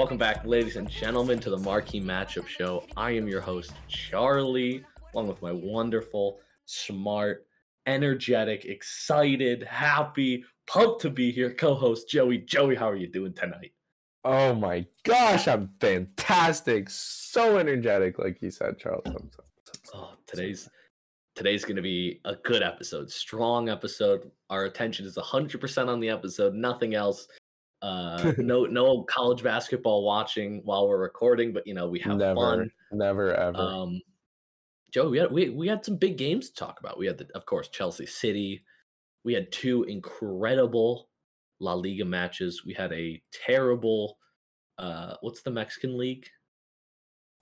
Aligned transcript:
Welcome 0.00 0.16
back, 0.16 0.46
ladies 0.46 0.76
and 0.76 0.88
gentlemen, 0.88 1.40
to 1.40 1.50
the 1.50 1.58
Marquee 1.58 2.00
Matchup 2.00 2.46
Show. 2.46 2.86
I 2.96 3.10
am 3.10 3.28
your 3.28 3.42
host, 3.42 3.74
Charlie, 3.86 4.82
along 5.12 5.28
with 5.28 5.42
my 5.42 5.52
wonderful, 5.52 6.40
smart, 6.64 7.46
energetic, 7.84 8.64
excited, 8.64 9.62
happy, 9.62 10.42
pumped 10.66 11.02
to 11.02 11.10
be 11.10 11.30
here 11.30 11.52
co 11.52 11.74
host, 11.74 12.08
Joey. 12.08 12.38
Joey, 12.38 12.76
how 12.76 12.88
are 12.88 12.96
you 12.96 13.08
doing 13.08 13.34
tonight? 13.34 13.72
Oh 14.24 14.54
my 14.54 14.86
gosh, 15.02 15.46
I'm 15.46 15.68
fantastic. 15.80 16.88
So 16.88 17.58
energetic, 17.58 18.18
like 18.18 18.40
you 18.40 18.50
said, 18.50 18.78
Charles. 18.78 19.02
I'm 19.04 19.30
so- 19.36 19.44
Oh, 19.92 20.12
today's 20.26 20.66
today's 21.34 21.62
going 21.62 21.76
to 21.76 21.82
be 21.82 22.22
a 22.24 22.36
good 22.36 22.62
episode, 22.62 23.10
strong 23.10 23.68
episode. 23.68 24.30
Our 24.48 24.64
attention 24.64 25.04
is 25.04 25.18
100% 25.18 25.88
on 25.88 26.00
the 26.00 26.08
episode, 26.08 26.54
nothing 26.54 26.94
else. 26.94 27.28
Uh, 27.82 28.32
no, 28.38 28.64
no 28.64 29.02
college 29.04 29.42
basketball 29.42 30.04
watching 30.04 30.60
while 30.64 30.88
we're 30.88 30.98
recording, 31.00 31.52
but 31.52 31.66
you 31.66 31.74
know 31.74 31.88
we 31.88 31.98
have 32.00 32.18
never, 32.18 32.34
fun. 32.34 32.70
never 32.92 33.34
ever. 33.34 33.58
Um, 33.58 34.00
Joe, 34.92 35.08
we 35.08 35.18
had 35.18 35.30
we, 35.30 35.50
we 35.50 35.68
had 35.68 35.84
some 35.84 35.96
big 35.96 36.16
games 36.18 36.50
to 36.50 36.54
talk 36.56 36.80
about. 36.80 36.98
We 36.98 37.06
had, 37.06 37.18
the, 37.18 37.28
of 37.34 37.46
course, 37.46 37.68
Chelsea 37.68 38.06
City. 38.06 38.64
We 39.24 39.34
had 39.34 39.52
two 39.52 39.84
incredible 39.84 41.08
La 41.60 41.74
Liga 41.74 42.04
matches. 42.04 42.64
We 42.64 42.74
had 42.74 42.92
a 42.92 43.22
terrible, 43.46 44.18
uh, 44.78 45.14
what's 45.20 45.42
the 45.42 45.50
Mexican 45.50 45.96
league? 45.96 46.26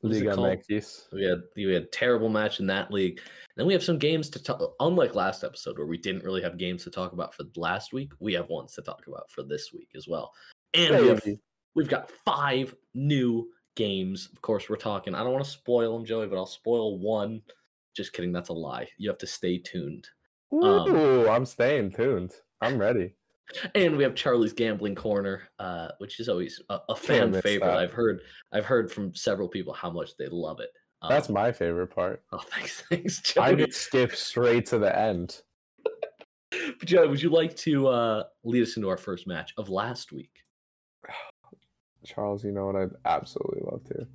Liga? 0.03 0.31
MX. 0.31 1.13
We 1.13 1.25
had 1.25 1.43
we 1.57 1.65
had 1.65 1.83
a 1.83 1.87
terrible 1.87 2.29
match 2.29 2.61
in 2.61 2.67
that 2.67 2.91
league. 2.91 3.21
Then 3.57 3.67
we 3.67 3.73
have 3.73 3.83
some 3.83 3.99
games 3.99 4.31
to 4.31 4.43
talk. 4.43 4.75
Unlike 4.81 5.15
last 5.15 5.45
episode 5.45 5.79
where 5.79 5.87
we 5.87 5.99
didn't 5.99 6.25
really 6.25 6.43
have 6.43 6.59
games 6.59 6.85
to 6.85 6.91
talk 6.91 7.13
about 7.13 7.35
for 7.35 7.45
last 7.57 7.93
week, 7.93 8.13
we 8.21 8.33
have 8.35 8.49
ones 8.49 8.75
to 8.75 8.83
talk 8.83 9.07
about 9.07 9.31
for 9.31 9.43
this 9.43 9.73
week 9.73 9.89
as 9.97 10.07
well. 10.07 10.33
And 10.75 10.97
we 10.97 11.09
have 11.09 11.23
we've 11.75 11.89
got 11.89 12.11
five 12.25 12.75
new 12.95 13.49
games. 13.75 14.29
Of 14.33 14.43
course, 14.43 14.69
we're 14.69 14.77
talking. 14.77 15.15
I 15.15 15.23
don't 15.23 15.33
want 15.33 15.45
to 15.45 15.51
spoil 15.51 15.97
them, 15.97 16.07
Joey, 16.07 16.27
but 16.27 16.37
I'll 16.37 16.47
spoil 16.47 16.99
one. 16.99 17.43
Just 17.97 18.13
kidding. 18.13 18.33
That's 18.33 18.51
a 18.51 18.55
lie. 18.55 18.89
You 18.99 19.09
have 19.09 19.19
to 19.19 19.27
stay 19.27 19.59
tuned. 19.59 20.07
Um, 20.53 20.95
Ooh, 20.95 21.29
I'm 21.29 21.45
staying 21.45 21.93
tuned. 21.93 22.33
I'm 22.61 22.79
ready. 22.79 23.15
And 23.75 23.97
we 23.97 24.03
have 24.05 24.15
Charlie's 24.15 24.53
gambling 24.53 24.95
corner, 24.95 25.43
uh, 25.59 25.89
which 25.99 26.21
is 26.21 26.29
always 26.29 26.61
a, 26.69 26.79
a 26.91 26.95
fan 26.97 27.33
favorite. 27.41 27.67
that. 27.67 27.79
I've 27.79 27.93
heard 27.93 28.21
I've 28.53 28.67
heard 28.67 28.91
from 28.93 29.15
several 29.15 29.49
people 29.49 29.73
how 29.73 29.91
much 29.91 30.17
they 30.19 30.27
love 30.29 30.61
it. 30.61 30.71
Um, 31.01 31.11
That's 31.11 31.29
my 31.29 31.53
favorite 31.53 31.89
part. 31.89 32.23
oh, 32.33 32.39
thanks, 32.39 32.81
thanks, 32.91 33.37
I 33.39 33.53
Joey. 33.53 33.67
just 33.67 33.81
skip 33.81 34.15
straight 34.15 34.67
to 34.67 34.79
the 34.79 34.97
end. 34.99 35.41
But 36.51 36.85
Joey, 36.85 37.09
would 37.09 37.23
you 37.23 37.31
like 37.31 37.57
to 37.59 37.87
uh, 37.89 38.25
lead 38.45 38.63
us 38.63 38.77
into 38.77 38.89
our 38.89 38.97
first 38.97 39.27
match 39.27 39.55
of 39.57 39.69
last 39.69 40.13
week? 40.13 40.43
Charles, 42.05 42.45
you 42.45 42.53
know 42.53 42.67
what 42.67 42.77
I'd 42.77 42.91
absolutely 43.05 43.63
love 43.71 43.85
to. 43.85 44.07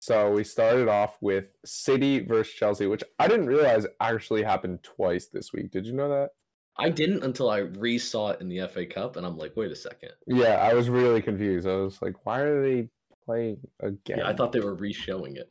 So 0.00 0.30
we 0.30 0.44
started 0.44 0.88
off 0.88 1.16
with 1.22 1.56
City 1.64 2.20
versus 2.20 2.52
Chelsea, 2.54 2.86
which 2.86 3.02
I 3.18 3.26
didn't 3.28 3.46
realize 3.46 3.86
actually 4.00 4.42
happened 4.42 4.82
twice 4.82 5.26
this 5.26 5.52
week. 5.52 5.70
Did 5.70 5.86
you 5.86 5.94
know 5.94 6.08
that? 6.10 6.30
I 6.76 6.88
didn't 6.90 7.22
until 7.22 7.50
I 7.50 7.58
re-saw 7.58 8.30
it 8.30 8.40
in 8.40 8.48
the 8.48 8.66
FA 8.68 8.84
Cup, 8.84 9.16
and 9.16 9.24
I'm 9.24 9.38
like, 9.38 9.56
wait 9.56 9.70
a 9.70 9.76
second. 9.76 10.10
Yeah, 10.26 10.56
I 10.56 10.74
was 10.74 10.88
really 10.88 11.22
confused. 11.22 11.68
I 11.68 11.76
was 11.76 12.02
like, 12.02 12.26
why 12.26 12.40
are 12.40 12.62
they 12.62 12.88
playing 13.24 13.58
again? 13.80 14.18
Yeah, 14.18 14.28
I 14.28 14.34
thought 14.34 14.52
they 14.52 14.60
were 14.60 14.74
re-showing 14.74 15.36
it. 15.36 15.48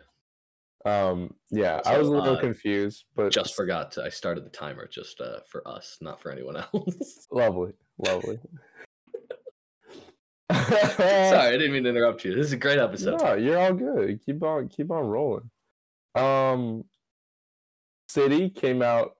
Um, 0.85 1.33
yeah, 1.49 1.79
I 1.85 1.97
was 1.97 2.09
a 2.09 2.11
little 2.11 2.35
uh, 2.35 2.41
confused, 2.41 3.05
but 3.15 3.31
Just 3.31 3.55
forgot 3.55 3.91
to. 3.93 4.03
I 4.03 4.09
started 4.09 4.45
the 4.45 4.49
timer 4.49 4.85
just 4.85 5.21
uh, 5.21 5.39
for 5.49 5.65
us, 5.65 5.97
not 6.01 6.21
for 6.21 6.29
anyone 6.29 6.57
else. 6.73 7.27
lovely, 7.31 7.71
lovely. 7.97 8.39
Sorry, 10.51 11.37
I 11.37 11.51
didn't 11.51 11.71
mean 11.71 11.83
to 11.83 11.89
interrupt 11.89 12.25
you. 12.25 12.35
This 12.35 12.47
is 12.47 12.53
a 12.53 12.57
great 12.57 12.79
episode. 12.79 13.21
No, 13.21 13.35
you're 13.35 13.57
all 13.57 13.73
good. 13.73 14.19
Keep 14.25 14.43
on, 14.43 14.67
keep 14.67 14.91
on 14.91 15.07
rolling. 15.07 15.49
Um, 16.15 16.83
City 18.09 18.49
came 18.49 18.81
out 18.81 19.15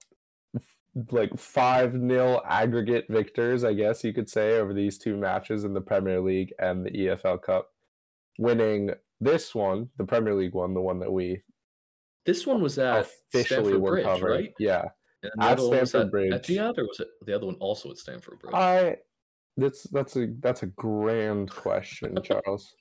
like 1.10 1.36
five 1.36 1.94
nil 1.94 2.42
aggregate 2.48 3.06
victors, 3.08 3.64
I 3.64 3.74
guess 3.74 4.04
you 4.04 4.12
could 4.12 4.28
say, 4.30 4.58
over 4.58 4.72
these 4.72 4.98
two 4.98 5.16
matches 5.16 5.64
in 5.64 5.74
the 5.74 5.80
Premier 5.80 6.20
League 6.20 6.52
and 6.58 6.84
the 6.86 6.90
EFL 6.90 7.42
Cup, 7.42 7.70
winning 8.38 8.90
this 9.20 9.54
one, 9.54 9.88
the 9.96 10.04
Premier 10.04 10.34
League 10.34 10.54
one, 10.54 10.74
the 10.74 10.80
one 10.80 11.00
that 11.00 11.12
we 11.12 11.40
This 12.24 12.46
one 12.46 12.60
was 12.60 12.78
at 12.78 13.06
officially 13.32 13.44
Stamford 13.44 13.80
were 13.82 13.90
Bridge, 13.92 14.04
covering. 14.04 14.40
right? 14.44 14.54
Yeah, 14.58 14.84
the 15.22 15.30
At 15.40 15.58
other 15.58 15.68
one 15.68 15.78
at 15.78 16.10
Bridge. 16.10 16.32
Etihad, 16.32 16.78
or 16.78 16.84
was 16.84 17.00
it 17.00 17.08
the 17.26 17.34
other 17.34 17.46
one 17.46 17.56
also 17.56 17.90
at 17.90 17.96
Stamford 17.98 18.38
Bridge? 18.40 18.54
I 18.54 18.96
that's 19.56 19.84
that's 19.84 20.16
a 20.16 20.28
that's 20.40 20.62
a 20.62 20.66
grand 20.66 21.50
question, 21.50 22.16
Charles. 22.24 22.74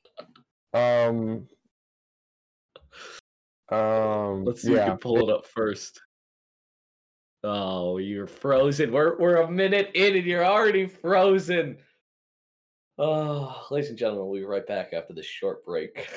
Um 0.73 1.47
um 3.69 4.43
Let's 4.45 4.61
see 4.61 4.71
if 4.71 4.77
yeah, 4.77 4.83
we 4.85 4.89
can 4.91 4.97
pull 4.99 5.29
it 5.29 5.33
up 5.33 5.45
first. 5.45 6.01
Oh, 7.45 7.97
you're 7.97 8.27
frozen. 8.27 8.93
We're 8.93 9.17
we're 9.17 9.41
a 9.41 9.51
minute 9.51 9.91
in 9.95 10.15
and 10.15 10.25
you're 10.25 10.45
already 10.45 10.87
frozen. 10.87 11.77
Oh, 12.97 13.65
ladies 13.69 13.89
and 13.89 13.97
gentlemen, 13.97 14.27
we'll 14.27 14.39
be 14.39 14.45
right 14.45 14.65
back 14.65 14.93
after 14.93 15.13
this 15.13 15.25
short 15.25 15.65
break. 15.65 16.07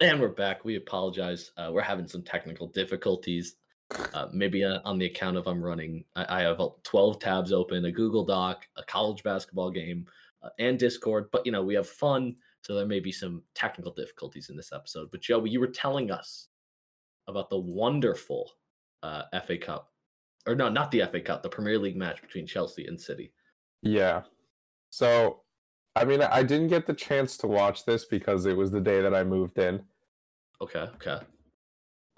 and 0.00 0.20
we're 0.20 0.28
back. 0.28 0.64
We 0.64 0.74
apologize. 0.74 1.52
Uh, 1.56 1.70
we're 1.72 1.82
having 1.82 2.08
some 2.08 2.22
technical 2.22 2.66
difficulties. 2.66 3.54
Uh, 4.12 4.26
maybe 4.32 4.64
uh, 4.64 4.80
on 4.84 4.98
the 4.98 5.06
account 5.06 5.36
of 5.36 5.46
I'm 5.46 5.62
running, 5.62 6.04
I, 6.16 6.40
I 6.40 6.42
have 6.42 6.60
uh, 6.60 6.70
12 6.82 7.20
tabs 7.20 7.52
open, 7.52 7.84
a 7.84 7.92
Google 7.92 8.24
Doc, 8.24 8.66
a 8.76 8.82
college 8.84 9.22
basketball 9.22 9.70
game, 9.70 10.06
uh, 10.42 10.48
and 10.58 10.78
Discord. 10.78 11.28
But 11.30 11.46
you 11.46 11.52
know, 11.52 11.62
we 11.62 11.74
have 11.74 11.88
fun, 11.88 12.34
so 12.62 12.74
there 12.74 12.86
may 12.86 12.98
be 12.98 13.12
some 13.12 13.42
technical 13.54 13.92
difficulties 13.92 14.50
in 14.50 14.56
this 14.56 14.72
episode. 14.72 15.10
But 15.12 15.20
Joey, 15.20 15.50
you 15.50 15.60
were 15.60 15.68
telling 15.68 16.10
us 16.10 16.48
about 17.28 17.50
the 17.50 17.58
wonderful 17.58 18.50
uh, 19.02 19.22
FA 19.46 19.58
Cup, 19.58 19.88
or 20.46 20.54
no, 20.54 20.68
not 20.68 20.90
the 20.90 21.02
FA 21.10 21.20
Cup, 21.20 21.42
the 21.42 21.48
Premier 21.48 21.78
League 21.78 21.96
match 21.96 22.20
between 22.22 22.46
Chelsea 22.46 22.86
and 22.86 23.00
City. 23.00 23.32
yeah. 23.82 24.22
So 24.90 25.40
I 25.96 26.04
mean 26.04 26.20
I 26.20 26.42
didn't 26.42 26.68
get 26.68 26.86
the 26.86 26.94
chance 26.94 27.36
to 27.38 27.46
watch 27.46 27.84
this 27.86 28.04
because 28.04 28.44
it 28.44 28.56
was 28.56 28.70
the 28.70 28.80
day 28.80 29.00
that 29.00 29.14
I 29.14 29.24
moved 29.24 29.58
in. 29.58 29.80
Okay, 30.60 30.86
okay. 30.96 31.18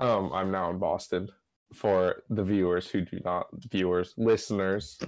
Um 0.01 0.33
I'm 0.33 0.51
now 0.51 0.71
in 0.71 0.79
Boston 0.79 1.29
for 1.73 2.23
the 2.31 2.43
viewers 2.43 2.89
who 2.89 3.03
do 3.03 3.21
not 3.25 3.47
viewers, 3.71 4.13
listeners 4.17 4.99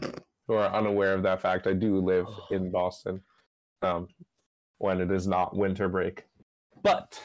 who 0.46 0.54
are 0.54 0.72
unaware 0.72 1.14
of 1.14 1.24
that 1.24 1.42
fact. 1.42 1.66
I 1.66 1.72
do 1.72 1.98
live 1.98 2.28
in 2.52 2.70
Boston. 2.70 3.20
Um 3.82 4.06
when 4.78 5.00
it 5.00 5.10
is 5.10 5.26
not 5.26 5.56
winter 5.56 5.88
break. 5.88 6.24
But 6.84 7.20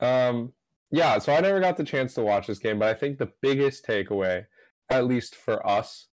um 0.00 0.52
yeah, 0.94 1.18
so 1.18 1.32
I 1.34 1.40
never 1.40 1.60
got 1.60 1.76
the 1.76 1.84
chance 1.84 2.14
to 2.14 2.22
watch 2.22 2.46
this 2.46 2.58
game, 2.58 2.78
but 2.78 2.88
I 2.88 2.94
think 2.94 3.18
the 3.18 3.32
biggest 3.42 3.84
takeaway, 3.86 4.46
at 4.90 5.06
least 5.06 5.34
for 5.34 5.66
us, 5.66 6.08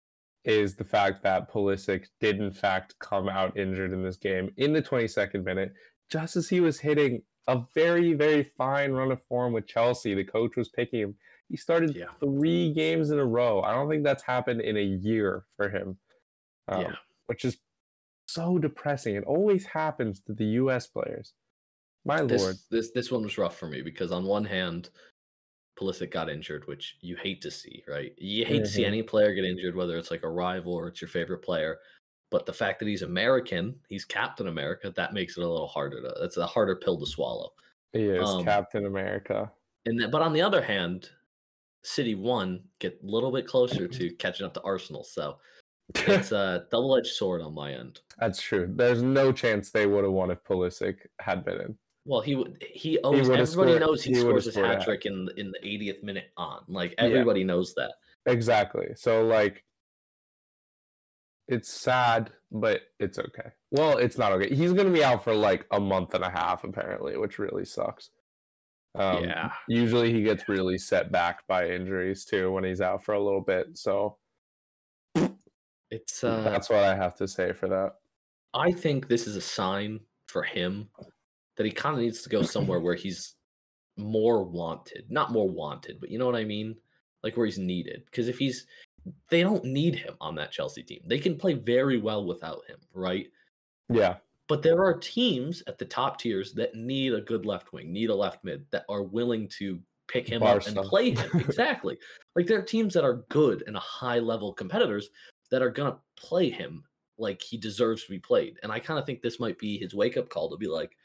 is 0.44 0.76
the 0.76 0.84
fact 0.84 1.22
that 1.22 1.50
Pulisic 1.50 2.06
did 2.20 2.36
in 2.40 2.52
fact 2.52 2.94
come 2.98 3.28
out 3.28 3.56
injured 3.56 3.92
in 3.92 4.02
this 4.02 4.16
game 4.16 4.52
in 4.56 4.72
the 4.72 4.82
22nd 4.82 5.42
minute, 5.44 5.72
just 6.10 6.36
as 6.36 6.48
he 6.48 6.60
was 6.60 6.78
hitting 6.78 7.22
a 7.48 7.62
very, 7.74 8.12
very 8.12 8.44
fine 8.58 8.92
run 8.92 9.10
of 9.10 9.22
form 9.24 9.52
with 9.52 9.66
Chelsea. 9.66 10.14
The 10.14 10.24
coach 10.24 10.56
was 10.56 10.68
picking 10.68 11.00
him. 11.00 11.14
He 11.48 11.56
started 11.56 11.94
Yeah. 11.96 12.06
three 12.20 12.72
games 12.72 13.10
in 13.10 13.18
a 13.18 13.24
row. 13.24 13.62
I 13.62 13.72
don't 13.72 13.88
think 13.88 14.04
that's 14.04 14.24
happened 14.24 14.60
in 14.60 14.76
a 14.76 14.82
year 14.82 15.46
for 15.56 15.68
him. 15.70 15.98
Um, 16.68 16.82
Yeah. 16.82 16.96
Which 17.26 17.44
is 17.44 17.58
so 18.28 18.58
depressing. 18.58 19.14
It 19.14 19.24
always 19.24 19.66
happens 19.66 20.20
to 20.22 20.32
the 20.32 20.44
US 20.60 20.86
players. 20.86 21.34
My 22.06 22.22
This 22.22 22.40
lord. 22.42 22.56
this 22.70 22.90
this 22.92 23.10
one 23.10 23.22
was 23.22 23.36
rough 23.36 23.58
for 23.58 23.66
me 23.68 23.82
because 23.82 24.12
on 24.12 24.24
one 24.24 24.44
hand, 24.44 24.90
Pulisic 25.78 26.10
got 26.10 26.30
injured, 26.30 26.66
which 26.66 26.96
you 27.00 27.16
hate 27.16 27.42
to 27.42 27.50
see, 27.50 27.84
right? 27.86 28.14
You 28.16 28.46
hate 28.46 28.60
to 28.64 28.70
see 28.70 28.82
Mhm. 28.82 28.86
any 28.86 29.02
player 29.02 29.34
get 29.34 29.44
injured, 29.44 29.74
whether 29.76 29.98
it's 29.98 30.10
like 30.10 30.22
a 30.22 30.28
rival 30.30 30.72
or 30.72 30.88
it's 30.88 31.00
your 31.02 31.08
favorite 31.08 31.42
player. 31.42 31.80
But 32.30 32.46
the 32.46 32.52
fact 32.52 32.78
that 32.78 32.88
he's 32.88 33.02
American, 33.02 33.78
he's 33.88 34.04
Captain 34.04 34.48
America, 34.48 34.90
that 34.96 35.12
makes 35.12 35.36
it 35.36 35.42
a 35.44 35.48
little 35.48 35.66
harder 35.68 36.00
to. 36.00 36.14
That's 36.20 36.38
a 36.38 36.46
harder 36.46 36.76
pill 36.76 36.98
to 36.98 37.06
swallow. 37.06 37.50
He 37.92 38.04
is 38.04 38.28
um, 38.28 38.44
Captain 38.44 38.86
America. 38.86 39.52
And 39.84 40.00
then, 40.00 40.10
but 40.10 40.22
on 40.22 40.32
the 40.32 40.42
other 40.42 40.62
hand, 40.62 41.10
City 41.82 42.14
one 42.14 42.68
get 42.80 43.00
a 43.02 43.06
little 43.06 43.30
bit 43.30 43.46
closer 43.46 43.86
to 43.86 44.10
catching 44.18 44.46
up 44.46 44.54
to 44.54 44.62
Arsenal. 44.62 45.04
So 45.04 45.38
it's 45.94 46.32
a 46.32 46.66
double 46.70 46.96
edged 46.96 47.08
sword 47.14 47.42
on 47.42 47.54
my 47.54 47.72
end. 47.72 48.00
That's 48.18 48.40
true. 48.40 48.72
There's 48.74 49.02
no 49.02 49.30
chance 49.30 49.70
they 49.70 49.86
would 49.86 50.04
have 50.04 50.12
won 50.12 50.30
if 50.30 50.42
Pulisic 50.42 51.06
had 51.20 51.44
been 51.44 51.60
in. 51.60 51.78
Well, 52.06 52.20
he 52.20 52.36
would. 52.36 52.62
He 52.72 52.98
owes. 53.00 53.28
would've 53.28 53.48
everybody 53.48 53.72
scored- 53.72 53.80
knows 53.80 54.02
he, 54.04 54.12
he 54.14 54.20
scores 54.20 54.44
his 54.44 54.54
hat 54.54 54.82
trick 54.84 55.06
in 55.06 55.28
in 55.36 55.50
the 55.50 55.58
80th 55.58 56.02
minute 56.02 56.30
on. 56.36 56.62
Like 56.68 56.92
Yeah. 56.92 57.04
everybody 57.04 57.42
knows 57.44 57.74
that. 57.74 57.94
Exactly. 58.26 58.88
So 58.94 59.24
like 59.24 59.64
it's 61.48 61.68
sad, 61.68 62.32
but 62.50 62.80
it's 62.98 63.18
okay. 63.18 63.50
Well, 63.70 63.98
it's 63.98 64.18
not 64.18 64.32
okay. 64.32 64.54
He's 64.54 64.72
gonna 64.72 64.90
be 64.90 65.04
out 65.04 65.22
for 65.24 65.34
like 65.34 65.66
a 65.70 65.80
month 65.80 66.14
and 66.14 66.24
a 66.24 66.30
half 66.30 66.64
apparently, 66.64 67.16
which 67.16 67.38
really 67.38 67.64
sucks. 67.64 68.10
Um, 68.94 69.24
yeah. 69.24 69.52
Usually 69.68 70.12
he 70.12 70.22
gets 70.22 70.48
really 70.48 70.78
set 70.78 71.12
back 71.12 71.46
by 71.46 71.68
injuries 71.68 72.24
too 72.24 72.50
when 72.52 72.64
he's 72.64 72.80
out 72.80 73.04
for 73.04 73.14
a 73.14 73.22
little 73.22 73.42
bit. 73.42 73.76
So 73.76 74.16
It's 75.90 76.24
uh 76.24 76.42
that's 76.42 76.68
what 76.68 76.82
I 76.84 76.94
have 76.96 77.14
to 77.16 77.28
say 77.28 77.52
for 77.52 77.68
that. 77.68 77.94
I 78.54 78.72
think 78.72 79.06
this 79.08 79.26
is 79.26 79.36
a 79.36 79.40
sign 79.40 80.00
for 80.28 80.42
him 80.42 80.88
that 81.56 81.66
he 81.66 81.72
kind 81.72 81.94
of 81.94 82.02
needs 82.02 82.22
to 82.22 82.28
go 82.28 82.42
somewhere 82.42 82.80
where 82.80 82.94
he's 82.94 83.34
more 83.96 84.44
wanted. 84.44 85.06
Not 85.08 85.32
more 85.32 85.48
wanted, 85.48 86.00
but 86.00 86.10
you 86.10 86.18
know 86.18 86.26
what 86.26 86.36
I 86.36 86.44
mean? 86.44 86.76
Like 87.22 87.36
where 87.36 87.46
he's 87.46 87.58
needed. 87.58 88.02
Because 88.06 88.28
if 88.28 88.38
he's 88.38 88.66
they 89.30 89.42
don't 89.42 89.64
need 89.64 89.94
him 89.94 90.14
on 90.20 90.34
that 90.36 90.52
Chelsea 90.52 90.82
team. 90.82 91.00
They 91.06 91.18
can 91.18 91.36
play 91.36 91.54
very 91.54 91.98
well 91.98 92.24
without 92.24 92.62
him, 92.66 92.78
right? 92.92 93.28
Yeah. 93.88 94.16
But 94.48 94.62
there 94.62 94.84
are 94.84 94.94
teams 94.98 95.62
at 95.66 95.78
the 95.78 95.84
top 95.84 96.18
tiers 96.18 96.52
that 96.54 96.74
need 96.74 97.14
a 97.14 97.20
good 97.20 97.46
left 97.46 97.72
wing, 97.72 97.92
need 97.92 98.10
a 98.10 98.14
left 98.14 98.44
mid 98.44 98.64
that 98.70 98.84
are 98.88 99.02
willing 99.02 99.48
to 99.58 99.80
pick 100.08 100.28
him 100.28 100.42
up 100.42 100.66
and 100.66 100.76
play 100.76 101.10
him. 101.10 101.30
exactly. 101.34 101.98
Like 102.34 102.46
there 102.46 102.58
are 102.58 102.62
teams 102.62 102.94
that 102.94 103.04
are 103.04 103.24
good 103.28 103.64
and 103.66 103.76
a 103.76 103.80
high 103.80 104.20
level 104.20 104.52
competitors 104.52 105.10
that 105.50 105.62
are 105.62 105.70
gonna 105.70 105.98
play 106.16 106.50
him 106.50 106.84
like 107.18 107.42
he 107.42 107.56
deserves 107.56 108.04
to 108.04 108.10
be 108.10 108.18
played. 108.18 108.58
And 108.62 108.70
I 108.70 108.78
kind 108.78 108.98
of 109.00 109.06
think 109.06 109.22
this 109.22 109.40
might 109.40 109.58
be 109.58 109.78
his 109.78 109.94
wake 109.94 110.16
up 110.16 110.28
call 110.28 110.50
to 110.50 110.56
be 110.56 110.68
like, 110.68 110.96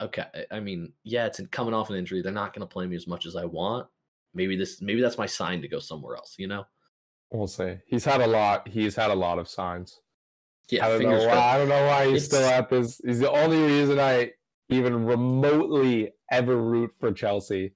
okay, 0.00 0.26
I- 0.50 0.60
mean, 0.60 0.92
yeah, 1.04 1.26
it's 1.26 1.40
coming 1.50 1.74
off 1.74 1.90
an 1.90 1.96
injury. 1.96 2.22
They're 2.22 2.32
not 2.32 2.52
gonna 2.54 2.66
play 2.66 2.86
me 2.86 2.96
as 2.96 3.06
much 3.06 3.26
as 3.26 3.36
I 3.36 3.44
want. 3.44 3.86
Maybe 4.34 4.56
this, 4.56 4.80
maybe 4.82 5.00
that's 5.00 5.18
my 5.18 5.26
sign 5.26 5.62
to 5.62 5.68
go 5.68 5.78
somewhere 5.78 6.16
else. 6.16 6.34
You 6.38 6.46
know? 6.48 6.66
We'll 7.30 7.46
see. 7.46 7.76
He's 7.86 8.04
had 8.04 8.20
a 8.20 8.26
lot. 8.26 8.68
He's 8.68 8.94
had 8.94 9.10
a 9.10 9.14
lot 9.14 9.38
of 9.38 9.48
signs. 9.48 10.00
Yeah. 10.70 10.86
I 10.86 10.88
don't 10.90 11.02
know 11.02 11.10
why. 11.18 11.24
crossed. 11.24 11.38
I 11.38 11.58
don't 11.58 11.68
know 11.68 11.86
why 11.86 12.06
he's 12.10 12.24
still 12.26 12.46
at 12.48 12.68
this. 12.68 13.00
He's 13.04 13.18
the 13.20 13.30
only 13.30 13.60
reason 13.62 13.98
I 13.98 14.32
even 14.68 15.04
remotely 15.06 16.12
ever 16.30 16.56
root 16.56 16.92
for 16.98 17.12
Chelsea. 17.12 17.72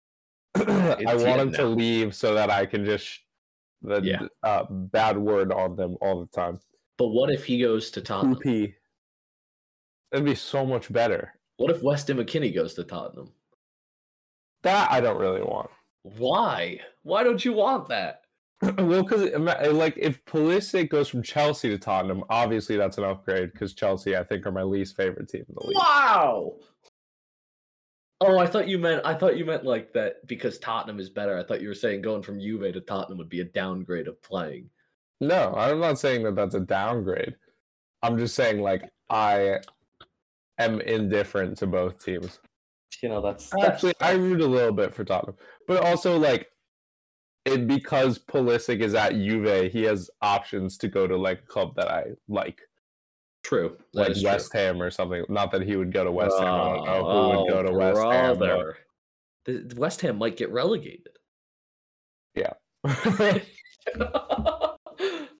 I 0.54 1.14
want 1.16 1.40
him 1.40 1.52
to 1.54 1.64
leave 1.66 2.14
so 2.14 2.34
that 2.34 2.50
I 2.50 2.64
can 2.66 2.84
just 2.84 3.04
sh- 3.04 3.18
the 3.82 4.00
Yeah. 4.02 4.20
uh, 4.42 4.64
bad 4.70 5.18
word 5.18 5.52
on 5.52 5.76
them 5.76 5.96
all 6.00 6.20
the 6.20 6.26
time. 6.28 6.60
But 6.96 7.08
what 7.08 7.30
if 7.30 7.44
he 7.44 7.60
goes 7.60 7.90
to 7.92 8.00
Tottenham? 8.00 8.36
Poopy. 8.36 8.74
It'd 10.12 10.24
be 10.24 10.34
so 10.34 10.64
much 10.64 10.92
better. 10.92 11.34
What 11.58 11.70
if 11.70 11.82
Weston 11.82 12.16
McKennie 12.16 12.54
goes 12.54 12.74
to 12.74 12.84
Tottenham? 12.84 13.32
That 14.62 14.90
I 14.90 15.00
don't 15.00 15.18
really 15.18 15.42
want. 15.42 15.70
Why? 16.02 16.80
Why 17.02 17.24
don't 17.24 17.44
you 17.44 17.52
want 17.52 17.88
that? 17.88 18.22
well, 18.62 19.02
because 19.02 19.30
like 19.72 19.96
if 19.96 20.24
Pulisic 20.24 20.88
goes 20.88 21.08
from 21.08 21.22
Chelsea 21.22 21.68
to 21.68 21.78
Tottenham, 21.78 22.24
obviously 22.30 22.76
that's 22.76 22.98
an 22.98 23.04
upgrade. 23.04 23.52
Because 23.52 23.74
Chelsea, 23.74 24.16
I 24.16 24.24
think, 24.24 24.46
are 24.46 24.52
my 24.52 24.62
least 24.62 24.96
favorite 24.96 25.28
team 25.28 25.44
in 25.48 25.54
the 25.54 25.66
league. 25.66 25.76
Wow. 25.76 26.54
Oh, 28.20 28.38
I 28.38 28.46
thought 28.46 28.68
you 28.68 28.78
meant 28.78 29.02
I 29.04 29.14
thought 29.14 29.36
you 29.36 29.44
meant 29.44 29.64
like 29.64 29.92
that 29.92 30.26
because 30.26 30.58
Tottenham 30.58 31.00
is 31.00 31.10
better. 31.10 31.38
I 31.38 31.42
thought 31.42 31.60
you 31.60 31.68
were 31.68 31.74
saying 31.74 32.02
going 32.02 32.22
from 32.22 32.40
Juve 32.40 32.72
to 32.72 32.80
Tottenham 32.80 33.18
would 33.18 33.28
be 33.28 33.40
a 33.40 33.44
downgrade 33.44 34.08
of 34.08 34.20
playing. 34.22 34.70
No, 35.20 35.54
I'm 35.56 35.80
not 35.80 35.98
saying 35.98 36.22
that 36.24 36.36
that's 36.36 36.54
a 36.54 36.60
downgrade. 36.60 37.34
I'm 38.02 38.18
just 38.18 38.34
saying 38.36 38.60
like 38.60 38.90
I 39.10 39.58
am 40.58 40.80
indifferent 40.80 41.56
to 41.58 41.66
both 41.66 42.04
teams. 42.04 42.40
You 43.02 43.08
know, 43.10 43.20
that's, 43.20 43.52
Actually, 43.62 43.94
I 44.00 44.12
root 44.12 44.40
a 44.40 44.46
little 44.46 44.72
bit 44.72 44.94
for 44.94 45.04
Tottenham, 45.04 45.36
but 45.66 45.84
also 45.84 46.18
like 46.18 46.48
it 47.44 47.66
because 47.66 48.18
Pulisic 48.18 48.80
is 48.80 48.94
at 48.94 49.12
Juve, 49.12 49.70
he 49.70 49.82
has 49.84 50.10
options 50.22 50.76
to 50.78 50.88
go 50.88 51.06
to 51.06 51.16
like 51.16 51.40
a 51.40 51.46
club 51.46 51.74
that 51.76 51.88
I 51.90 52.04
like, 52.28 52.60
true. 53.44 53.76
That 53.94 54.00
like 54.00 54.10
is 54.10 54.22
true. 54.22 54.30
West 54.30 54.52
Ham 54.52 54.82
or 54.82 54.90
something. 54.90 55.24
Not 55.28 55.52
that 55.52 55.62
he 55.62 55.76
would 55.76 55.92
go 55.92 56.04
to 56.04 56.10
West 56.10 56.38
Ham. 56.38 56.48
I 56.48 56.74
don't 56.74 56.84
know 56.86 57.04
who 57.04 57.28
would 57.28 57.36
oh, 57.36 57.48
go 57.48 57.62
to 57.62 57.70
Oh, 57.70 57.78
West 57.78 58.00
Ham. 58.00 58.38
but- 58.38 58.46
brother. 58.46 58.76
The, 59.44 59.74
West 59.76 60.00
Ham 60.02 60.18
might 60.18 60.36
get 60.36 60.50
relegated. 60.50 61.08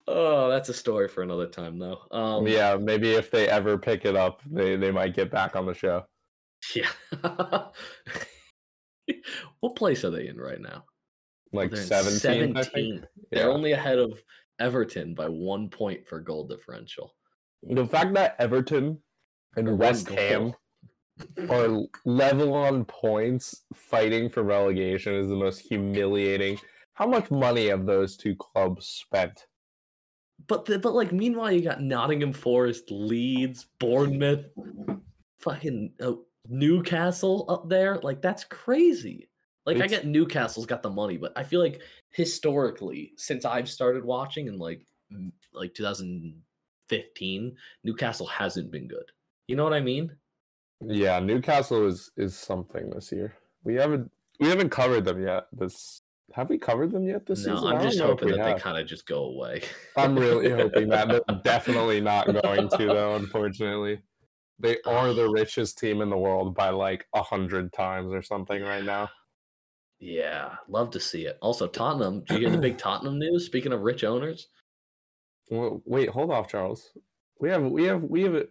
oh, 0.08 0.48
that's 0.48 0.68
a 0.68 0.74
story 0.74 1.08
for 1.08 1.22
another 1.22 1.46
time, 1.46 1.78
though. 1.78 1.98
Um, 2.10 2.46
yeah, 2.46 2.76
maybe 2.76 3.10
if 3.12 3.30
they 3.30 3.48
ever 3.48 3.78
pick 3.78 4.04
it 4.04 4.16
up, 4.16 4.40
they 4.50 4.76
they 4.76 4.90
might 4.90 5.14
get 5.14 5.30
back 5.30 5.54
on 5.56 5.66
the 5.66 5.74
show. 5.74 6.04
yeah. 6.74 6.90
what 9.60 9.76
place 9.76 10.04
are 10.04 10.10
they 10.10 10.26
in 10.28 10.36
right 10.38 10.60
now? 10.60 10.84
Like 11.52 11.70
They're 11.70 11.80
in 11.80 11.86
17, 11.86 12.56
I 12.56 12.62
think. 12.62 13.04
They're 13.30 13.46
Yeah. 13.48 13.52
only 13.52 13.72
ahead 13.72 13.98
of 13.98 14.22
Everton 14.58 15.14
by 15.14 15.28
one 15.28 15.70
point 15.70 16.06
for 16.06 16.20
goal 16.20 16.46
differential. 16.46 17.14
The 17.62 17.86
fact 17.86 18.14
that 18.14 18.36
Everton 18.38 19.02
and 19.56 19.68
one 19.68 19.78
West. 19.78 20.08
Ham 20.10 20.54
are 21.48 21.80
level 22.04 22.54
on 22.54 22.84
points 22.84 23.64
fighting 23.74 24.28
for 24.28 24.42
relegation 24.42 25.14
is 25.14 25.28
the 25.28 25.34
most 25.36 25.58
humiliating. 25.60 26.58
How 26.94 27.06
much 27.06 27.30
money 27.30 27.68
have 27.68 27.86
those 27.86 28.16
two 28.16 28.36
clubs 28.36 28.86
spent? 28.86 29.46
But 30.46 30.64
the, 30.64 30.78
but 30.78 30.94
like 30.94 31.12
meanwhile 31.12 31.52
you 31.52 31.62
got 31.62 31.82
Nottingham 31.82 32.32
Forest, 32.32 32.90
Leeds, 32.90 33.66
Bournemouth, 33.78 34.46
fucking 35.38 35.92
uh, 36.00 36.12
Newcastle 36.48 37.44
up 37.48 37.68
there. 37.68 37.98
Like 38.02 38.22
that's 38.22 38.44
crazy. 38.44 39.28
Like 39.66 39.82
I 39.82 39.86
get 39.86 40.06
Newcastle's 40.06 40.64
got 40.64 40.82
the 40.82 40.88
money, 40.88 41.18
but 41.18 41.32
I 41.36 41.44
feel 41.44 41.60
like 41.60 41.82
historically 42.10 43.12
since 43.16 43.44
I've 43.44 43.68
started 43.68 44.02
watching 44.02 44.46
in 44.46 44.58
like 44.58 44.80
like 45.52 45.74
2015, 45.74 47.56
Newcastle 47.84 48.26
hasn't 48.26 48.70
been 48.70 48.88
good. 48.88 49.04
You 49.46 49.56
know 49.56 49.64
what 49.64 49.74
I 49.74 49.80
mean? 49.80 50.16
Yeah, 50.80 51.20
Newcastle 51.20 51.86
is 51.86 52.10
is 52.16 52.34
something 52.34 52.88
this 52.90 53.12
year. 53.12 53.34
We 53.64 53.74
haven't 53.74 54.10
we 54.40 54.48
haven't 54.48 54.70
covered 54.70 55.04
them 55.04 55.22
yet. 55.22 55.48
This 55.52 55.97
have 56.34 56.50
we 56.50 56.58
covered 56.58 56.92
them 56.92 57.06
yet 57.06 57.26
this 57.26 57.46
no, 57.46 57.56
season? 57.56 57.68
I'm 57.68 57.82
just 57.82 58.00
hoping 58.00 58.28
that 58.28 58.44
they 58.44 58.60
kind 58.60 58.78
of 58.78 58.86
just 58.86 59.06
go 59.06 59.24
away. 59.24 59.62
I'm 59.96 60.18
really 60.18 60.50
hoping 60.50 60.88
that 60.88 61.08
they're 61.08 61.40
definitely 61.42 62.00
not 62.00 62.26
going 62.26 62.68
to 62.68 62.86
though, 62.86 63.14
unfortunately. 63.16 64.00
They 64.58 64.78
are 64.86 65.14
the 65.14 65.28
richest 65.32 65.78
team 65.78 66.02
in 66.02 66.10
the 66.10 66.18
world 66.18 66.54
by 66.54 66.70
like 66.70 67.06
a 67.14 67.22
hundred 67.22 67.72
times 67.72 68.12
or 68.12 68.22
something 68.22 68.62
right 68.62 68.84
now. 68.84 69.08
Yeah, 70.00 70.54
love 70.68 70.90
to 70.92 71.00
see 71.00 71.26
it. 71.26 71.38
Also, 71.40 71.66
Tottenham. 71.66 72.22
Did 72.24 72.34
you 72.34 72.48
hear 72.48 72.50
the 72.50 72.62
big 72.62 72.78
Tottenham 72.78 73.18
news? 73.18 73.46
Speaking 73.46 73.72
of 73.72 73.80
rich 73.80 74.04
owners, 74.04 74.48
Well, 75.50 75.82
wait, 75.86 76.10
hold 76.10 76.30
off, 76.30 76.48
Charles. 76.48 76.90
We 77.40 77.48
have 77.50 77.62
we 77.62 77.84
have 77.84 78.04
we 78.04 78.22
have 78.22 78.46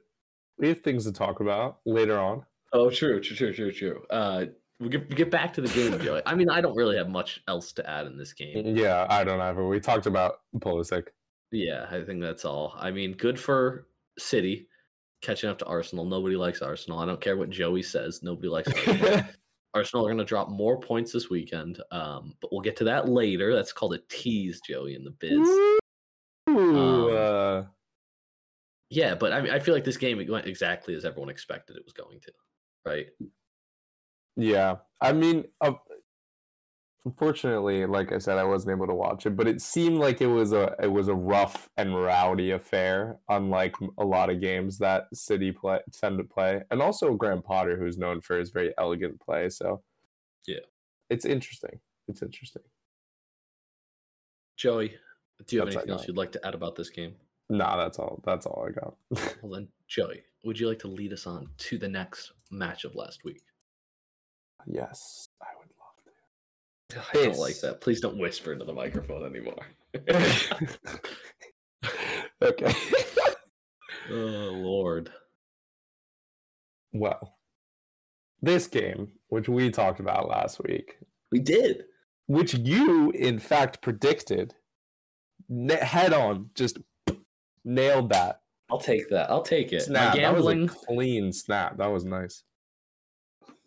we 0.57 0.69
have 0.69 0.81
things 0.81 1.05
to 1.05 1.11
talk 1.11 1.39
about 1.39 1.79
later 1.85 2.17
on. 2.19 2.45
Oh, 2.73 2.89
true, 2.89 3.21
true, 3.21 3.35
true, 3.35 3.53
true, 3.53 3.71
true. 3.71 4.03
Uh, 4.09 4.45
we 4.79 4.89
get, 4.89 5.09
get 5.15 5.31
back 5.31 5.53
to 5.53 5.61
the 5.61 5.69
game, 5.69 5.99
Joey. 5.99 6.21
I 6.25 6.35
mean, 6.35 6.49
I 6.49 6.61
don't 6.61 6.75
really 6.75 6.97
have 6.97 7.09
much 7.09 7.41
else 7.47 7.73
to 7.73 7.89
add 7.89 8.05
in 8.05 8.17
this 8.17 8.33
game. 8.33 8.75
Yeah, 8.77 9.07
I 9.09 9.23
don't 9.23 9.41
ever. 9.41 9.67
We 9.67 9.79
talked 9.79 10.05
about 10.05 10.39
Pulisic. 10.57 11.07
Yeah, 11.51 11.87
I 11.89 12.03
think 12.03 12.21
that's 12.21 12.45
all. 12.45 12.75
I 12.77 12.91
mean, 12.91 13.13
good 13.13 13.39
for 13.39 13.87
City 14.19 14.67
catching 15.21 15.49
up 15.49 15.57
to 15.59 15.65
Arsenal. 15.65 16.05
Nobody 16.05 16.35
likes 16.35 16.61
Arsenal. 16.61 16.99
I 16.99 17.05
don't 17.05 17.21
care 17.21 17.37
what 17.37 17.49
Joey 17.49 17.81
says. 17.81 18.21
Nobody 18.21 18.49
likes 18.49 18.67
Arsenal. 18.87 19.23
Arsenal 19.73 20.05
are 20.05 20.09
going 20.09 20.17
to 20.19 20.25
drop 20.25 20.49
more 20.49 20.79
points 20.79 21.11
this 21.11 21.29
weekend, 21.29 21.81
um, 21.91 22.33
but 22.41 22.51
we'll 22.51 22.61
get 22.61 22.75
to 22.77 22.83
that 22.85 23.09
later. 23.09 23.53
That's 23.55 23.73
called 23.73 23.93
a 23.93 23.99
tease, 24.09 24.61
Joey, 24.67 24.95
in 24.95 25.03
the 25.03 25.11
biz. 25.11 25.47
Ooh, 26.49 26.77
Um, 26.77 27.15
uh, 27.15 27.63
Yeah, 28.89 29.15
but 29.15 29.33
I 29.33 29.41
mean, 29.41 29.51
I 29.51 29.59
feel 29.59 29.73
like 29.73 29.83
this 29.83 29.97
game 29.97 30.23
went 30.29 30.47
exactly 30.47 30.95
as 30.95 31.05
everyone 31.05 31.29
expected 31.29 31.75
it 31.75 31.83
was 31.83 31.93
going 31.93 32.19
to, 32.21 32.31
right? 32.85 33.07
Yeah. 34.37 34.77
I 35.01 35.13
mean, 35.13 35.45
uh, 35.61 35.73
unfortunately, 37.05 37.85
like 37.85 38.11
I 38.11 38.17
said, 38.17 38.37
I 38.37 38.43
wasn't 38.43 38.71
able 38.75 38.87
to 38.87 38.93
watch 38.95 39.25
it, 39.25 39.35
but 39.35 39.47
it 39.47 39.61
seemed 39.61 39.97
like 39.97 40.21
it 40.21 40.27
was 40.27 40.53
a 40.53 40.75
it 40.81 40.87
was 40.87 41.07
a 41.07 41.13
rough 41.15 41.69
and 41.77 41.95
rowdy 41.95 42.51
affair, 42.51 43.19
unlike 43.29 43.75
a 43.97 44.05
lot 44.05 44.29
of 44.29 44.41
games 44.41 44.77
that 44.79 45.03
City 45.13 45.51
play 45.51 45.79
tend 45.91 46.17
to 46.17 46.23
play, 46.23 46.61
and 46.71 46.81
also 46.81 47.13
Graham 47.15 47.41
Potter, 47.41 47.77
who's 47.77 47.97
known 47.97 48.21
for 48.21 48.37
his 48.39 48.49
very 48.51 48.73
elegant 48.77 49.19
play. 49.21 49.49
So, 49.49 49.83
Yeah. 50.45 50.65
it's 51.09 51.25
interesting. 51.25 51.79
It's 52.07 52.21
interesting. 52.21 52.63
Joey, 54.55 54.95
do 55.45 55.55
you 55.55 55.59
have 55.61 55.67
That's 55.67 55.75
anything 55.77 55.91
else 55.91 56.07
you'd 56.07 56.17
like 56.17 56.31
to 56.31 56.45
add 56.45 56.55
about 56.55 56.75
this 56.75 56.89
game? 56.89 57.15
Nah, 57.49 57.77
that's 57.77 57.99
all. 57.99 58.21
That's 58.25 58.45
all 58.45 58.67
I 58.67 58.71
got. 58.71 58.95
Well, 59.43 59.51
then, 59.53 59.67
Joey, 59.87 60.23
would 60.43 60.59
you 60.59 60.67
like 60.67 60.79
to 60.79 60.87
lead 60.87 61.13
us 61.13 61.27
on 61.27 61.47
to 61.59 61.77
the 61.77 61.87
next 61.87 62.33
match 62.51 62.83
of 62.85 62.95
last 62.95 63.23
week? 63.23 63.41
Yes, 64.65 65.29
I 65.41 65.47
would 65.59 65.69
love 65.79 67.03
to. 67.13 67.19
I 67.19 67.23
don't 67.25 67.37
like 67.37 67.59
that. 67.61 67.81
Please 67.81 68.01
don't 68.01 68.17
whisper 68.17 68.51
into 68.53 68.65
the 68.65 68.73
microphone 68.73 69.23
anymore. 69.25 69.65
okay. 72.41 72.73
oh 74.11 74.51
Lord. 74.53 75.09
well, 76.93 77.37
this 78.41 78.67
game, 78.67 79.11
which 79.29 79.49
we 79.49 79.69
talked 79.71 79.99
about 79.99 80.27
last 80.29 80.61
week, 80.63 80.97
We 81.31 81.39
did. 81.39 81.85
which 82.27 82.53
you 82.53 83.11
in 83.11 83.39
fact 83.39 83.81
predicted 83.81 84.53
na- 85.49 85.83
head 85.83 86.13
on, 86.13 86.49
just 86.55 86.77
nailed 87.65 88.09
that. 88.11 88.41
I'll 88.69 88.79
take 88.79 89.09
that. 89.09 89.29
I'll 89.29 89.41
take 89.43 89.71
it. 89.71 89.81
Snap. 89.83 90.13
My 90.15 90.21
That 90.21 90.33
was 90.35 90.45
gambling. 90.45 90.69
a 90.69 90.85
clean 90.85 91.31
snap. 91.33 91.77
That 91.77 91.87
was 91.87 92.03
nice. 92.03 92.43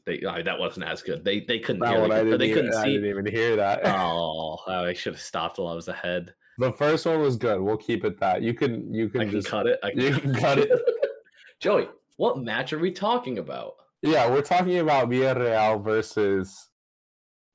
They, 0.06 0.22
uh, 0.22 0.42
that 0.42 0.58
wasn't 0.58 0.86
as 0.86 1.02
good. 1.02 1.24
They 1.24 1.40
they 1.40 1.58
couldn't 1.58 1.80
That 1.80 1.90
hear. 1.90 2.00
one 2.00 2.10
They, 2.10 2.16
I 2.34 2.36
they 2.36 2.44
even, 2.50 2.54
couldn't 2.54 2.74
I 2.74 2.84
see. 2.84 2.92
didn't 2.94 3.10
even 3.10 3.26
hear 3.26 3.56
that. 3.56 3.80
Oh, 3.86 4.58
I 4.66 4.92
should 4.92 5.14
have 5.14 5.22
stopped 5.22 5.58
while 5.58 5.68
I 5.68 5.74
was 5.74 5.88
ahead. 5.88 6.34
The 6.58 6.72
first 6.72 7.06
one 7.06 7.20
was 7.20 7.36
good. 7.36 7.60
We'll 7.60 7.76
keep 7.76 8.04
it 8.04 8.18
that. 8.20 8.42
You 8.42 8.54
can 8.54 8.92
you 8.92 9.08
can 9.08 9.20
I 9.22 9.24
can 9.24 9.32
just 9.32 9.48
cut 9.48 9.66
it. 9.66 9.78
I 9.82 9.92
you 9.94 10.12
can 10.14 10.34
cut 10.34 10.58
it. 10.58 10.70
Joey, 11.60 11.88
what 12.16 12.38
match 12.38 12.72
are 12.72 12.78
we 12.78 12.90
talking 12.90 13.38
about? 13.38 13.74
Yeah, 14.02 14.28
we're 14.30 14.42
talking 14.42 14.78
about 14.78 15.08
Villarreal 15.10 15.82
versus 15.84 16.68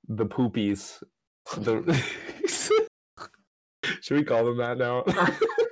the 0.07 0.25
Poopies. 0.25 1.01
The 1.57 2.03
Should 4.01 4.17
we 4.17 4.23
call 4.23 4.45
them 4.45 4.57
that 4.57 4.77
now? 4.77 5.03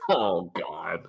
Oh 0.09 0.51
God. 0.59 1.03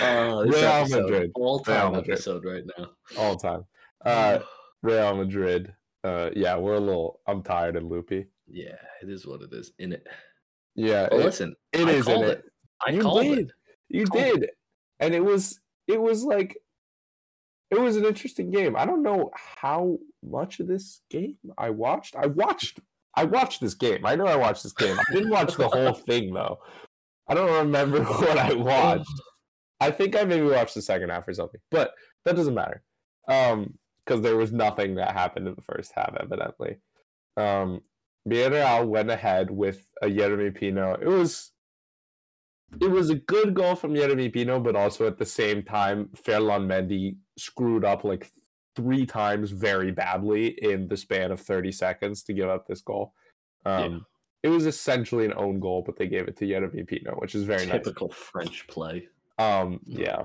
Uh, 0.00 0.44
Real 0.46 0.88
Madrid. 0.88 1.30
All 1.34 1.60
time 1.60 1.94
episode 1.94 2.44
right 2.44 2.64
now. 2.78 2.90
All 3.18 3.36
time. 3.36 3.64
Uh 4.04 4.40
Real 4.82 5.16
Madrid. 5.16 5.74
Uh 6.04 6.30
yeah, 6.34 6.56
we're 6.56 6.74
a 6.74 6.80
little 6.80 7.20
I'm 7.26 7.42
tired 7.42 7.76
and 7.76 7.88
loopy. 7.88 8.26
yeah, 8.48 8.76
it 9.02 9.08
is 9.08 9.26
what 9.26 9.42
it 9.42 9.52
is. 9.52 9.72
In 9.78 9.92
it. 9.92 10.06
Yeah, 10.74 11.08
Well, 11.10 11.20
it- 11.20 11.24
listen, 11.26 11.54
it 11.72 11.86
I 11.86 11.90
is 11.92 12.08
in 12.08 12.22
it. 12.22 12.28
it. 12.28 12.44
I 12.86 12.90
You 12.90 13.02
called 13.02 13.22
did. 13.22 13.38
it. 13.38 13.52
You 13.88 14.06
Called 14.06 14.40
did. 14.40 14.50
And 15.00 15.14
it 15.14 15.24
was 15.24 15.60
it 15.86 16.00
was 16.00 16.24
like 16.24 16.56
it 17.70 17.80
was 17.80 17.96
an 17.96 18.04
interesting 18.04 18.50
game. 18.50 18.76
I 18.76 18.84
don't 18.84 19.02
know 19.02 19.30
how 19.34 19.98
much 20.22 20.60
of 20.60 20.66
this 20.66 21.00
game 21.10 21.36
I 21.56 21.70
watched. 21.70 22.16
I 22.16 22.26
watched 22.26 22.80
I 23.14 23.24
watched 23.24 23.60
this 23.60 23.74
game. 23.74 24.04
I 24.06 24.16
know 24.16 24.26
I 24.26 24.36
watched 24.36 24.62
this 24.62 24.72
game. 24.72 24.96
I 24.98 25.12
didn't 25.12 25.30
watch 25.30 25.54
the 25.56 25.68
whole 25.68 25.92
thing 26.08 26.32
though. 26.34 26.58
I 27.28 27.34
don't 27.34 27.52
remember 27.52 28.02
what 28.04 28.38
I 28.38 28.54
watched. 28.54 29.12
I 29.80 29.90
think 29.90 30.16
I 30.16 30.24
maybe 30.24 30.46
watched 30.46 30.74
the 30.74 30.82
second 30.82 31.10
half 31.10 31.28
or 31.28 31.34
something. 31.34 31.60
But 31.70 31.92
that 32.24 32.34
doesn't 32.36 32.54
matter. 32.54 32.82
Um 33.28 33.74
because 34.04 34.22
there 34.22 34.36
was 34.36 34.52
nothing 34.52 34.96
that 34.96 35.12
happened 35.12 35.48
in 35.48 35.54
the 35.54 35.62
first 35.62 35.92
half 35.94 36.14
evidently. 36.20 36.76
Um 37.36 37.82
Villarreal 38.28 38.86
went 38.86 39.10
ahead 39.10 39.50
with 39.50 39.84
a 40.00 40.08
Jeremy 40.08 40.50
Pino. 40.50 40.94
It 40.94 41.08
was 41.08 41.52
it 42.80 42.90
was 42.90 43.10
a 43.10 43.16
good 43.16 43.54
goal 43.54 43.74
from 43.74 43.94
Jeremy 43.94 44.28
Pino, 44.28 44.58
but 44.58 44.76
also 44.76 45.06
at 45.06 45.18
the 45.18 45.26
same 45.26 45.62
time, 45.62 46.08
Ferland 46.24 46.70
Mendy 46.70 47.16
screwed 47.36 47.84
up 47.84 48.02
like 48.04 48.30
three 48.74 49.04
times 49.04 49.50
very 49.50 49.90
badly 49.90 50.46
in 50.46 50.88
the 50.88 50.96
span 50.96 51.30
of 51.30 51.40
30 51.40 51.70
seconds 51.72 52.22
to 52.22 52.32
give 52.32 52.48
up 52.48 52.66
this 52.66 52.80
goal. 52.80 53.12
Um, 53.66 54.06
It 54.42 54.48
was 54.48 54.66
essentially 54.66 55.24
an 55.26 55.34
own 55.36 55.60
goal, 55.60 55.82
but 55.84 55.96
they 55.96 56.08
gave 56.08 56.26
it 56.28 56.36
to 56.38 56.46
Jeremy 56.46 56.82
Pino, 56.84 57.12
which 57.16 57.34
is 57.34 57.44
very 57.44 57.66
Typical 57.66 58.08
French 58.08 58.66
play. 58.66 59.06
nice. 59.38 59.62
Um, 59.62 59.80
yeah. 59.84 60.22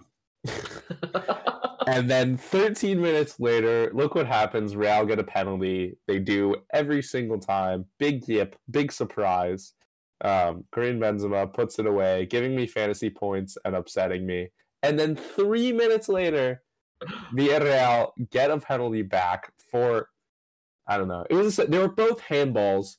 And 1.88 2.10
then 2.10 2.36
13 2.36 3.02
minutes 3.02 3.40
later, 3.40 3.90
look 3.94 4.14
what 4.14 4.28
happens. 4.28 4.76
Real 4.76 5.06
get 5.06 5.20
a 5.20 5.24
penalty. 5.24 5.98
They 6.06 6.20
do 6.20 6.56
every 6.74 7.02
single 7.02 7.40
time. 7.40 7.86
Big 7.98 8.28
yip, 8.28 8.58
big 8.70 8.92
surprise. 8.92 9.74
Um, 10.20 10.66
Karim 10.74 11.00
Benzema 11.00 11.52
puts 11.52 11.80
it 11.80 11.86
away, 11.86 12.26
giving 12.26 12.58
me 12.58 12.68
fantasy 12.68 13.10
points 13.10 13.58
and 13.64 13.74
upsetting 13.74 14.26
me. 14.26 14.50
And 14.84 15.00
then 15.00 15.16
three 15.16 15.72
minutes 15.72 16.10
later, 16.10 16.62
Villarreal 17.34 18.12
get 18.32 18.52
a 18.52 18.60
penalty 18.60 19.02
back 19.02 19.54
for, 19.72 20.10
I 20.88 20.98
don't 20.98 21.08
know. 21.08 21.26
It 21.30 21.36
was 21.36 21.56
they 21.56 21.78
were 21.78 21.88
both 21.88 22.22
handballs. 22.22 22.98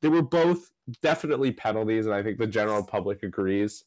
They 0.00 0.08
were 0.08 0.22
both 0.22 0.70
definitely 1.02 1.52
penalties, 1.52 2.06
and 2.06 2.14
I 2.14 2.22
think 2.22 2.38
the 2.38 2.46
general 2.46 2.82
public 2.82 3.22
agrees. 3.22 3.84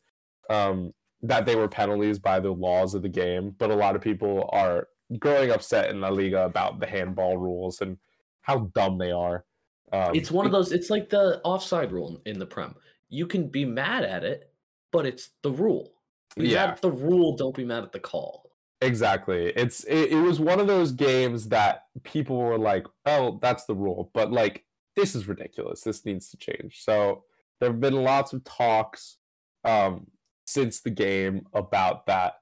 Um, 0.47 0.93
that 1.23 1.45
they 1.45 1.55
were 1.55 1.67
penalties 1.67 2.19
by 2.19 2.39
the 2.39 2.51
laws 2.51 2.93
of 2.93 3.01
the 3.01 3.09
game, 3.09 3.55
but 3.57 3.71
a 3.71 3.75
lot 3.75 3.95
of 3.95 4.01
people 4.01 4.49
are 4.53 4.87
growing 5.19 5.51
upset 5.51 5.89
in 5.89 6.01
La 6.01 6.09
Liga 6.09 6.43
about 6.45 6.79
the 6.79 6.85
handball 6.87 7.37
rules 7.37 7.81
and 7.81 7.97
how 8.41 8.69
dumb 8.75 8.97
they 8.97 9.11
are. 9.11 9.45
Um, 9.91 10.13
it's 10.15 10.31
one 10.31 10.45
of 10.45 10.51
those. 10.51 10.71
It's 10.71 10.89
like 10.89 11.09
the 11.09 11.39
offside 11.43 11.91
rule 11.91 12.21
in 12.25 12.39
the 12.39 12.45
Prem. 12.45 12.75
You 13.09 13.25
can 13.27 13.47
be 13.47 13.63
mad 13.63 14.03
at 14.03 14.23
it, 14.23 14.51
but 14.91 15.05
it's 15.05 15.29
the 15.43 15.51
rule. 15.51 15.93
Be 16.35 16.49
Yeah. 16.49 16.65
mad 16.65 16.69
at 16.71 16.81
the 16.81 16.91
rule. 16.91 17.35
Don't 17.37 17.55
be 17.55 17.63
mad 17.65 17.83
at 17.83 17.91
the 17.91 17.99
call. 17.99 18.41
exactly. 18.81 19.53
It's 19.55 19.85
it, 19.85 20.11
it 20.11 20.19
was 20.21 20.41
one 20.41 20.59
of 20.59 20.67
those 20.67 20.91
games 20.91 21.47
that 21.49 21.85
people 22.03 22.37
were 22.37 22.57
like, 22.57 22.85
"Oh, 23.05 23.39
that's 23.41 23.63
the 23.65 23.75
rule," 23.75 24.09
but 24.13 24.29
like 24.31 24.65
this 24.97 25.15
is 25.15 25.25
ridiculous. 25.27 25.81
This 25.81 26.03
needs 26.05 26.29
to 26.31 26.37
change. 26.37 26.83
So 26.83 27.23
there 27.59 27.69
have 27.69 27.79
been 27.79 28.03
lots 28.03 28.33
of 28.33 28.43
talks 28.43 29.17
um, 29.63 30.07
since 30.45 30.81
the 30.81 30.89
game 30.89 31.45
about 31.53 32.05
that, 32.07 32.35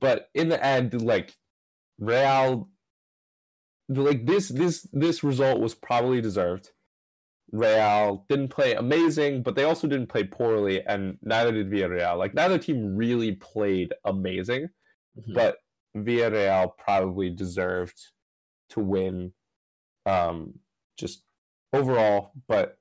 but 0.00 0.30
in 0.34 0.48
the 0.48 0.64
end, 0.64 1.02
like 1.02 1.36
Real, 1.98 2.68
like 3.88 4.26
this 4.26 4.48
this 4.48 4.82
this 4.92 5.24
result 5.24 5.60
was 5.60 5.74
probably 5.74 6.20
deserved. 6.20 6.70
Real 7.50 8.24
didn't 8.28 8.48
play 8.48 8.74
amazing, 8.74 9.42
but 9.42 9.54
they 9.56 9.64
also 9.64 9.86
didn't 9.86 10.08
play 10.08 10.24
poorly, 10.24 10.84
and 10.84 11.18
neither 11.22 11.50
did 11.52 11.70
Villarreal. 11.70 12.18
Like 12.18 12.34
neither 12.34 12.58
team 12.58 12.94
really 12.96 13.32
played 13.36 13.94
amazing, 14.04 14.68
Mhm. 15.18 15.34
but 15.34 15.58
Villarreal 15.96 16.76
probably 16.76 17.30
deserved 17.30 17.98
to 18.70 18.80
win, 18.80 19.32
um, 20.06 20.58
just 20.98 21.24
overall. 21.72 22.32
But 22.46 22.78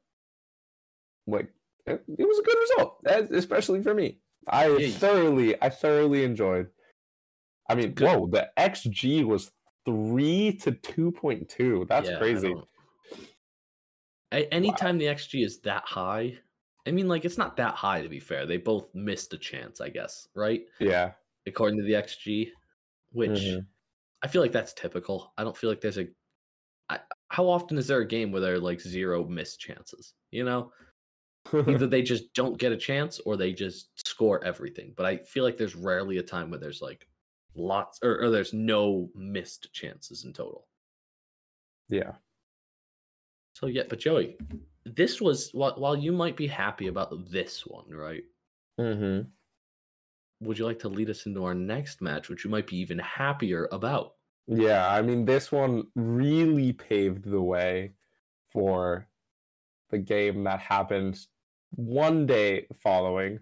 like, 1.26 1.50
it, 1.86 2.04
it 2.08 2.28
was 2.28 2.40
a 2.40 2.44
good 2.44 2.58
result, 2.60 3.32
especially 3.32 3.82
for 3.82 3.94
me. 3.94 4.20
I 4.48 4.68
Yeah. 4.78 4.90
thoroughly, 4.98 5.62
I 5.62 5.70
thoroughly 5.70 6.24
enjoyed. 6.24 6.70
I 7.70 7.76
mean, 7.76 7.94
Good. 7.94 8.06
whoa, 8.08 8.28
the 8.28 8.50
XG 8.58 9.24
was 9.26 9.52
three 9.86 10.54
to 10.58 10.72
two 10.72 11.12
point 11.12 11.50
two. 11.50 11.86
That's 11.90 12.10
Yeah, 12.10 12.18
crazy. 12.18 12.56
A- 14.32 14.54
anytime 14.54 14.98
the 14.98 15.06
XG 15.08 15.44
is 15.44 15.60
that 15.62 15.84
high, 15.86 16.38
I 16.86 16.92
mean, 16.92 17.08
like 17.08 17.26
it's 17.26 17.38
not 17.38 17.58
that 17.58 17.76
high 17.76 18.02
to 18.02 18.10
be 18.10 18.20
fair. 18.20 18.46
They 18.46 18.58
both 18.58 18.94
missed 18.94 19.34
a 19.34 19.38
chance, 19.38 19.82
I 19.82 19.90
guess, 19.90 20.28
right? 20.34 20.66
Yeah. 20.80 21.14
According 21.46 21.78
to 21.80 21.84
the 21.86 21.94
XG, 21.96 22.52
which 23.12 23.32
Mhm. 23.32 23.66
I 24.22 24.28
feel 24.28 24.42
like 24.42 24.52
that's 24.52 24.74
typical. 24.74 25.34
I 25.38 25.44
don't 25.44 25.56
feel 25.56 25.70
like 25.70 25.82
there's 25.82 25.98
a. 25.98 26.08
I, 26.90 27.00
how 27.30 27.48
often 27.48 27.78
is 27.78 27.88
there 27.88 28.00
a 28.00 28.08
game 28.08 28.32
where 28.32 28.42
there 28.42 28.54
are 28.56 28.60
like 28.60 28.80
zero 28.80 29.26
missed 29.26 29.60
chances? 29.60 30.14
You 30.32 30.44
know, 30.46 30.72
either 31.54 31.88
they 31.88 32.02
just 32.02 32.34
don't 32.34 32.58
get 32.58 32.72
a 32.72 32.78
chance 32.78 33.20
or 33.20 33.38
they 33.38 33.54
just 33.54 34.08
score 34.08 34.44
everything. 34.44 34.94
But 34.96 35.06
I 35.06 35.18
feel 35.18 35.44
like 35.44 35.58
there's 35.58 35.76
rarely 35.76 36.18
a 36.18 36.24
time 36.24 36.50
where 36.50 36.60
there's 36.60 36.82
like 36.82 37.08
lots 37.56 38.00
or, 38.04 38.22
or 38.22 38.30
there's 38.30 38.54
no 38.54 39.10
missed 39.16 39.74
chances 39.74 40.26
in 40.26 40.34
total. 40.34 40.68
yeah. 41.90 42.14
So 43.54 43.66
yeah, 43.66 43.84
but 43.90 44.00
Joey, 44.00 44.38
this 44.86 45.20
was 45.20 45.50
while, 45.52 45.74
while 45.78 45.96
you 45.96 46.12
might 46.12 46.38
be 46.38 46.46
happy 46.46 46.88
about 46.88 47.32
this 47.32 47.66
one, 47.66 47.90
right? 47.90 48.24
Mm-hmm. 48.80 49.28
Would 50.46 50.60
you 50.60 50.66
like 50.66 50.78
to 50.80 50.90
lead 50.90 51.10
us 51.10 51.26
into 51.26 51.44
our 51.44 51.56
next 51.56 52.00
match, 52.00 52.30
which 52.30 52.46
you 52.46 52.52
might 52.52 52.68
be 52.68 52.78
even 52.78 53.00
happier 53.00 53.68
about? 53.72 54.14
Yeah, 54.46 54.88
I 54.88 55.02
mean, 55.02 55.26
this 55.26 55.52
one 55.52 55.88
really 55.96 56.72
paved 56.72 57.26
the 57.26 57.42
way 57.42 57.94
for 58.52 59.08
the 59.90 59.98
game 59.98 60.44
that 60.44 60.60
happened 60.60 61.20
one 61.72 62.26
day 62.26 62.68
following, 62.82 63.40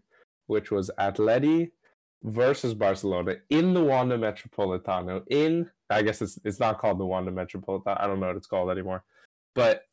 which 0.47 0.71
was 0.71 0.91
Atleti 0.99 1.71
versus 2.23 2.73
Barcelona 2.73 3.35
in 3.49 3.73
the 3.73 3.83
Wanda 3.83 4.17
Metropolitano. 4.17 5.23
In 5.29 5.69
I 5.89 6.01
guess 6.01 6.21
it's 6.21 6.39
it's 6.43 6.59
not 6.59 6.79
called 6.79 6.99
the 6.99 7.05
Wanda 7.05 7.31
Metropolitano. 7.31 7.99
I 8.01 8.07
don't 8.07 8.19
know 8.19 8.27
what 8.27 8.35
it's 8.35 8.47
called 8.47 8.71
anymore, 8.71 9.03
but 9.53 9.83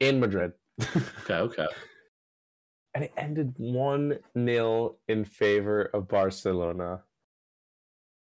in 0.00 0.20
Madrid. 0.20 0.52
Okay, 1.24 1.34
okay. 1.34 1.66
and 2.94 3.04
it 3.04 3.12
ended 3.16 3.54
1 3.56 4.18
0 4.36 4.96
in 5.08 5.24
favor 5.24 5.84
of 5.94 6.08
Barcelona. 6.08 7.02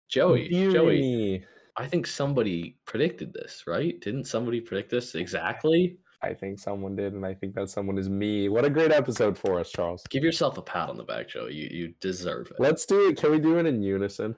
Joey, 0.08 0.48
Joey, 0.48 1.00
me. 1.00 1.44
I 1.76 1.86
think 1.86 2.06
somebody 2.06 2.76
predicted 2.84 3.32
this, 3.32 3.64
right? 3.66 4.00
Didn't 4.00 4.24
somebody 4.24 4.60
predict 4.60 4.90
this 4.90 5.14
exactly? 5.16 5.96
I 6.25 6.35
think 6.35 6.59
someone 6.59 6.97
did, 6.97 7.12
and 7.12 7.25
I 7.25 7.35
think 7.35 7.54
that 7.54 7.69
someone 7.71 7.99
is 7.99 8.09
me. 8.09 8.49
What 8.49 8.64
a 8.64 8.71
great 8.71 8.93
episode 8.93 9.37
for 9.37 9.61
us, 9.61 9.71
Charles. 9.71 10.02
Give 10.11 10.25
yourself 10.25 10.59
a 10.59 10.62
pat 10.62 10.88
on 10.88 10.97
the 10.97 11.04
back, 11.04 11.28
Joey. 11.28 11.54
You 11.54 11.69
you 11.71 11.95
deserve 12.00 12.50
it. 12.50 12.57
Let's 12.59 12.87
do 12.87 13.09
it. 13.09 13.16
Can 13.16 13.31
we 13.31 13.38
do 13.38 13.59
it 13.59 13.66
in 13.66 13.83
unison? 13.83 14.35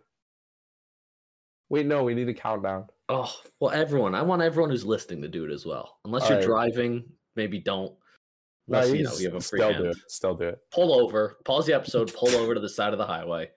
Wait, 1.69 1.87
no, 1.87 2.05
we 2.05 2.14
need 2.14 2.28
a 2.28 2.35
countdown. 2.35 2.87
Oh 3.09 3.33
well, 3.61 3.71
everyone. 3.73 4.14
I 4.14 4.23
want 4.23 4.43
everyone 4.43 4.71
who's 4.71 4.85
listening 4.85 5.23
to 5.23 5.28
do 5.28 5.45
it 5.45 5.52
as 5.52 5.64
well. 5.66 5.99
Unless 6.05 6.28
you're 6.28 6.43
Alright. 6.43 6.73
driving, 6.75 7.05
maybe 7.35 7.59
don't. 7.59 7.95
No, 8.69 8.78
Unless, 8.78 8.88
you 8.88 8.97
you 8.99 9.05
can 9.05 9.12
know 9.12 9.19
you 9.19 9.26
have 9.26 9.35
a 9.37 9.40
free 9.40 9.59
still 9.61 9.73
hand. 9.73 9.85
do 9.85 9.90
it. 9.90 9.97
Still 10.09 10.35
do 10.35 10.45
it. 10.49 10.59
Pull 10.73 10.93
over, 10.93 11.37
pause 11.45 11.66
the 11.66 11.73
episode, 11.73 12.12
pull 12.14 12.35
over 12.35 12.55
to 12.55 12.61
the 12.61 12.69
side 12.69 12.93
of 12.93 12.99
the 12.99 13.07
highway, 13.07 13.49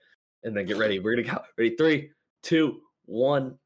and 0.44 0.56
then 0.56 0.66
get 0.66 0.76
ready. 0.76 0.98
We're 1.00 1.16
gonna 1.16 1.36
go. 1.36 1.42
Ready? 1.58 1.74
Three, 1.76 2.10
two, 2.42 2.80
one. 3.06 3.58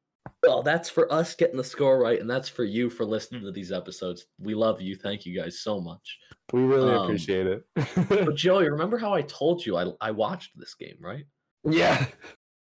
Well, 0.43 0.61
that's 0.63 0.89
for 0.89 1.11
us 1.11 1.35
getting 1.35 1.57
the 1.57 1.63
score 1.63 1.99
right, 1.99 2.19
and 2.19 2.29
that's 2.29 2.49
for 2.49 2.63
you 2.63 2.89
for 2.89 3.03
listening 3.05 3.41
to 3.43 3.51
these 3.51 3.71
episodes. 3.71 4.25
We 4.39 4.53
love 4.53 4.81
you. 4.81 4.95
Thank 4.95 5.25
you 5.25 5.39
guys 5.39 5.59
so 5.61 5.79
much. 5.79 6.19
We 6.53 6.61
really 6.61 6.93
Um, 6.93 7.03
appreciate 7.03 7.47
it. 7.47 7.65
But 8.09 8.35
Joey, 8.35 8.69
remember 8.69 8.97
how 8.97 9.13
I 9.13 9.21
told 9.23 9.65
you 9.65 9.77
I 9.77 9.87
I 10.01 10.11
watched 10.11 10.51
this 10.55 10.75
game, 10.75 10.97
right? 10.99 11.25
yeah. 11.63 12.05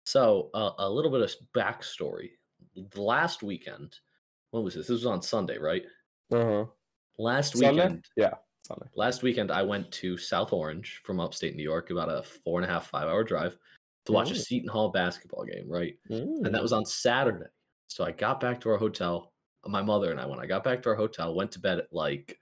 So 0.05 0.51
uh, 0.55 0.73
a 0.79 0.89
little 0.89 1.11
bit 1.11 1.23
of 1.23 1.33
backstory. 1.57 2.31
The 2.75 3.01
last 3.03 3.43
weekend, 3.43 3.95
what 4.51 4.63
was 4.65 4.75
this? 4.75 4.87
This 4.87 4.95
was 4.95 5.07
on 5.07 5.23
Sunday, 5.23 5.59
right? 5.59 5.85
Uh 6.33 6.45
huh. 6.45 6.65
Last 7.19 7.53
Sunday? 7.57 7.71
weekend, 7.83 8.05
Yeah. 8.17 8.35
Sunday. 8.67 8.87
Last 8.95 9.23
weekend, 9.23 9.51
I 9.51 9.63
went 9.63 9.91
to 9.93 10.17
South 10.17 10.53
Orange 10.53 11.01
from 11.05 11.21
upstate 11.21 11.55
New 11.57 11.63
York, 11.65 11.91
about 11.91 12.09
a 12.09 12.23
four 12.23 12.61
and 12.61 12.69
a 12.69 12.73
half, 12.73 12.87
five 12.89 13.09
hour 13.09 13.25
drive 13.25 13.57
to 14.07 14.13
watch 14.13 14.31
a 14.31 14.35
Ooh. 14.35 14.39
Seton 14.39 14.69
Hall 14.69 14.91
basketball 14.91 15.45
game, 15.45 15.69
right? 15.69 15.97
Mm. 16.11 16.45
And 16.45 16.55
that 16.55 16.63
was 16.63 16.73
on 16.73 16.85
Saturday. 16.85 17.47
So 17.89 18.05
I 18.05 18.13
got 18.13 18.41
back 18.41 18.61
to 18.63 18.71
our 18.71 18.79
hotel. 18.79 19.33
My 19.67 19.83
mother 19.83 20.11
and 20.11 20.21
I, 20.21 20.27
when 20.27 20.41
I 20.41 20.47
got 20.47 20.65
back 20.65 20.83
to 20.83 20.89
our 20.91 20.95
hotel, 20.95 21.35
went 21.35 21.53
to 21.53 21.61
bed 21.61 21.79
at 21.79 21.93
like 21.93 22.39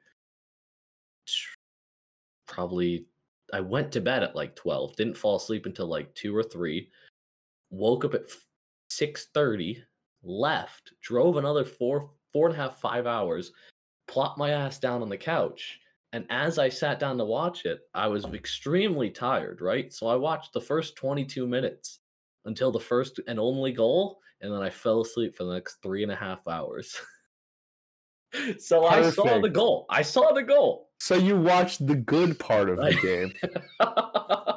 probably, 2.47 3.07
I 3.52 3.61
went 3.61 3.93
to 3.93 4.00
bed 4.00 4.23
at 4.23 4.37
like 4.37 4.57
12, 4.57 4.97
didn't 4.97 5.17
fall 5.17 5.37
asleep 5.37 5.67
until 5.67 5.87
like 5.87 6.14
two 6.14 6.35
or 6.35 6.43
three, 6.43 6.88
woke 7.71 8.05
up 8.05 8.14
at 8.14 8.31
6.30, 8.90 9.83
left, 10.23 10.93
drove 11.02 11.37
another 11.37 11.64
four, 11.64 12.11
four 12.33 12.49
and 12.49 12.57
a 12.57 12.59
half, 12.59 12.81
five 12.81 13.07
hours, 13.07 13.52
plopped 14.09 14.38
my 14.38 14.50
ass 14.50 14.79
down 14.79 15.02
on 15.02 15.09
the 15.09 15.17
couch. 15.17 15.81
And 16.12 16.26
as 16.29 16.59
I 16.59 16.69
sat 16.69 16.99
down 16.99 17.19
to 17.19 17.25
watch 17.25 17.64
it, 17.67 17.81
I 17.95 18.09
was 18.09 18.25
extremely 18.26 19.11
tired, 19.11 19.61
right? 19.61 19.93
So 19.93 20.09
I 20.09 20.17
watched 20.17 20.52
the 20.52 20.61
first 20.61 20.97
22 20.97 21.47
minutes 21.47 22.00
until 22.45 22.73
the 22.73 22.81
first 22.81 23.21
and 23.29 23.38
only 23.38 23.73
goal, 23.73 24.19
and 24.40 24.52
then 24.52 24.61
I 24.62 24.71
fell 24.71 25.02
asleep 25.02 25.37
for 25.37 25.45
the 25.45 25.55
next 25.55 25.76
three 25.83 26.02
and 26.02 26.11
a 26.11 26.17
half 26.17 26.49
hours. 26.49 26.97
so 28.59 28.87
I 28.87 29.02
saw 29.02 29.40
the 29.40 29.49
goal. 29.50 29.87
I 29.88 30.02
saw 30.02 30.33
the 30.33 30.43
goal. 30.43 30.90
So 30.99 31.14
you 31.14 31.38
watched 31.40 31.87
the 31.87 31.97
good 31.97 32.38
part 32.38 32.69
of 32.69 32.76
the 32.79 32.95
game. 32.95 33.33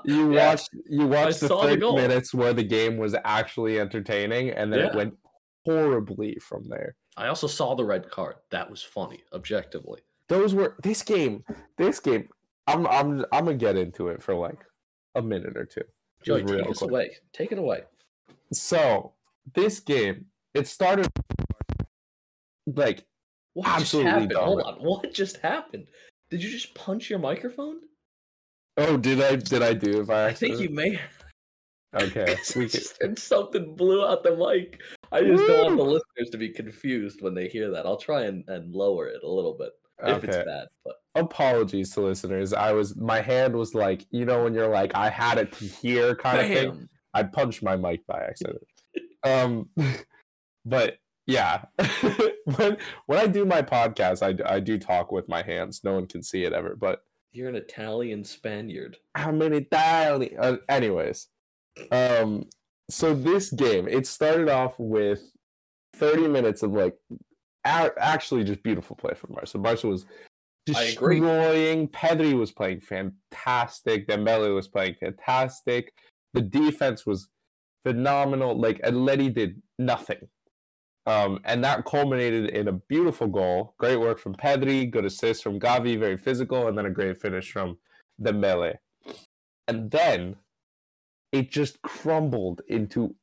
You 0.05 0.33
Yeah. 0.33 0.49
watched 0.49 0.69
you 0.89 1.07
watched 1.07 1.39
the 1.39 1.47
30 1.47 1.95
minutes 1.95 2.33
where 2.33 2.51
the 2.53 2.63
game 2.63 2.97
was 2.97 3.15
actually 3.23 3.79
entertaining, 3.79 4.49
and 4.49 4.73
then 4.73 4.81
it 4.81 4.93
went 4.93 5.17
horribly 5.65 6.35
from 6.39 6.67
there. 6.67 6.97
I 7.15 7.27
also 7.27 7.47
saw 7.47 7.73
the 7.73 7.85
red 7.85 8.09
card. 8.09 8.35
That 8.49 8.69
was 8.69 8.83
funny, 8.83 9.23
objectively. 9.31 10.01
Those 10.29 10.53
were 10.53 10.75
this 10.81 11.01
game. 11.03 11.43
This 11.77 11.99
game. 11.99 12.29
I'm 12.67 12.87
I'm 12.87 13.25
I'm 13.31 13.45
gonna 13.45 13.55
get 13.55 13.75
into 13.75 14.07
it 14.07 14.21
for 14.21 14.35
like 14.35 14.59
a 15.15 15.21
minute 15.21 15.57
or 15.57 15.65
two. 15.65 15.83
Joey, 16.23 16.43
take 16.43 16.69
us 16.69 16.81
away. 16.81 17.17
Take 17.33 17.51
it 17.51 17.57
away. 17.57 17.81
So 18.53 19.13
this 19.53 19.79
game, 19.79 20.25
it 20.53 20.67
started 20.67 21.07
like 22.65 23.05
What 23.53 23.67
Absolutely 23.67 24.27
just? 24.27 24.39
Hold 24.39 24.61
on. 24.61 24.75
What 24.75 25.13
just 25.13 25.37
happened? 25.37 25.87
Did 26.29 26.41
you 26.43 26.49
just 26.49 26.73
punch 26.73 27.09
your 27.09 27.19
microphone? 27.19 27.81
oh 28.77 28.97
did 28.97 29.21
I 29.21 29.35
did 29.35 29.61
I 29.61 29.73
do 29.73 30.01
If 30.01 30.07
by 30.07 30.27
I 30.27 30.33
think 30.33 30.59
you 30.59 30.69
may. 30.69 30.99
okay. 31.93 32.35
we 32.55 32.67
can- 32.69 32.81
and 33.01 33.19
something 33.19 33.75
blew 33.75 34.03
out 34.05 34.23
the 34.23 34.35
mic. 34.35 34.81
I 35.11 35.21
just 35.21 35.45
don't 35.45 35.65
want 35.65 35.77
the 35.77 35.83
listeners 35.83 36.29
to 36.31 36.37
be 36.37 36.49
confused 36.49 37.21
when 37.21 37.35
they 37.35 37.47
hear 37.47 37.69
that. 37.69 37.85
I'll 37.85 37.97
try 37.97 38.23
and, 38.23 38.43
and 38.47 38.73
lower 38.73 39.07
it 39.07 39.21
a 39.23 39.29
little 39.29 39.53
bit 39.53 39.73
if 40.03 40.23
it's 40.23 40.37
bad. 40.37 40.67
But 40.83 40.95
Apologies 41.15 41.91
to 41.91 42.01
listeners. 42.01 42.53
I 42.53 42.71
was 42.71 42.95
my 42.95 43.21
hand 43.21 43.55
was 43.55 43.75
like 43.75 44.05
you 44.09 44.25
know 44.25 44.43
when 44.43 44.53
you're 44.53 44.67
like 44.67 44.95
I 44.95 45.09
had 45.09 45.37
it 45.37 45.51
to 45.53 45.65
here 45.65 46.15
kind 46.15 46.39
of 46.39 46.47
thing. 46.47 46.89
I 47.13 47.23
punched 47.23 47.61
my 47.61 47.75
mic 47.75 48.05
by 48.07 48.23
accident. 48.23 48.63
um, 49.23 49.69
but 50.65 50.97
yeah, 51.27 51.65
when 52.57 52.77
when 53.05 53.19
I 53.19 53.27
do 53.27 53.45
my 53.45 53.61
podcast, 53.61 54.23
I 54.23 54.55
I 54.55 54.59
do 54.59 54.77
talk 54.79 55.11
with 55.11 55.29
my 55.29 55.43
hands. 55.43 55.81
No 55.83 55.93
one 55.93 56.07
can 56.07 56.23
see 56.23 56.43
it 56.43 56.53
ever, 56.53 56.75
but 56.75 57.03
You're 57.31 57.49
an 57.49 57.55
Italian 57.55 58.23
Spaniard. 58.23 58.97
how 59.15 59.31
many 59.31 59.61
times? 59.61 60.29
Uh, 60.39 60.57
anyways, 60.67 61.27
um, 61.91 62.45
so 62.89 63.13
this 63.13 63.51
game 63.51 63.87
it 63.87 64.07
started 64.07 64.49
off 64.49 64.73
with 64.79 65.31
thirty 65.95 66.27
minutes 66.27 66.63
of 66.63 66.73
like 66.73 66.95
actually 67.65 68.43
just 68.43 68.63
beautiful 68.63 68.95
play 68.95 69.13
from 69.13 69.33
Barca. 69.33 69.57
Barca 69.57 69.87
was 69.87 70.05
destroying. 70.65 71.87
Pedri 71.89 72.33
was 72.37 72.51
playing 72.51 72.81
fantastic. 72.81 74.07
Dembele 74.07 74.53
was 74.53 74.67
playing 74.67 74.95
fantastic. 74.99 75.93
The 76.33 76.41
defense 76.41 77.05
was 77.05 77.29
phenomenal. 77.85 78.59
Like 78.59 78.81
Atleti 78.81 79.33
did 79.33 79.61
nothing. 79.79 80.27
Um, 81.05 81.39
and 81.43 81.63
that 81.63 81.83
culminated 81.85 82.51
in 82.51 82.69
a 82.69 82.73
beautiful 82.73 83.27
goal. 83.27 83.73
Great 83.77 83.97
work 83.97 84.19
from 84.19 84.35
Pedri, 84.35 84.89
good 84.89 85.05
assist 85.05 85.43
from 85.43 85.59
Gavi, 85.59 85.99
very 85.99 86.17
physical, 86.17 86.67
and 86.67 86.77
then 86.77 86.85
a 86.85 86.89
great 86.89 87.19
finish 87.19 87.51
from 87.51 87.77
Dembele. 88.21 88.75
And 89.67 89.91
then 89.91 90.37
it 91.33 91.51
just 91.51 91.81
crumbled 91.81 92.61
into 92.67 93.15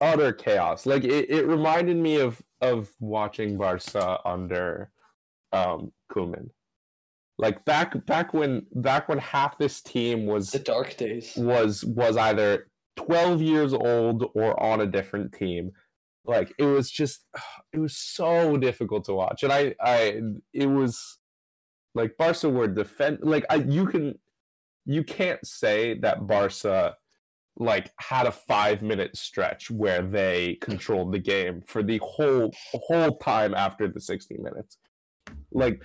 utter 0.00 0.32
chaos. 0.32 0.84
Like 0.84 1.04
it, 1.04 1.30
it 1.30 1.46
reminded 1.46 1.96
me 1.96 2.16
of 2.16 2.42
of 2.60 2.90
watching 3.00 3.56
Barca 3.58 4.20
under 4.24 4.90
um 5.52 5.92
Koeman. 6.12 6.50
Like 7.38 7.64
back 7.64 8.04
back 8.06 8.34
when 8.34 8.66
back 8.74 9.08
when 9.08 9.18
half 9.18 9.58
this 9.58 9.80
team 9.80 10.26
was 10.26 10.50
The 10.50 10.58
dark 10.58 10.96
days. 10.96 11.34
was 11.36 11.84
was 11.84 12.16
either 12.16 12.68
12 12.96 13.40
years 13.42 13.72
old 13.72 14.24
or 14.34 14.60
on 14.60 14.80
a 14.80 14.86
different 14.86 15.32
team 15.32 15.72
like 16.28 16.52
it 16.58 16.64
was 16.64 16.90
just 16.90 17.24
it 17.72 17.78
was 17.78 17.96
so 17.96 18.56
difficult 18.56 19.04
to 19.04 19.14
watch 19.14 19.42
and 19.42 19.52
i 19.52 19.74
i 19.80 20.20
it 20.52 20.66
was 20.66 21.18
like 21.94 22.16
barca 22.16 22.48
were 22.48 22.68
defend 22.68 23.18
like 23.22 23.44
i 23.50 23.56
you 23.56 23.86
can 23.86 24.16
you 24.84 25.02
can't 25.02 25.44
say 25.44 25.98
that 25.98 26.26
barca 26.26 26.94
like 27.58 27.92
had 27.98 28.26
a 28.26 28.32
five 28.32 28.82
minute 28.82 29.16
stretch 29.16 29.70
where 29.70 30.02
they 30.02 30.56
controlled 30.60 31.12
the 31.12 31.18
game 31.18 31.62
for 31.66 31.82
the 31.82 32.00
whole 32.02 32.52
whole 32.72 33.16
time 33.18 33.54
after 33.54 33.88
the 33.88 34.00
60 34.00 34.36
minutes 34.38 34.78
like 35.52 35.82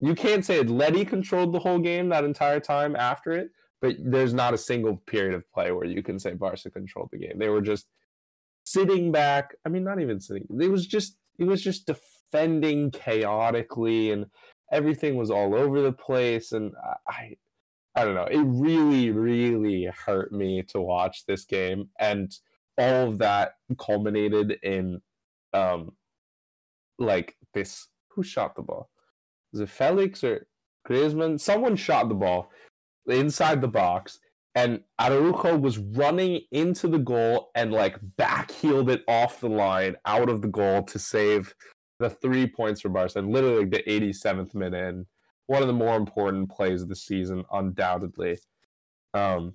you 0.00 0.14
can't 0.14 0.44
say 0.44 0.62
Letty 0.62 1.04
controlled 1.04 1.54
the 1.54 1.58
whole 1.58 1.78
game 1.78 2.10
that 2.10 2.24
entire 2.24 2.60
time 2.60 2.94
after 2.94 3.32
it 3.32 3.48
but 3.84 3.96
there's 3.98 4.32
not 4.32 4.54
a 4.54 4.58
single 4.58 4.96
period 4.96 5.34
of 5.34 5.50
play 5.52 5.70
where 5.70 5.84
you 5.84 6.02
can 6.02 6.18
say 6.18 6.32
Barca 6.32 6.70
controlled 6.70 7.10
the 7.12 7.18
game. 7.18 7.38
They 7.38 7.50
were 7.50 7.60
just 7.60 7.86
sitting 8.64 9.12
back. 9.12 9.54
I 9.66 9.68
mean, 9.68 9.84
not 9.84 10.00
even 10.00 10.20
sitting. 10.20 10.46
It 10.58 10.70
was 10.70 10.86
just 10.86 11.18
it 11.38 11.44
was 11.44 11.62
just 11.62 11.86
defending 11.86 12.90
chaotically, 12.92 14.10
and 14.10 14.24
everything 14.72 15.16
was 15.16 15.30
all 15.30 15.54
over 15.54 15.82
the 15.82 15.92
place. 15.92 16.52
And 16.52 16.72
I, 17.06 17.36
I, 17.96 18.04
don't 18.04 18.14
know. 18.14 18.24
It 18.24 18.42
really, 18.42 19.10
really 19.10 19.90
hurt 20.06 20.32
me 20.32 20.62
to 20.68 20.80
watch 20.80 21.24
this 21.26 21.44
game, 21.44 21.88
and 21.98 22.32
all 22.78 23.10
of 23.10 23.18
that 23.18 23.52
culminated 23.78 24.58
in, 24.62 25.00
um, 25.52 25.92
like 26.98 27.36
this. 27.52 27.88
Who 28.10 28.22
shot 28.22 28.54
the 28.54 28.62
ball? 28.62 28.90
Was 29.52 29.60
it 29.60 29.68
Felix 29.68 30.22
or 30.22 30.46
Griezmann? 30.88 31.40
Someone 31.40 31.76
shot 31.76 32.08
the 32.08 32.14
ball 32.14 32.50
inside 33.06 33.60
the 33.60 33.68
box, 33.68 34.18
and 34.54 34.80
Araujo 35.00 35.56
was 35.58 35.78
running 35.78 36.42
into 36.52 36.88
the 36.88 36.98
goal 36.98 37.50
and 37.54 37.72
like 37.72 37.98
backheeled 38.18 38.90
it 38.90 39.02
off 39.08 39.40
the 39.40 39.48
line 39.48 39.96
out 40.06 40.28
of 40.28 40.42
the 40.42 40.48
goal 40.48 40.82
to 40.84 40.98
save 40.98 41.54
the 41.98 42.10
three 42.10 42.46
points 42.46 42.80
for 42.80 42.88
Barca. 42.88 43.20
Literally 43.20 43.64
the 43.64 43.82
87th 43.82 44.54
minute, 44.54 44.94
and 44.94 45.06
one 45.46 45.62
of 45.62 45.68
the 45.68 45.74
more 45.74 45.96
important 45.96 46.50
plays 46.50 46.82
of 46.82 46.88
the 46.88 46.96
season, 46.96 47.44
undoubtedly. 47.52 48.38
Um, 49.12 49.54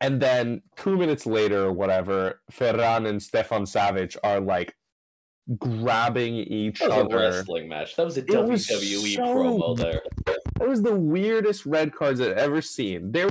and 0.00 0.20
then 0.20 0.62
two 0.76 0.96
minutes 0.96 1.26
later, 1.26 1.64
or 1.64 1.72
whatever, 1.72 2.40
Ferran 2.52 3.08
and 3.08 3.22
Stefan 3.22 3.64
Savić 3.64 4.16
are 4.22 4.40
like 4.40 4.74
grabbing 5.58 6.34
each 6.36 6.78
That 6.80 6.88
was 6.90 6.98
a 6.98 7.00
other. 7.04 7.16
wrestling 7.18 7.68
match. 7.68 7.96
That 7.96 8.04
was 8.04 8.16
a 8.18 8.20
It 8.24 8.44
was 8.46 8.66
WWE 8.66 9.14
so 9.16 9.22
promo 9.22 9.76
there. 9.76 10.02
That 10.58 10.68
was 10.68 10.82
the 10.82 10.94
weirdest 10.94 11.66
red 11.66 11.94
cards 11.94 12.20
I've 12.20 12.36
ever 12.38 12.60
seen. 12.62 13.12
There 13.12 13.28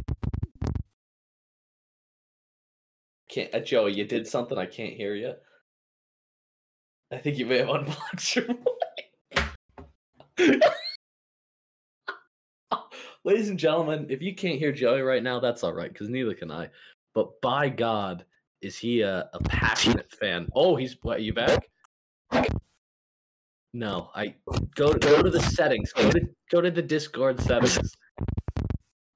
Can't, 3.30 3.54
uh, 3.54 3.60
Joey, 3.60 3.94
you 3.94 4.06
did 4.06 4.28
something. 4.28 4.58
I 4.58 4.66
can't 4.68 4.94
hear 4.94 5.16
you. 5.16 5.34
I 7.12 7.18
think 7.18 7.38
you 7.38 7.46
may 7.46 7.60
have 7.60 7.70
unblocked 7.70 8.36
your 8.36 8.46
mic. 10.38 10.64
Ladies 13.26 13.50
and 13.50 13.58
gentlemen, 13.58 14.08
if 14.10 14.22
you 14.22 14.36
can't 14.36 14.60
hear 14.60 14.74
Joey 14.74 15.02
right 15.02 15.24
now, 15.24 15.40
that's 15.40 15.64
all 15.64 15.74
right, 15.74 15.92
because 15.92 16.10
neither 16.10 16.34
can 16.34 16.52
I. 16.52 16.70
But 17.14 17.40
by 17.42 17.70
God, 17.70 18.26
is 18.62 18.78
he 18.78 19.02
a, 19.02 19.30
a 19.34 19.40
passionate 19.44 20.12
fan? 20.12 20.50
Oh, 20.54 20.76
he's 20.76 20.98
what? 21.02 21.22
You 21.22 21.34
back? 21.34 21.70
No, 23.74 24.10
I 24.14 24.36
go 24.76 24.94
go 24.94 25.24
to 25.24 25.30
the 25.30 25.42
settings. 25.42 25.94
Go 25.94 26.12
to 26.12 26.22
go 26.52 26.62
to 26.62 26.70
the 26.70 26.82
Discord 26.82 27.40
settings 27.40 27.96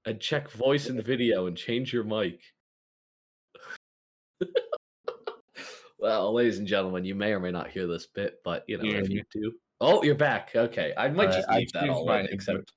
and 0.04 0.18
check 0.18 0.50
voice 0.50 0.88
and 0.88 1.02
video 1.04 1.46
and 1.46 1.56
change 1.56 1.92
your 1.92 2.02
mic. 2.02 2.40
well, 5.98 6.32
ladies 6.32 6.58
and 6.58 6.66
gentlemen, 6.66 7.04
you 7.04 7.14
may 7.14 7.32
or 7.32 7.40
may 7.40 7.50
not 7.50 7.68
hear 7.68 7.86
this 7.86 8.06
bit, 8.06 8.40
but 8.42 8.64
you 8.66 8.78
know 8.78 8.84
hear 8.84 9.00
if 9.00 9.10
you 9.10 9.22
do. 9.32 9.52
Oh, 9.80 10.02
you're 10.02 10.14
back. 10.14 10.50
Okay, 10.56 10.92
I 10.96 11.08
might 11.08 11.30
just 11.30 11.48
I 11.48 11.58
leave 11.58 11.72
that 11.72 11.88
all 11.90 12.10
in, 12.12 12.26
except. 12.30 12.72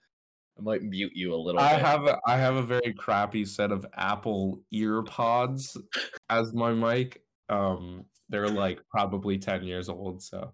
I 0.61 0.63
might 0.63 0.83
mute 0.83 1.13
you 1.15 1.33
a 1.33 1.35
little 1.35 1.59
I 1.59 1.73
bit. 1.73 1.85
have 1.85 2.05
a, 2.05 2.19
I 2.27 2.37
have 2.37 2.55
a 2.55 2.61
very 2.61 2.93
crappy 2.93 3.45
set 3.45 3.71
of 3.71 3.85
Apple 3.95 4.61
ear 4.71 5.01
pods 5.01 5.75
as 6.29 6.53
my 6.53 6.71
mic. 6.71 7.23
Um, 7.49 8.05
they're 8.29 8.47
like 8.47 8.79
probably 8.91 9.37
ten 9.39 9.63
years 9.63 9.89
old, 9.89 10.21
so 10.21 10.53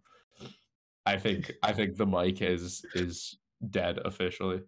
I 1.05 1.17
think 1.17 1.51
I 1.61 1.73
think 1.73 1.97
the 1.97 2.05
mic 2.05 2.41
is 2.41 2.85
is 2.95 3.37
dead 3.69 3.99
officially. 4.05 4.61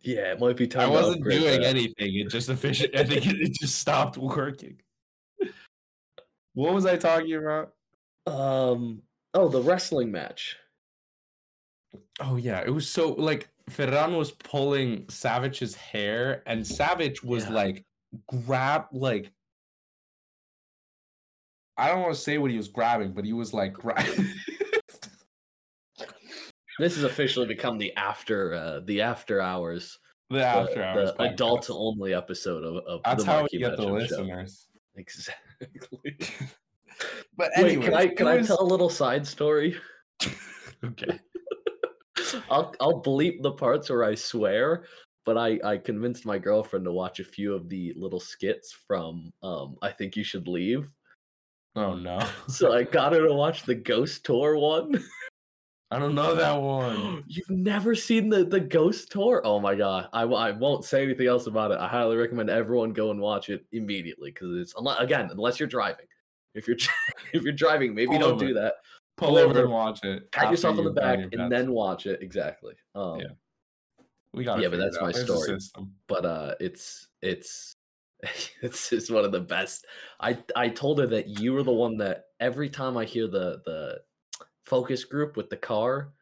Yeah, 0.00 0.32
it 0.32 0.40
might 0.40 0.56
be 0.56 0.66
time. 0.66 0.88
I 0.88 0.92
wasn't 0.92 1.24
doing 1.24 1.60
that. 1.60 1.62
anything. 1.62 2.18
It 2.18 2.28
just 2.28 2.48
efficient. 2.48 2.96
I 2.96 3.04
think 3.04 3.26
it, 3.26 3.40
it 3.40 3.52
just 3.60 3.76
stopped 3.76 4.18
working. 4.18 4.80
What 6.54 6.74
was 6.74 6.84
I 6.84 6.96
talking 6.96 7.34
about? 7.34 7.74
Um. 8.26 9.02
Oh, 9.34 9.48
the 9.48 9.62
wrestling 9.62 10.10
match. 10.10 10.56
Oh 12.18 12.36
yeah, 12.36 12.60
it 12.60 12.70
was 12.70 12.88
so 12.88 13.12
like 13.12 13.48
Ferran 13.70 14.16
was 14.16 14.30
pulling 14.32 15.04
Savić's 15.06 15.74
hair, 15.74 16.42
and 16.46 16.62
Savić 16.62 17.22
was 17.24 17.44
Yeah. 17.44 17.52
like 17.52 17.84
grab 18.26 18.86
like 18.92 19.32
I 21.76 21.88
don't 21.88 22.02
want 22.02 22.14
to 22.14 22.20
say 22.20 22.36
what 22.38 22.50
he 22.50 22.56
was 22.58 22.68
grabbing, 22.68 23.12
but 23.12 23.24
he 23.24 23.32
was 23.32 23.54
like 23.54 23.72
gra- 23.72 24.04
This 26.78 26.94
has 26.94 27.04
officially 27.04 27.46
become 27.46 27.76
the 27.78 27.94
after 27.96 28.54
uh, 28.54 28.80
the 28.84 29.02
after 29.02 29.40
hours, 29.40 29.98
the 30.30 30.38
the, 30.38 30.44
after 30.46 30.82
hours. 30.82 31.10
the 31.18 31.24
adult 31.24 31.68
only 31.70 32.14
episode 32.14 32.64
of, 32.64 32.76
of 32.86 33.00
That's 33.04 33.24
the 33.24 33.30
how 33.30 33.40
Marquee 33.40 33.58
we 33.58 33.64
get 33.64 33.76
the 33.76 33.82
Matchup 33.84 34.08
Show. 34.08 34.16
listeners. 34.22 34.66
Exactly. 34.96 36.18
But 37.34 37.50
Wait, 37.56 37.64
anyway, 37.78 37.84
can 37.86 37.94
I 37.94 38.06
can 38.08 38.26
I 38.28 38.42
tell 38.42 38.60
a 38.60 38.64
little 38.64 38.90
side 38.90 39.26
story? 39.26 39.74
okay. 40.84 41.18
I'll 42.50 42.74
I'll 42.80 43.02
bleep 43.02 43.42
the 43.42 43.52
parts 43.52 43.90
where 43.90 44.04
I 44.04 44.14
swear, 44.14 44.84
but 45.24 45.36
I 45.36 45.58
I 45.64 45.78
convinced 45.78 46.26
my 46.26 46.38
girlfriend 46.38 46.84
to 46.84 46.92
watch 46.92 47.20
a 47.20 47.24
few 47.24 47.54
of 47.54 47.68
the 47.68 47.92
little 47.96 48.20
skits 48.20 48.72
from 48.72 49.32
um 49.42 49.76
I 49.82 49.90
think 49.90 50.16
you 50.16 50.24
should 50.24 50.48
leave. 50.48 50.92
Oh 51.76 51.94
no, 51.94 52.26
So 52.48 52.72
I 52.72 52.82
got 52.82 53.12
her 53.12 53.26
to 53.26 53.34
watch 53.34 53.62
the 53.62 53.74
Ghost 53.74 54.24
Tour 54.24 54.56
one. 54.56 55.02
I 55.92 55.98
don't 55.98 56.14
know 56.14 56.36
that 56.36 56.60
one. 56.60 57.24
You've 57.28 57.50
never 57.50 57.94
seen 57.94 58.28
the 58.28 58.44
the 58.44 58.60
Ghost 58.60 59.10
Tour? 59.10 59.42
Oh 59.44 59.60
my 59.60 59.74
god! 59.74 60.08
I, 60.12 60.22
I 60.22 60.50
won't 60.52 60.84
say 60.84 61.02
anything 61.02 61.26
else 61.26 61.46
about 61.46 61.72
it. 61.72 61.78
I 61.78 61.88
highly 61.88 62.16
recommend 62.16 62.50
everyone 62.50 62.92
go 62.92 63.10
and 63.10 63.20
watch 63.20 63.48
it 63.48 63.64
immediately 63.72 64.30
because 64.30 64.56
it's 64.56 64.74
again 64.98 65.28
unless 65.30 65.58
you're 65.58 65.68
driving. 65.68 66.06
If 66.54 66.66
you're 66.68 66.76
if 67.32 67.42
you're 67.42 67.52
driving, 67.52 67.94
maybe 67.94 68.18
don't 68.18 68.38
do 68.38 68.54
that. 68.54 68.74
Pull 69.20 69.38
over 69.38 69.62
and 69.62 69.70
watch 69.70 70.02
it. 70.04 70.30
Pat 70.32 70.50
yourself 70.50 70.78
on 70.78 70.84
the 70.84 70.90
back 70.90 71.18
and 71.32 71.50
then 71.52 71.72
watch 71.72 72.06
it. 72.06 72.22
Exactly. 72.22 72.74
Um, 72.94 73.20
Yeah. 73.20 73.26
we 74.32 74.44
got 74.44 74.60
Yeah, 74.60 74.68
but 74.68 74.78
that's 74.78 75.00
my 75.00 75.12
story. 75.12 75.58
But 76.08 76.24
uh 76.24 76.54
it's 76.60 77.08
it's 77.22 77.76
it's 78.62 78.90
just 78.90 79.10
one 79.10 79.24
of 79.24 79.32
the 79.32 79.40
best 79.40 79.86
i 80.20 80.36
i 80.54 80.68
told 80.68 80.98
her 80.98 81.06
that 81.06 81.26
you 81.40 81.54
were 81.54 81.62
the 81.62 81.72
one 81.72 81.96
that 81.96 82.24
every 82.38 82.68
time 82.68 82.98
i 82.98 83.04
hear 83.04 83.26
the 83.26 83.62
the 83.64 83.98
focus 84.66 85.04
group 85.04 85.38
with 85.38 85.48
the 85.48 85.56
car 85.56 86.12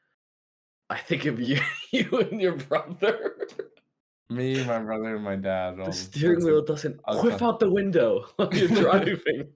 i 0.90 0.96
think 0.96 1.24
of 1.24 1.40
you 1.48 1.60
you 1.90 2.08
and 2.30 2.40
your 2.40 2.56
brother 2.56 3.34
Me, 4.30 4.62
my 4.64 4.78
brother, 4.78 5.16
and 5.16 5.24
my 5.24 5.34
dad. 5.36 5.78
the 5.78 5.90
steering 5.92 6.44
wheel 6.44 6.62
doesn't 6.62 7.00
whip 7.22 7.42
out 7.42 7.58
the 7.58 7.70
window 7.70 8.26
while 8.36 8.54
you're 8.54 8.68
driving 8.68 9.48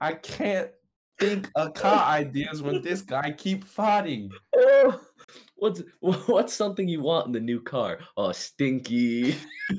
I 0.00 0.14
can't 0.14 0.70
think 1.18 1.50
of 1.54 1.74
car 1.74 2.04
ideas 2.04 2.62
when 2.62 2.82
this 2.82 3.02
guy 3.02 3.32
keep 3.32 3.64
fighting. 3.64 4.30
oh, 4.56 5.00
what's 5.56 5.82
what's 6.00 6.52
something 6.54 6.88
you 6.88 7.00
want 7.00 7.26
in 7.26 7.32
the 7.32 7.40
new 7.40 7.60
car 7.60 7.98
oh 8.16 8.30
stinky 8.32 9.34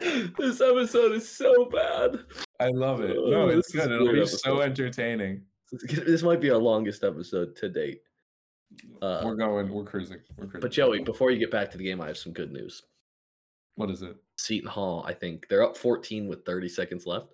this 0.00 0.60
episode 0.60 1.12
is 1.12 1.28
so 1.28 1.64
bad 1.66 2.20
I 2.60 2.68
love 2.70 3.00
it. 3.02 3.16
Oh, 3.16 3.30
No, 3.30 3.48
it's 3.48 3.70
this 3.72 3.82
is 3.82 3.86
good. 3.86 3.92
It'll 3.94 4.12
be 4.12 4.18
episode. 4.18 4.40
so 4.40 4.60
entertaining. 4.60 5.42
This 5.88 6.24
might 6.24 6.40
be 6.40 6.50
our 6.50 6.58
longest 6.58 7.04
episode 7.04 7.54
to 7.56 7.68
date. 7.68 8.00
Uh, 9.00 9.22
we're 9.24 9.36
going. 9.36 9.68
We're 9.68 9.84
cruising. 9.84 10.18
We're 10.36 10.46
cruising. 10.46 10.60
but 10.62 10.72
Joey, 10.72 11.02
before 11.04 11.30
you 11.30 11.38
get 11.38 11.52
back 11.52 11.70
to 11.70 11.78
the 11.78 11.84
game, 11.84 12.00
I 12.00 12.08
have 12.08 12.16
some 12.18 12.32
good 12.32 12.50
news. 12.50 12.82
what 13.76 13.90
is 13.90 14.02
it? 14.02 14.16
Seton 14.38 14.68
Hall, 14.68 15.04
I 15.06 15.12
think 15.12 15.46
they're 15.48 15.62
up 15.62 15.76
14 15.76 16.26
with 16.26 16.44
30 16.44 16.68
seconds 16.68 17.06
left. 17.06 17.28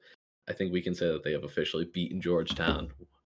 I 0.48 0.52
think 0.52 0.72
we 0.72 0.83
can 0.83 0.94
say 0.94 1.09
that 1.09 1.24
they 1.24 1.33
have 1.33 1.44
officially 1.44 1.87
beaten 1.92 2.20
Georgetown. 2.20 2.90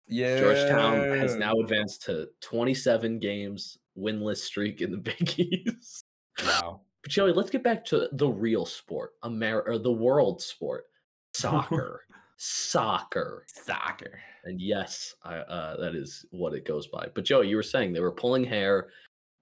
Yeah. 0.09 0.39
Georgetown 0.39 1.19
has 1.19 1.37
now 1.37 1.53
advanced 1.55 2.03
to 2.03 2.29
27 2.41 3.19
games 3.19 3.79
winless 3.97 4.39
streak 4.39 4.81
in 4.81 4.91
the 4.91 4.97
Big 4.99 5.39
East. 5.39 6.05
Wow. 6.45 6.81
But 7.03 7.11
Joey, 7.11 7.33
let's 7.33 7.51
get 7.51 7.63
back 7.65 7.85
to 7.87 8.09
the 8.13 8.29
real 8.29 8.65
sport, 8.65 9.13
Amer- 9.25 9.65
or 9.67 9.79
the 9.79 9.93
world 9.93 10.41
sport, 10.41 10.85
soccer. 11.35 12.03
soccer. 12.37 13.45
Soccer. 13.65 14.21
And 14.45 14.61
yes, 14.61 15.15
I, 15.23 15.37
uh, 15.37 15.81
that 15.81 15.95
is 15.95 16.25
what 16.31 16.55
it 16.55 16.65
goes 16.65 16.87
by. 16.89 17.09
But 17.15 17.25
Joey, 17.25 17.49
you 17.49 17.57
were 17.57 17.63
saying 17.63 17.93
they 17.93 18.01
were 18.01 18.13
pulling 18.13 18.45
hair, 18.45 18.89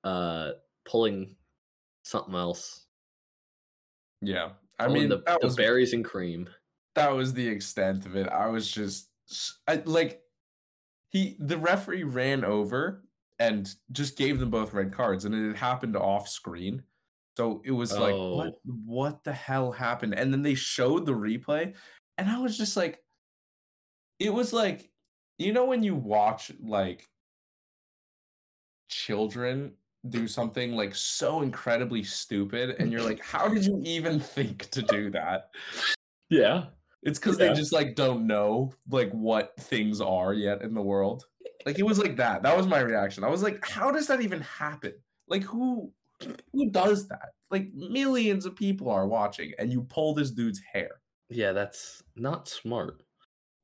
uh, 0.05 0.51
pulling 0.85 1.37
something 2.03 2.35
else. 2.35 2.87
Yeah. 4.21 4.51
I 4.79 4.89
mean, 4.89 5.11
the, 5.11 5.23
that 5.27 5.41
the 5.41 5.49
berries 5.51 5.93
and 5.93 6.05
cream. 6.05 6.49
That 7.01 7.15
was 7.15 7.33
the 7.33 7.47
extent 7.47 8.07
of 8.07 8.17
it. 8.17 8.29
I 8.29 8.47
was 8.49 8.71
just 8.71 9.09
I, 9.67 9.83
like 9.85 10.21
he 11.11 11.37
the 11.39 11.57
referee 11.59 12.05
ran 12.05 12.45
over 12.45 13.05
and 13.39 13.73
just 13.93 14.19
gave 14.19 14.39
them 14.39 14.51
both 14.51 14.75
red 14.75 14.93
cards 14.93 15.25
and 15.25 15.35
it 15.35 15.57
happened 15.57 15.97
off 15.97 16.29
screen. 16.29 16.83
So 17.37 17.63
it 17.65 17.71
was 17.71 17.97
like 17.97 18.15
Oh. 18.15 18.37
what 18.37 18.55
what 18.65 19.25
the 19.25 19.33
hell 19.33 19.73
happened? 19.73 20.15
And 20.15 20.33
then 20.33 20.43
they 20.43 20.55
showed 20.55 21.07
the 21.07 21.13
replay 21.13 21.75
and 22.19 22.29
I 22.29 22.39
was 22.39 22.59
just 22.59 22.77
like 22.77 23.03
it 24.19 24.33
was 24.33 24.53
like 24.53 24.91
you 25.39 25.53
know 25.53 25.65
when 25.65 25.83
you 25.83 25.95
watch 25.95 26.53
like 26.61 27.09
children 28.89 29.73
do 30.09 30.27
something 30.27 30.75
like 30.75 30.95
so 30.95 31.43
incredibly 31.43 32.03
stupid 32.03 32.77
and 32.79 32.91
you're 32.91 33.03
like 33.03 33.23
how 33.23 33.49
did 33.49 33.65
you 33.65 33.81
even 33.85 34.19
think 34.21 34.69
to 34.71 34.83
do 34.83 35.11
that? 35.11 35.51
Yeah. 36.33 36.67
It's 37.03 37.19
because 37.19 37.39
Yeah. 37.39 37.49
they 37.49 37.55
just 37.55 37.73
like 37.73 37.95
don't 37.95 38.27
know 38.27 38.73
like 38.89 39.11
what 39.13 39.57
things 39.59 40.01
are 40.01 40.35
yet 40.35 40.63
in 40.63 40.75
the 40.75 40.83
world. 40.83 41.25
Like 41.67 41.79
it 41.79 41.85
was 41.85 41.99
like 41.99 42.17
that. 42.17 42.43
That 42.43 42.57
was 42.57 42.67
my 42.67 42.81
reaction. 42.81 43.25
I 43.25 43.29
was 43.29 43.43
like, 43.43 43.67
how 43.67 43.91
does 43.91 44.07
that 44.09 44.21
even 44.21 44.41
happen? 44.43 44.95
Like 45.29 45.43
who 45.43 45.93
who 46.53 46.71
does 46.71 47.09
that? 47.09 47.31
Like 47.51 47.73
millions 47.73 48.45
of 48.45 48.55
people 48.55 48.91
are 48.91 49.07
watching 49.07 49.53
and 49.59 49.73
you 49.73 49.83
pull 49.83 50.15
this 50.15 50.31
dude's 50.31 50.61
hair. 50.61 51.01
Yeah, 51.31 51.53
that's 51.53 52.03
not 52.17 52.49
smart. 52.49 53.03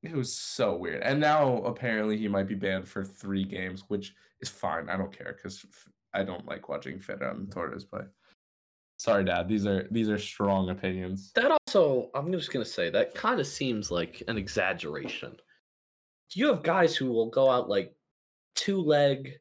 It 0.03 0.13
was 0.13 0.37
so 0.37 0.75
weird. 0.75 1.03
And 1.03 1.19
now 1.19 1.57
apparently 1.63 2.17
he 2.17 2.27
might 2.27 2.47
be 2.47 2.55
banned 2.55 2.87
for 2.87 3.03
three 3.03 3.43
games, 3.43 3.83
which 3.87 4.13
is 4.41 4.49
fine. 4.49 4.89
I 4.89 4.97
don't 4.97 5.15
care 5.15 5.33
because 5.35 5.65
I 6.13 6.23
don't 6.23 6.45
like 6.47 6.69
watching 6.69 6.99
Ferran 6.99 7.51
Torres 7.51 7.83
play. 7.85 8.03
Sorry, 8.97 9.23
Dad. 9.23 9.47
These 9.47 9.65
are 9.67 9.87
these 9.91 10.09
are 10.09 10.17
strong 10.17 10.69
opinions. 10.71 11.31
That 11.35 11.51
also, 11.51 12.09
I'm 12.15 12.31
just 12.31 12.51
gonna 12.51 12.65
say 12.65 12.89
that 12.89 13.13
kind 13.13 13.39
of 13.39 13.45
seems 13.47 13.91
like 13.91 14.23
an 14.27 14.37
exaggeration. 14.37 15.35
You 16.33 16.47
have 16.47 16.63
guys 16.63 16.95
who 16.95 17.11
will 17.11 17.29
go 17.29 17.49
out 17.49 17.69
like 17.69 17.95
two 18.55 18.81
leg 18.81 19.33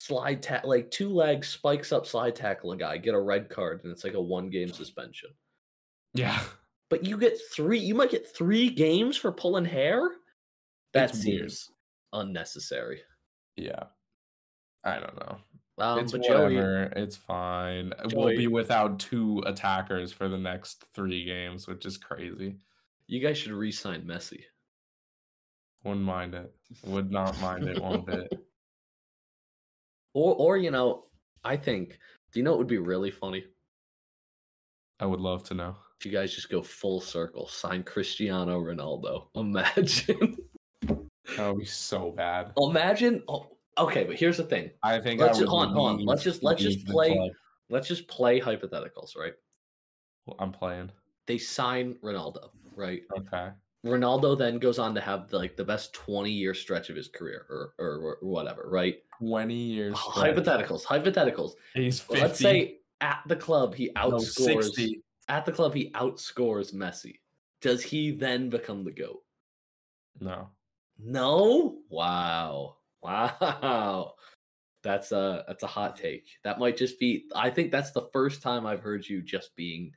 slide 0.00 0.42
tackle, 0.42 0.68
like 0.70 0.90
two 0.90 1.10
leg 1.10 1.44
spikes 1.44 1.92
up 1.92 2.06
slide 2.06 2.34
tackle 2.34 2.72
a 2.72 2.76
guy, 2.76 2.96
get 2.98 3.14
a 3.14 3.20
red 3.20 3.48
card, 3.48 3.82
and 3.84 3.92
it's 3.92 4.02
like 4.02 4.14
a 4.14 4.20
one 4.20 4.50
game 4.50 4.68
suspension. 4.72 5.30
Yeah. 6.12 6.40
But 6.90 7.04
you 7.06 7.16
get 7.16 7.38
three, 7.54 7.78
you 7.78 7.94
might 7.94 8.10
get 8.10 8.34
three 8.36 8.68
games 8.68 9.16
for 9.16 9.32
pulling 9.32 9.64
hair. 9.64 10.10
That 10.92 11.10
It's 11.10 11.24
weird. 11.24 11.50
seems 11.50 11.70
unnecessary. 12.12 13.00
Yeah. 13.56 13.84
I 14.84 14.98
don't 14.98 15.16
know. 15.20 15.38
Um, 15.78 15.98
it's 15.98 16.12
but 16.12 16.22
Joey, 16.22 16.56
whatever. 16.56 16.92
It's 16.96 17.16
fine. 17.16 17.92
We'll 18.12 18.36
be 18.36 18.46
without 18.46 18.98
two 19.00 19.42
attackers 19.46 20.12
for 20.12 20.28
the 20.28 20.38
next 20.38 20.84
three 20.94 21.24
games, 21.24 21.66
which 21.66 21.86
is 21.86 21.96
crazy. 21.96 22.56
you 23.06 23.20
guys 23.20 23.38
should 23.38 23.52
re-sign 23.52 24.02
Messi. 24.02 24.42
Wouldn't 25.84 26.04
mind 26.04 26.34
it. 26.34 26.54
Would 26.84 27.10
not 27.10 27.40
mind 27.40 27.66
it 27.68 27.82
one 27.82 28.02
bit. 28.04 28.32
Or, 30.14 30.34
or 30.34 30.56
you 30.58 30.70
know, 30.70 31.04
I 31.42 31.56
think. 31.56 31.98
Do 32.32 32.38
you 32.38 32.44
know 32.44 32.50
what 32.50 32.58
would 32.58 32.66
be 32.66 32.76
really 32.76 33.10
funny? 33.10 33.44
I 35.00 35.06
would 35.06 35.20
love 35.20 35.42
to 35.44 35.54
know. 35.54 35.74
If 35.98 36.04
you 36.04 36.12
guys 36.12 36.34
just 36.34 36.50
go 36.50 36.60
full 36.62 37.00
circle, 37.00 37.48
sign 37.48 37.82
Cristiano 37.82 38.60
Ronaldo. 38.60 39.28
Imagine, 39.36 40.36
That 40.86 41.48
would 41.48 41.60
be 41.60 41.64
so 41.64 42.10
bad. 42.10 42.52
imagine. 42.58 43.22
Oh, 43.26 43.56
okay, 43.78 44.04
but 44.04 44.16
here's 44.16 44.36
the 44.36 44.44
thing. 44.44 44.70
I 44.82 44.98
think 45.00 45.20
Let's 45.20 45.38
I 45.38 45.40
ju- 45.40 45.44
would 45.46 45.50
hold 45.50 45.66
on, 45.68 45.72
hold 45.74 45.90
on. 46.00 46.04
Let's 46.06 46.22
just- 46.22 46.42
let's 46.42 46.62
just 46.62 46.86
play- 46.86 47.32
Let's 47.68 47.88
just 47.88 48.06
play 48.06 48.38
hypotheticals, 48.38 49.16
right? 49.16 49.32
I'm 50.38 50.52
playing. 50.52 50.90
They 51.26 51.38
sign 51.38 51.94
Ronaldo, 52.02 52.50
right? 52.76 53.02
Okay. 53.18 53.50
Ronaldo 53.86 54.36
then 54.38 54.58
goes 54.58 54.78
on 54.78 54.94
to 54.94 55.00
have 55.00 55.28
the, 55.28 55.38
like 55.38 55.56
the 55.56 55.64
best 55.64 55.94
20 55.94 56.30
year 56.30 56.52
stretch 56.52 56.90
of 56.90 56.96
his 56.96 57.08
career, 57.08 57.46
or 57.48 57.74
or, 57.78 57.96
or 57.98 58.18
whatever, 58.20 58.68
right? 58.68 59.02
20 59.18 59.54
years. 59.54 59.98
stretch. 59.98 60.36
Hypotheticals, 60.36 60.84
hypotheticals. 60.84 61.52
He's 61.74 61.98
50. 61.98 62.20
Let's 62.22 62.38
say 62.38 62.78
at 63.00 63.22
the 63.26 63.36
club 63.36 63.74
he 63.74 63.90
no, 63.96 64.12
outscores 64.12 64.64
60. 64.64 65.02
at 65.28 65.46
the 65.46 65.52
club 65.52 65.74
he 65.74 65.90
outscores 65.92 66.74
Messi. 66.74 67.20
Does 67.62 67.82
he 67.82 68.10
then 68.10 68.50
become 68.50 68.84
the 68.84 68.92
GOAT? 68.92 69.22
No. 70.20 70.50
No? 70.98 71.78
Wow. 71.88 72.76
Wow. 73.02 74.14
That's 74.82 75.12
a 75.12 75.44
that's 75.46 75.62
a 75.62 75.68
hot 75.68 75.94
mm-hmm. 75.94 76.02
take. 76.02 76.26
That 76.44 76.58
might 76.58 76.76
just 76.76 76.98
be. 76.98 77.26
I 77.34 77.50
think 77.50 77.70
that's 77.70 77.92
the 77.92 78.08
first 78.12 78.42
time 78.42 78.66
I've 78.66 78.80
heard 78.80 79.08
you 79.08 79.22
just 79.22 79.54
being 79.54 79.92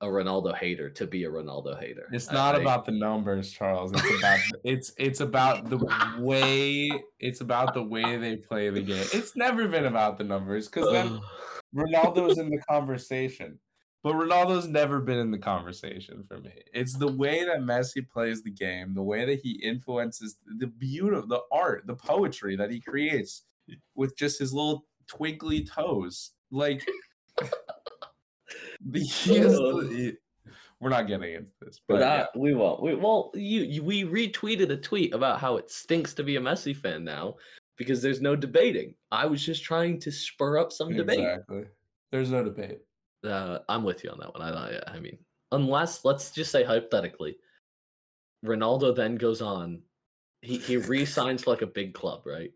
a 0.00 0.06
Ronaldo 0.06 0.56
hater 0.56 0.90
to 0.90 1.06
be 1.06 1.24
a 1.24 1.30
Ronaldo 1.30 1.78
hater. 1.78 2.08
It's 2.12 2.30
not 2.32 2.60
about 2.60 2.84
the 2.84 2.92
numbers, 2.92 3.52
Charles. 3.52 3.92
It's 3.92 4.18
about 4.18 4.38
it's 4.64 4.92
it's 4.96 5.20
about 5.20 5.68
the 5.68 5.78
way 6.18 6.90
it's 7.20 7.40
about 7.40 7.74
the 7.74 7.82
way 7.82 8.16
they 8.16 8.36
play 8.36 8.70
the 8.70 8.82
game. 8.82 9.06
It's 9.12 9.36
never 9.36 9.68
been 9.68 9.86
about 9.86 10.18
the 10.18 10.24
numbers 10.24 10.68
because 10.68 10.90
then 10.90 11.20
Ronaldo's 11.74 12.38
in 12.38 12.50
the 12.50 12.58
conversation. 12.68 13.58
But 14.02 14.14
Ronaldo's 14.14 14.66
never 14.66 14.98
been 14.98 15.18
in 15.18 15.30
the 15.30 15.38
conversation 15.38 16.24
for 16.26 16.38
me. 16.38 16.50
It's 16.74 16.94
the 16.94 17.12
way 17.12 17.44
that 17.44 17.60
Messi 17.60 18.08
plays 18.08 18.42
the 18.42 18.50
game, 18.50 18.94
the 18.94 19.02
way 19.02 19.24
that 19.24 19.40
he 19.40 19.52
influences 19.62 20.38
the 20.58 20.66
beauty, 20.66 21.20
the 21.28 21.40
art, 21.52 21.86
the 21.86 21.94
poetry 21.94 22.56
that 22.56 22.70
he 22.70 22.80
creates 22.80 23.44
with 23.94 24.16
just 24.16 24.40
his 24.40 24.52
little 24.52 24.86
twinkly 25.06 25.64
toes. 25.64 26.32
Like 26.50 26.84
he 28.92 29.36
is 29.36 29.58
uh, 29.58 29.72
the- 29.76 29.88
he- 29.88 30.16
we're 30.80 30.90
not 30.90 31.06
getting 31.06 31.34
into 31.34 31.50
this, 31.60 31.80
but 31.86 32.00
yeah. 32.00 32.26
we 32.34 32.54
won't. 32.54 32.82
We, 32.82 32.96
well, 32.96 33.30
you, 33.34 33.60
you 33.60 33.84
we 33.84 34.02
retweeted 34.02 34.68
a 34.70 34.76
tweet 34.76 35.14
about 35.14 35.38
how 35.38 35.56
it 35.56 35.70
stinks 35.70 36.12
to 36.14 36.24
be 36.24 36.34
a 36.34 36.40
Messi 36.40 36.76
fan 36.76 37.04
now 37.04 37.36
because 37.76 38.02
there's 38.02 38.20
no 38.20 38.34
debating. 38.34 38.96
I 39.12 39.26
was 39.26 39.46
just 39.46 39.62
trying 39.62 40.00
to 40.00 40.10
spur 40.10 40.58
up 40.58 40.72
some 40.72 40.92
debate. 40.92 41.20
Exactly. 41.20 41.66
There's 42.10 42.32
no 42.32 42.42
debate. 42.42 42.80
Uh, 43.24 43.60
I'm 43.68 43.84
with 43.84 44.04
you 44.04 44.10
on 44.10 44.18
that 44.20 44.34
one. 44.34 44.42
I, 44.42 44.78
I 44.78 44.94
I 44.96 45.00
mean, 45.00 45.18
unless 45.52 46.04
let's 46.04 46.30
just 46.30 46.50
say 46.50 46.64
hypothetically, 46.64 47.36
Ronaldo 48.44 48.94
then 48.94 49.16
goes 49.16 49.40
on, 49.42 49.82
he 50.40 50.58
he 50.58 50.76
re-signs 50.78 51.44
for 51.44 51.50
like 51.50 51.62
a 51.62 51.66
big 51.66 51.94
club, 51.94 52.22
right? 52.26 52.50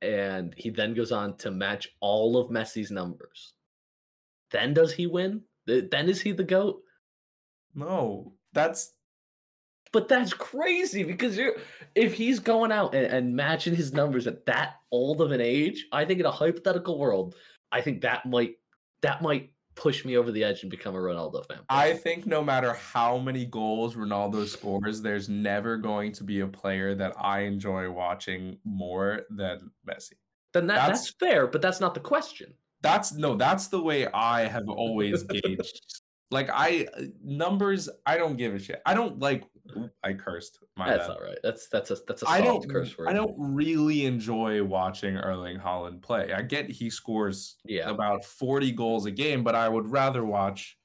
And 0.00 0.54
he 0.56 0.70
then 0.70 0.94
goes 0.94 1.12
on 1.12 1.36
to 1.38 1.50
match 1.50 1.88
all 2.00 2.36
of 2.36 2.50
Messi's 2.50 2.90
numbers. 2.90 3.54
Then 4.50 4.74
does 4.74 4.92
he 4.92 5.06
win? 5.06 5.42
Then 5.66 6.08
is 6.08 6.20
he 6.20 6.32
the 6.32 6.44
goat? 6.44 6.82
No, 7.74 8.34
that's 8.52 8.92
But 9.92 10.08
that's 10.08 10.32
crazy 10.32 11.04
because 11.04 11.36
you're 11.36 11.56
if 11.94 12.14
he's 12.14 12.38
going 12.40 12.72
out 12.72 12.94
and, 12.94 13.06
and 13.06 13.36
matching 13.36 13.74
his 13.76 13.92
numbers 13.92 14.26
at 14.26 14.46
that 14.46 14.76
old 14.90 15.20
of 15.20 15.32
an 15.32 15.40
age, 15.40 15.86
I 15.92 16.04
think 16.04 16.20
in 16.20 16.26
a 16.26 16.30
hypothetical 16.32 16.98
world, 16.98 17.34
I 17.70 17.80
think 17.80 18.02
that 18.02 18.26
might 18.26 18.56
that 19.02 19.22
might 19.22 19.50
push 19.74 20.04
me 20.04 20.16
over 20.16 20.30
the 20.30 20.44
edge 20.44 20.62
and 20.62 20.70
become 20.70 20.94
a 20.94 20.98
Ronaldo 20.98 21.46
fan. 21.46 21.60
I 21.68 21.94
think 21.94 22.26
no 22.26 22.42
matter 22.42 22.74
how 22.74 23.18
many 23.18 23.46
goals 23.46 23.94
Ronaldo 23.94 24.46
scores, 24.46 25.00
there's 25.00 25.28
never 25.28 25.76
going 25.76 26.12
to 26.12 26.24
be 26.24 26.40
a 26.40 26.46
player 26.46 26.94
that 26.94 27.14
I 27.18 27.40
enjoy 27.40 27.90
watching 27.90 28.58
more 28.64 29.22
than 29.30 29.70
Messi. 29.88 30.12
then 30.52 30.66
that, 30.66 30.74
that's- 30.76 31.00
that's, 31.06 31.14
fair, 31.18 31.46
but 31.46 31.62
that's 31.62 31.80
not 31.80 31.94
the 31.94 32.00
question. 32.00 32.54
That's 32.82 33.12
no, 33.14 33.36
that's 33.36 33.68
the 33.68 33.80
way 33.80 34.08
I 34.08 34.42
have 34.48 34.68
always 34.68 35.22
gauged. 35.44 35.80
Like 36.32 36.50
I 36.52 36.88
numbers, 37.22 37.88
I 38.04 38.16
don't 38.16 38.36
give 38.36 38.54
a 38.54 38.58
shit. 38.58 38.82
I 38.84 38.94
don't 38.94 39.20
like. 39.20 39.44
Oop, 39.76 39.92
I 40.02 40.12
cursed. 40.12 40.58
My 40.76 40.88
That's 40.90 41.06
bad. 41.08 41.16
all 41.16 41.22
right. 41.22 41.38
That's 41.42 41.68
that's 41.68 41.90
a 41.90 41.96
that's 42.06 42.22
a 42.22 42.28
I 42.28 42.38
soft 42.38 42.62
don't. 42.62 42.70
curse 42.70 42.96
word. 42.98 43.08
I 43.08 43.12
don't 43.12 43.34
really 43.38 44.04
enjoy 44.06 44.62
watching 44.64 45.16
Erling 45.16 45.58
Haaland 45.58 46.02
play. 46.02 46.32
I 46.32 46.42
get 46.42 46.68
he 46.70 46.90
scores 46.90 47.56
Yeah, 47.64 47.88
about 47.90 48.24
forty 48.24 48.72
goals 48.72 49.06
a 49.06 49.10
game, 49.10 49.44
but 49.44 49.54
I 49.54 49.68
would 49.68 49.88
rather 49.90 50.24
watch 50.24 50.78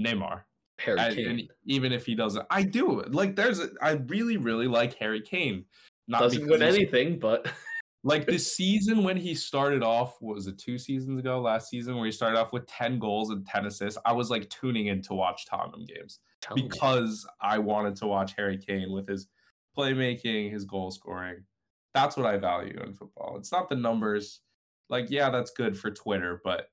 Neymar. 0.00 0.42
Harry 0.78 0.98
And, 1.00 1.14
Kane. 1.16 1.48
even 1.66 1.92
if 1.92 2.04
he 2.04 2.14
doesn't, 2.14 2.44
I 2.50 2.64
do. 2.64 3.02
Like, 3.02 3.36
there's, 3.36 3.60
a, 3.60 3.68
I 3.80 3.92
really, 3.92 4.38
really 4.38 4.66
like 4.66 4.94
Harry 4.94 5.20
Kane. 5.20 5.64
Not 6.08 6.18
doesn't 6.20 6.40
because 6.42 6.60
win 6.60 6.68
anything, 6.68 7.18
but 7.18 7.46
Like 8.06 8.26
the 8.26 8.38
season 8.38 9.02
when 9.02 9.16
he 9.16 9.34
started 9.34 9.82
off, 9.82 10.16
what 10.20 10.34
was 10.34 10.46
it 10.46 10.58
two 10.58 10.76
seasons 10.78 11.18
ago? 11.18 11.40
Last 11.40 11.70
season 11.70 11.96
where 11.96 12.04
he 12.04 12.12
started 12.12 12.38
off 12.38 12.52
with 12.52 12.66
ten 12.66 12.98
goals 12.98 13.30
and 13.30 13.46
ten 13.46 13.64
assists. 13.66 13.98
I 14.04 14.12
was 14.12 14.30
like 14.30 14.48
tuning 14.50 14.88
in 14.88 15.00
to 15.02 15.14
watch 15.14 15.46
Tottenham 15.46 15.86
games 15.86 16.20
because 16.54 17.26
I 17.40 17.58
wanted 17.58 17.96
to 17.96 18.06
watch 18.06 18.34
Harry 18.36 18.58
Kane 18.58 18.92
with 18.92 19.08
his 19.08 19.28
playmaking, 19.76 20.52
his 20.52 20.64
goal 20.64 20.90
scoring. 20.90 21.44
That's 21.92 22.16
what 22.16 22.26
I 22.26 22.36
value 22.36 22.80
in 22.84 22.94
football. 22.94 23.36
It's 23.38 23.52
not 23.52 23.68
the 23.68 23.76
numbers. 23.76 24.40
Like, 24.88 25.10
yeah, 25.10 25.30
that's 25.30 25.50
good 25.50 25.78
for 25.78 25.90
Twitter, 25.90 26.40
but 26.44 26.70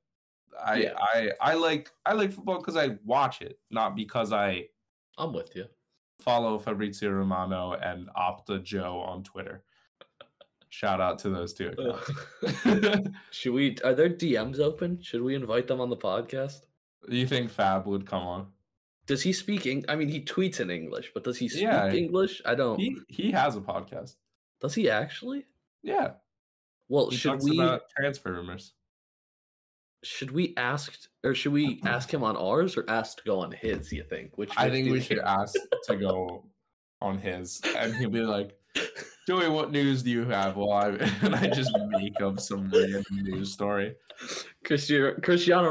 I 0.61 0.75
Yeah. 0.75 0.93
I 0.97 1.31
I 1.39 1.53
like 1.53 1.91
I 2.05 2.13
like 2.13 2.31
football 2.31 2.57
because 2.57 2.75
I 2.75 2.97
watch 3.05 3.41
it, 3.41 3.59
not 3.69 3.95
because 3.95 4.33
I 4.33 4.67
I'm 5.17 5.33
with 5.33 5.55
you. 5.55 5.65
follow 6.19 6.59
Fabrizio 6.59 7.11
Romano 7.11 7.73
and 7.73 8.07
Opta 8.15 8.61
Joe 8.63 8.99
on 8.99 9.23
Twitter. 9.23 9.63
Shout 10.69 11.01
out 11.01 11.19
to 11.19 11.29
those 11.29 11.53
two. 11.53 11.73
Should 13.31 13.53
we? 13.53 13.77
Are 13.83 13.93
there 13.93 14.09
DMs 14.09 14.59
open? 14.59 15.01
Should 15.01 15.21
we 15.21 15.35
invite 15.35 15.67
them 15.67 15.81
on 15.81 15.89
the 15.89 15.97
podcast? 15.97 16.61
you 17.09 17.27
think 17.27 17.49
Fab 17.49 17.85
would 17.87 18.05
come 18.05 18.23
on? 18.23 18.47
Does 19.07 19.21
he 19.23 19.33
speak? 19.33 19.65
Eng- 19.65 19.85
I 19.89 19.95
mean, 19.95 20.07
he 20.09 20.21
tweets 20.21 20.59
in 20.59 20.69
English, 20.69 21.11
but 21.13 21.23
does 21.23 21.37
he 21.37 21.49
speak 21.49 21.63
Yeah. 21.63 21.91
English? 21.91 22.41
I 22.45 22.55
don't. 22.55 22.79
He 22.79 22.97
he 23.07 23.31
has 23.31 23.55
a 23.55 23.61
podcast. 23.61 24.15
Does 24.61 24.73
he 24.75 24.89
actually? 24.89 25.45
Yeah. 25.83 26.11
Well, 26.87 27.09
He 27.09 27.17
should 27.17 27.41
we? 27.41 27.57
about 27.57 27.83
transfer 27.97 28.31
rumors. 28.33 28.73
Should 30.03 30.31
we 30.31 30.53
ask, 30.57 30.93
or 31.23 31.33
should 31.35 31.53
we 31.53 31.79
ask 31.85 32.11
him 32.13 32.23
on 32.23 32.35
ours, 32.37 32.77
or 32.77 32.85
ask 32.89 33.17
to 33.17 33.23
go 33.23 33.39
on 33.39 33.51
his? 33.51 33.91
You 33.91 34.03
think? 34.03 34.37
Which 34.37 34.51
I 34.57 34.69
think 34.69 34.91
we 34.91 35.01
should 35.01 35.19
ask 35.19 35.55
to 35.87 35.95
go 35.95 36.45
on 37.01 37.17
his, 37.17 37.61
and 37.77 37.95
he'll 37.95 38.09
be 38.09 38.21
like, 38.21 38.57
"Joey, 39.27 39.49
what 39.49 39.71
news 39.71 40.03
do 40.03 40.09
you 40.11 40.25
have?" 40.25 40.55
Well, 40.57 40.71
I 40.71 40.89
and 41.21 41.35
I 41.35 41.47
just 41.47 41.71
make 41.89 42.19
up 42.21 42.39
some 42.39 42.69
random 42.69 43.03
news 43.11 43.51
story. 43.53 43.95
Cristiano 44.63 45.15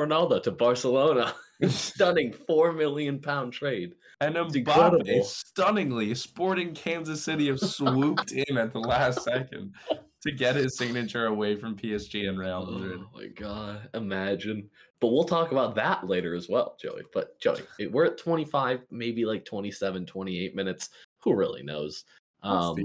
Ronaldo 0.05 0.43
to 0.43 0.51
Barcelona. 0.51 1.35
Stunning 1.69 2.33
four 2.33 2.73
million 2.73 3.21
pound 3.21 3.53
trade. 3.53 3.95
And 4.21 4.35
Mbappe, 4.35 5.25
stunningly, 5.25 6.15
Sporting 6.15 6.75
Kansas 6.75 7.23
City 7.23 7.47
have 7.49 7.61
swooped 7.61 8.33
in 8.33 8.59
at 8.59 8.73
the 8.73 8.81
last 8.81 9.23
second 9.25 9.75
to 10.23 10.33
get 10.33 10.57
his 10.57 10.77
signature 10.77 11.27
away 11.27 11.57
from 11.57 11.77
PSG 11.77 12.29
and 12.29 12.39
Real 12.39 12.67
Madrid. 12.67 13.01
Oh 13.03 13.19
my 13.19 13.27
god, 13.29 13.89
imagine. 13.95 14.69
But 15.01 15.09
we'll 15.09 15.25
talk 15.25 15.53
about 15.53 15.75
that 15.77 16.07
later 16.07 16.35
as 16.35 16.49
well, 16.49 16.77
Joey. 16.81 17.03
But 17.15 17.41
Joey, 17.41 17.63
we're 17.91 18.05
at 18.05 18.19
25, 18.19 18.81
maybe 18.91 19.25
like 19.25 19.47
27, 19.47 20.05
28 20.05 20.55
minutes. 20.55 20.91
Who 21.21 21.35
really 21.35 21.63
knows? 21.63 22.05
Um, 22.43 22.77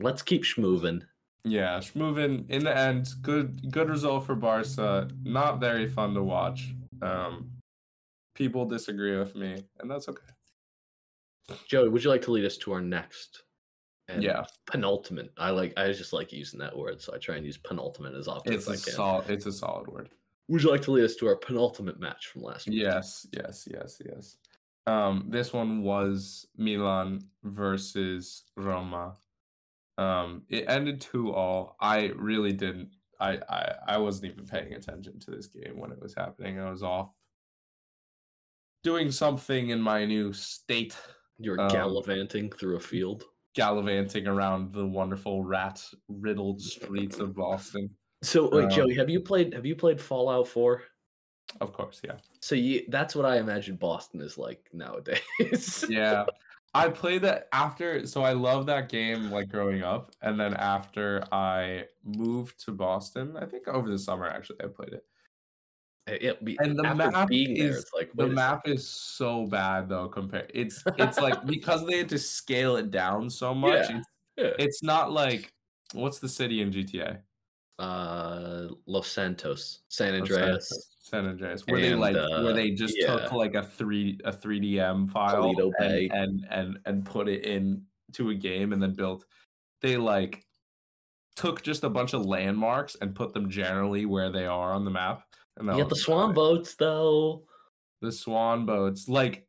let's 0.00 0.22
keep 0.22 0.42
schmoving. 0.42 1.02
Yeah, 1.44 1.80
moving 1.94 2.46
in 2.48 2.64
the 2.64 2.76
end, 2.76 3.08
good 3.22 3.70
good 3.70 3.88
result 3.88 4.26
for 4.26 4.34
Barca. 4.34 5.08
Not 5.22 5.60
very 5.60 5.88
fun 5.88 6.14
to 6.14 6.22
watch. 6.24 6.74
Um, 7.00 7.50
people 8.36 8.64
disagree 8.64 9.18
with 9.18 9.34
me, 9.34 9.64
and 9.80 9.90
that's 9.90 10.08
okay. 10.08 10.22
Joey, 11.66 11.88
would 11.88 12.02
you 12.02 12.10
like 12.10 12.22
to 12.22 12.32
lead 12.32 12.44
us 12.44 12.56
to 12.58 12.72
our 12.72 12.80
next? 12.80 13.42
and 14.08 14.22
yeah, 14.22 14.44
penultimate. 14.70 15.32
I 15.36 15.50
like. 15.50 15.72
I 15.76 15.90
just 15.92 16.12
like 16.12 16.32
using 16.32 16.60
that 16.60 16.76
word, 16.76 17.00
so 17.00 17.14
I 17.14 17.18
try 17.18 17.36
and 17.36 17.44
use 17.44 17.56
penultimate 17.56 18.14
as 18.14 18.28
often 18.28 18.52
it's 18.52 18.68
as 18.68 18.80
I 18.80 18.84
can. 18.84 18.94
solid. 18.94 19.30
It's 19.30 19.46
a 19.46 19.52
solid 19.52 19.88
word. 19.88 20.10
Would 20.48 20.62
you 20.62 20.70
like 20.70 20.82
to 20.82 20.92
lead 20.92 21.04
us 21.04 21.16
to 21.16 21.26
our 21.26 21.36
penultimate 21.36 21.98
match 21.98 22.28
from 22.28 22.42
last 22.42 22.68
week? 22.68 22.80
Yes, 22.80 23.26
yes, 23.32 23.66
yes, 23.70 24.00
yes. 24.04 24.36
Um, 24.86 25.26
this 25.28 25.52
one 25.52 25.82
was 25.82 26.46
Milan 26.56 27.20
versus 27.42 28.44
Roma. 28.56 29.16
Um, 29.98 30.42
it 30.48 30.66
ended 30.68 31.00
two 31.00 31.32
all. 31.32 31.76
I 31.80 32.12
really 32.16 32.52
didn't. 32.52 32.90
I, 33.18 33.40
I 33.48 33.74
I 33.88 33.98
wasn't 33.98 34.32
even 34.32 34.46
paying 34.46 34.74
attention 34.74 35.18
to 35.20 35.30
this 35.30 35.46
game 35.46 35.78
when 35.78 35.90
it 35.90 36.00
was 36.00 36.14
happening. 36.14 36.60
I 36.60 36.70
was 36.70 36.82
off 36.82 37.10
doing 38.86 39.10
something 39.10 39.70
in 39.70 39.80
my 39.80 40.04
new 40.04 40.32
state, 40.32 40.96
You're 41.38 41.60
Um, 41.60 41.68
gallivanting 41.68 42.50
through 42.52 42.76
a 42.76 42.80
field. 42.80 43.24
gallivanting 43.54 44.26
around 44.28 44.72
the 44.72 44.86
wonderful 44.86 45.42
rat 45.42 45.82
riddled 46.08 46.60
streets 46.60 47.18
of 47.18 47.34
Boston. 47.34 47.90
So 48.22 48.48
wait, 48.50 48.64
um, 48.64 48.70
Joey, 48.70 48.94
have 48.94 49.10
you 49.10 49.20
played? 49.20 49.52
Have 49.54 49.66
you 49.66 49.74
played 49.74 50.00
Fallout 50.00 50.46
Four? 50.46 50.84
Of 51.60 51.72
course, 51.72 52.00
yeah. 52.04 52.18
So 52.40 52.54
you, 52.54 52.84
that's 52.88 53.14
what 53.16 53.24
I 53.26 53.38
imagine 53.38 53.76
Boston 53.76 54.20
is 54.20 54.38
like 54.38 54.62
nowadays. 54.72 55.84
yeah 55.90 56.24
i 56.74 56.88
played 56.88 57.22
that 57.22 57.48
after 57.52 58.06
so 58.06 58.22
i 58.22 58.32
love 58.32 58.66
that 58.66 58.88
game 58.90 59.30
like 59.30 59.48
growing 59.48 59.82
up 59.82 60.10
and 60.22 60.38
then 60.38 60.52
after 60.54 61.24
i 61.32 61.84
moved 62.04 62.62
to 62.62 62.70
boston 62.72 63.34
i 63.40 63.46
think 63.46 63.66
over 63.68 63.88
the 63.88 63.98
summer 63.98 64.26
actually 64.26 64.60
i 64.62 64.66
played 64.66 64.92
it 64.92 65.04
It 66.06 66.38
And 66.60 66.78
the 66.78 66.82
map 66.94 67.28
there, 67.30 67.38
is- 67.50 67.78
it's 67.78 67.92
like 67.92 68.12
the 68.14 68.28
map 68.28 68.68
is 68.68 68.88
so 68.88 69.46
bad 69.46 69.88
though 69.88 70.08
compared 70.08 70.50
it's 70.54 70.82
it's 70.98 71.18
like 71.18 71.44
because 71.54 71.84
they 71.84 71.98
had 71.98 72.08
to 72.10 72.18
scale 72.18 72.76
it 72.76 72.90
down 72.92 73.28
so 73.28 73.52
much 73.52 73.90
Yeah. 73.90 73.98
it's, 73.98 74.08
second. 74.38 74.54
it's 74.58 74.82
not 74.84 75.10
like 75.12 75.52
what's 75.94 76.20
the 76.20 76.28
city 76.28 76.60
in 76.62 76.70
gta 76.70 77.18
uh, 77.78 78.68
Los 78.86 79.06
Santos, 79.08 79.80
San 79.88 80.14
Andreas, 80.14 80.68
Santos- 80.68 80.88
san 81.02 81.26
andreas 81.26 81.66
where 81.66 81.80
they 81.80 81.94
like 81.94 82.16
uh, 82.16 82.42
where 82.42 82.52
they 82.52 82.70
just 82.70 82.96
yeah. 82.98 83.06
took 83.06 83.32
like 83.32 83.54
a 83.54 83.62
three 83.62 84.18
a 84.24 84.32
3dm 84.32 85.08
file 85.10 85.54
and, 85.78 86.10
and 86.12 86.46
and 86.50 86.78
and 86.86 87.04
put 87.04 87.28
it 87.28 87.44
in 87.44 87.82
to 88.12 88.30
a 88.30 88.34
game 88.34 88.72
and 88.72 88.82
then 88.82 88.92
built 88.92 89.24
they 89.82 89.96
like 89.96 90.44
took 91.36 91.62
just 91.62 91.84
a 91.84 91.90
bunch 91.90 92.14
of 92.14 92.24
landmarks 92.24 92.96
and 93.00 93.14
put 93.14 93.34
them 93.34 93.50
generally 93.50 94.06
where 94.06 94.30
they 94.30 94.46
are 94.46 94.72
on 94.72 94.84
the 94.86 94.90
map. 94.90 95.22
And 95.56 95.68
You 95.68 95.78
got 95.78 95.88
the 95.88 95.96
swan 95.96 96.34
boats 96.34 96.74
though. 96.74 97.44
The 98.02 98.12
swan 98.12 98.66
boats, 98.66 99.08
like 99.08 99.46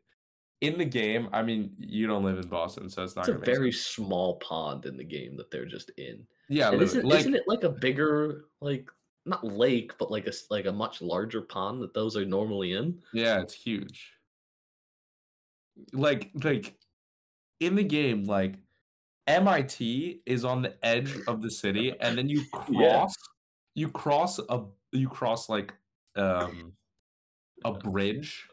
in 0.61 0.77
the 0.77 0.85
game. 0.85 1.29
I 1.33 1.43
mean, 1.43 1.73
you 1.77 2.07
don't 2.07 2.23
live 2.23 2.37
in 2.39 2.47
Boston, 2.47 2.89
so 2.89 3.03
it's 3.03 3.15
not. 3.15 3.27
It's 3.27 3.41
a 3.41 3.45
very 3.45 3.71
sense. 3.71 3.85
small 3.87 4.37
pond 4.37 4.85
in 4.85 4.97
the 4.97 5.03
game 5.03 5.35
that 5.37 5.51
they're 5.51 5.65
just 5.65 5.91
in. 5.97 6.25
yeah. 6.49 6.71
Isn't, 6.71 7.05
like, 7.05 7.19
isn't 7.19 7.35
it 7.35 7.43
like 7.47 7.63
a 7.63 7.69
bigger 7.69 8.45
like 8.61 8.89
not 9.25 9.43
lake, 9.43 9.91
but 9.99 10.09
like 10.09 10.27
a 10.27 10.33
like 10.49 10.65
a 10.65 10.71
much 10.71 11.01
larger 11.01 11.41
pond 11.41 11.81
that 11.81 11.93
those 11.93 12.15
are 12.15 12.25
normally 12.25 12.73
in? 12.73 12.99
Yeah, 13.13 13.41
it's 13.41 13.53
huge. 13.53 14.13
Like 15.93 16.31
like 16.43 16.75
in 17.59 17.75
the 17.75 17.83
game, 17.83 18.23
like 18.23 18.55
MIT 19.27 20.21
is 20.25 20.45
on 20.45 20.61
the 20.61 20.73
edge 20.83 21.13
of 21.27 21.41
the 21.41 21.51
city, 21.51 21.93
and 21.99 22.17
then 22.17 22.29
you 22.29 22.43
Yeah. 22.69 22.89
cross 22.91 23.15
you 23.75 23.89
cross 23.89 24.39
a 24.39 24.63
you 24.93 25.07
cross 25.09 25.49
like 25.49 25.73
um 26.17 26.73
a 27.65 27.73
bridge, 27.73 28.47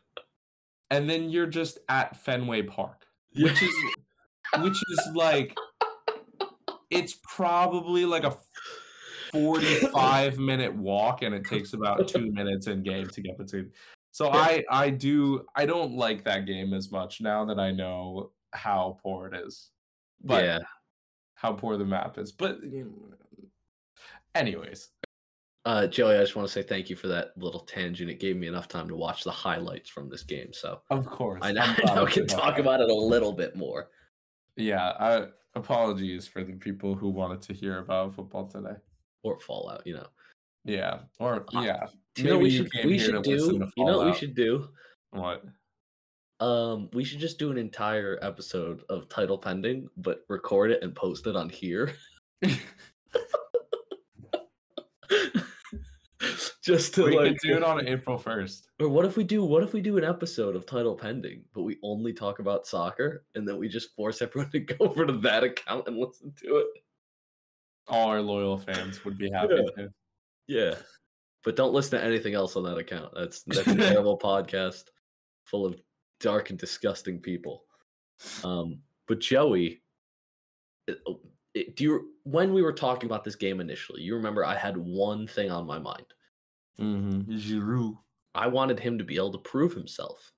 and 0.90 1.08
then 1.08 1.30
you're 1.30 1.46
just 1.46 1.78
at 1.88 2.16
Fenway 2.16 2.62
Park, 2.62 3.06
which 3.34 3.62
is 3.62 3.74
which 4.60 4.76
is 4.90 5.08
like 5.14 5.56
it's 6.90 7.18
probably 7.22 8.04
like 8.04 8.24
a 8.24 8.36
45 9.32 10.38
minute 10.38 10.74
walk 10.74 11.22
and 11.22 11.34
it 11.34 11.44
takes 11.44 11.72
about 11.72 12.06
two 12.06 12.30
minutes 12.32 12.68
in 12.68 12.82
game 12.82 13.08
to 13.08 13.20
get 13.20 13.36
between. 13.36 13.70
So 14.12 14.30
i 14.30 14.62
i 14.70 14.90
do 14.90 15.44
i 15.56 15.66
don't 15.66 15.96
like 15.96 16.24
that 16.24 16.46
game 16.46 16.72
as 16.72 16.92
much 16.92 17.20
now 17.20 17.44
that 17.46 17.58
i 17.58 17.72
know 17.72 18.30
how 18.52 18.98
poor 19.02 19.26
it 19.26 19.46
is. 19.46 19.70
But 20.22 20.44
yeah. 20.44 20.58
how 21.34 21.52
poor 21.52 21.76
the 21.76 21.84
map 21.84 22.16
is. 22.16 22.30
But 22.30 22.60
anyways 24.34 24.90
Uh, 25.66 25.86
Joey, 25.86 26.16
I 26.16 26.20
just 26.20 26.36
want 26.36 26.46
to 26.46 26.52
say 26.52 26.62
thank 26.62 26.90
you 26.90 26.96
for 26.96 27.08
that 27.08 27.32
little 27.38 27.60
tangent. 27.60 28.10
It 28.10 28.20
gave 28.20 28.36
me 28.36 28.46
enough 28.48 28.68
time 28.68 28.86
to 28.88 28.96
watch 28.96 29.24
the 29.24 29.30
highlights 29.30 29.88
from 29.88 30.10
this 30.10 30.22
game, 30.22 30.52
so 30.52 30.82
of 30.90 31.06
course 31.06 31.40
I, 31.42 31.52
know, 31.52 31.74
now 31.86 32.04
we 32.04 32.10
can 32.12 32.26
talk 32.26 32.58
about 32.58 32.80
it 32.80 32.90
a 32.90 32.94
little 32.94 33.32
bit 33.32 33.56
more. 33.56 33.88
yeah 34.56 34.92
I, 35.00 35.26
apologies 35.54 36.26
for 36.28 36.44
the 36.44 36.52
people 36.54 36.94
who 36.94 37.08
wanted 37.08 37.40
to 37.42 37.54
hear 37.54 37.78
about 37.78 38.14
football 38.14 38.46
today 38.46 38.74
Or 39.22 39.38
Fallout, 39.40 39.86
you 39.86 39.94
know. 39.94 40.06
yeah 40.64 40.98
or 41.18 41.46
Uh, 41.54 41.62
yeah 41.62 41.86
You 42.16 42.24
know, 42.24 42.38
we 42.38 42.50
should 42.50 42.70
we 42.84 42.98
should 42.98 43.22
do. 43.22 43.70
You 43.76 43.84
know 43.86 43.98
what 43.98 44.06
we 44.08 44.14
should 44.14 44.34
do. 44.34 44.68
what 45.12 45.44
Um, 46.40 46.90
we 46.92 47.04
should 47.04 47.20
just 47.20 47.38
do 47.38 47.50
an 47.50 47.56
entire 47.58 48.18
episode 48.20 48.82
of 48.90 49.08
title 49.08 49.38
pending, 49.38 49.88
but 49.96 50.24
record 50.28 50.72
it 50.72 50.82
and 50.82 50.94
post 50.94 51.26
it 51.26 51.36
on 51.36 51.48
here. 51.48 51.94
just 56.64 56.94
to 56.94 57.04
we 57.04 57.16
like 57.18 57.38
do 57.42 57.56
it 57.56 57.62
on 57.62 57.86
april 57.86 58.18
1st 58.18 58.62
Or 58.80 58.88
what 58.88 59.04
if 59.04 59.16
we 59.16 59.24
do 59.24 59.44
what 59.44 59.62
if 59.62 59.72
we 59.74 59.80
do 59.82 59.98
an 59.98 60.04
episode 60.04 60.56
of 60.56 60.64
title 60.66 60.94
pending, 60.96 61.44
but 61.52 61.62
we 61.62 61.76
only 61.82 62.12
talk 62.12 62.38
about 62.38 62.66
soccer 62.66 63.24
and 63.34 63.46
then 63.46 63.58
we 63.58 63.68
just 63.68 63.94
force 63.94 64.22
everyone 64.22 64.50
to 64.52 64.60
go 64.72 64.74
over 64.80 65.04
to 65.06 65.12
that 65.18 65.44
account 65.44 65.86
and 65.88 65.98
listen 65.98 66.32
to 66.42 66.56
it? 66.56 66.66
all 67.88 68.08
our 68.08 68.22
loyal 68.22 68.56
fans 68.56 69.04
would 69.04 69.18
be 69.18 69.30
happy 69.30 69.54
Yeah. 69.56 69.82
to 69.84 69.92
Yeah. 70.46 70.74
But 71.42 71.56
don't 71.56 71.74
listen 71.74 71.98
to 71.98 72.04
anything 72.04 72.32
else 72.32 72.56
on 72.56 72.62
that 72.64 72.78
account. 72.78 73.12
That's 73.14 73.42
that's 73.42 73.66
a 73.66 73.74
terrible 73.76 74.18
podcast 74.18 74.84
full 75.44 75.66
of 75.66 75.78
dark 76.20 76.48
and 76.48 76.58
disgusting 76.58 77.20
people. 77.20 77.64
Um, 78.42 78.78
but 79.06 79.20
Joey, 79.20 79.82
it- 80.86 81.02
oh, 81.06 81.20
it- 81.52 81.76
do 81.76 81.84
you 81.84 82.10
when 82.22 82.54
we 82.54 82.62
were 82.62 82.72
talking 82.72 83.06
about 83.06 83.24
this 83.24 83.36
game 83.36 83.60
initially, 83.60 84.00
you 84.00 84.14
remember 84.14 84.42
I 84.46 84.56
had 84.56 84.78
one 84.78 85.26
thing 85.26 85.50
on 85.50 85.66
my 85.66 85.78
mind. 85.78 86.06
Mm-hmm. 86.80 87.32
Giroud. 87.32 87.98
I 88.34 88.48
wanted 88.48 88.80
him 88.80 88.98
to 88.98 89.04
be 89.04 89.16
able 89.16 89.32
to 89.32 89.38
prove 89.38 89.74
himself. 89.74 90.32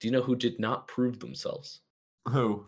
Do 0.00 0.08
you 0.08 0.12
know 0.12 0.22
who 0.22 0.36
did 0.36 0.58
not 0.58 0.88
prove 0.88 1.20
themselves? 1.20 1.80
Who? 2.28 2.66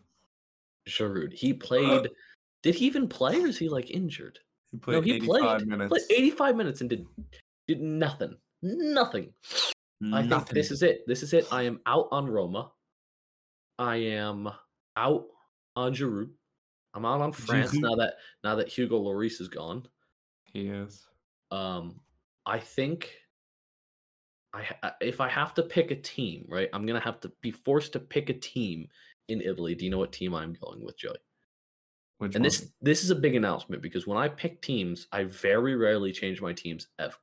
Giroud. 0.88 1.32
He 1.32 1.52
played. 1.52 2.08
did 2.62 2.74
he 2.74 2.86
even 2.86 3.08
play, 3.08 3.40
or 3.40 3.46
is 3.46 3.58
he 3.58 3.68
like 3.68 3.90
injured? 3.90 4.38
He 4.70 4.78
played 4.78 4.94
no, 4.94 5.00
he 5.00 5.14
85 5.14 5.40
played. 5.40 5.68
minutes. 5.68 5.88
Played 5.88 6.18
85 6.18 6.56
minutes 6.56 6.80
and 6.80 6.90
did 6.90 7.06
did 7.66 7.80
nothing. 7.80 8.36
Nothing. 8.62 9.32
I 10.12 10.26
think 10.26 10.48
this 10.48 10.70
is 10.70 10.82
it. 10.82 11.02
This 11.06 11.22
is 11.22 11.32
it. 11.32 11.46
I 11.52 11.62
am 11.62 11.80
out 11.86 12.08
on 12.10 12.26
Roma. 12.26 12.72
I 13.78 13.96
am 13.96 14.48
out 14.96 15.26
on 15.76 15.94
Giroud. 15.94 16.30
I'm 16.94 17.04
out 17.04 17.20
on 17.20 17.32
France 17.32 17.72
now 17.74 17.94
that 17.96 18.14
now 18.42 18.54
that 18.56 18.68
Hugo 18.68 19.00
Lloris 19.00 19.40
is 19.40 19.48
gone. 19.48 19.86
He 20.44 20.68
is. 20.68 21.06
Um, 21.50 22.00
I 22.46 22.58
think 22.58 23.10
I 24.52 24.92
if 25.00 25.20
I 25.20 25.28
have 25.28 25.54
to 25.54 25.62
pick 25.62 25.90
a 25.90 25.96
team, 25.96 26.44
right, 26.48 26.68
I'm 26.72 26.86
gonna 26.86 27.00
have 27.00 27.20
to 27.20 27.32
be 27.40 27.50
forced 27.50 27.92
to 27.92 28.00
pick 28.00 28.28
a 28.30 28.34
team 28.34 28.88
in 29.28 29.40
Italy. 29.40 29.74
Do 29.74 29.84
you 29.84 29.90
know 29.90 29.98
what 29.98 30.12
team 30.12 30.34
I'm 30.34 30.54
going 30.54 30.84
with, 30.84 30.98
Joey? 30.98 31.16
Which 32.18 32.34
And 32.34 32.42
one? 32.42 32.48
this 32.48 32.72
this 32.80 33.04
is 33.04 33.10
a 33.10 33.14
big 33.16 33.34
announcement 33.34 33.82
because 33.82 34.06
when 34.06 34.18
I 34.18 34.28
pick 34.28 34.60
teams, 34.60 35.06
I 35.12 35.24
very 35.24 35.76
rarely 35.76 36.12
change 36.12 36.42
my 36.42 36.52
teams 36.52 36.88
ever. 36.98 37.14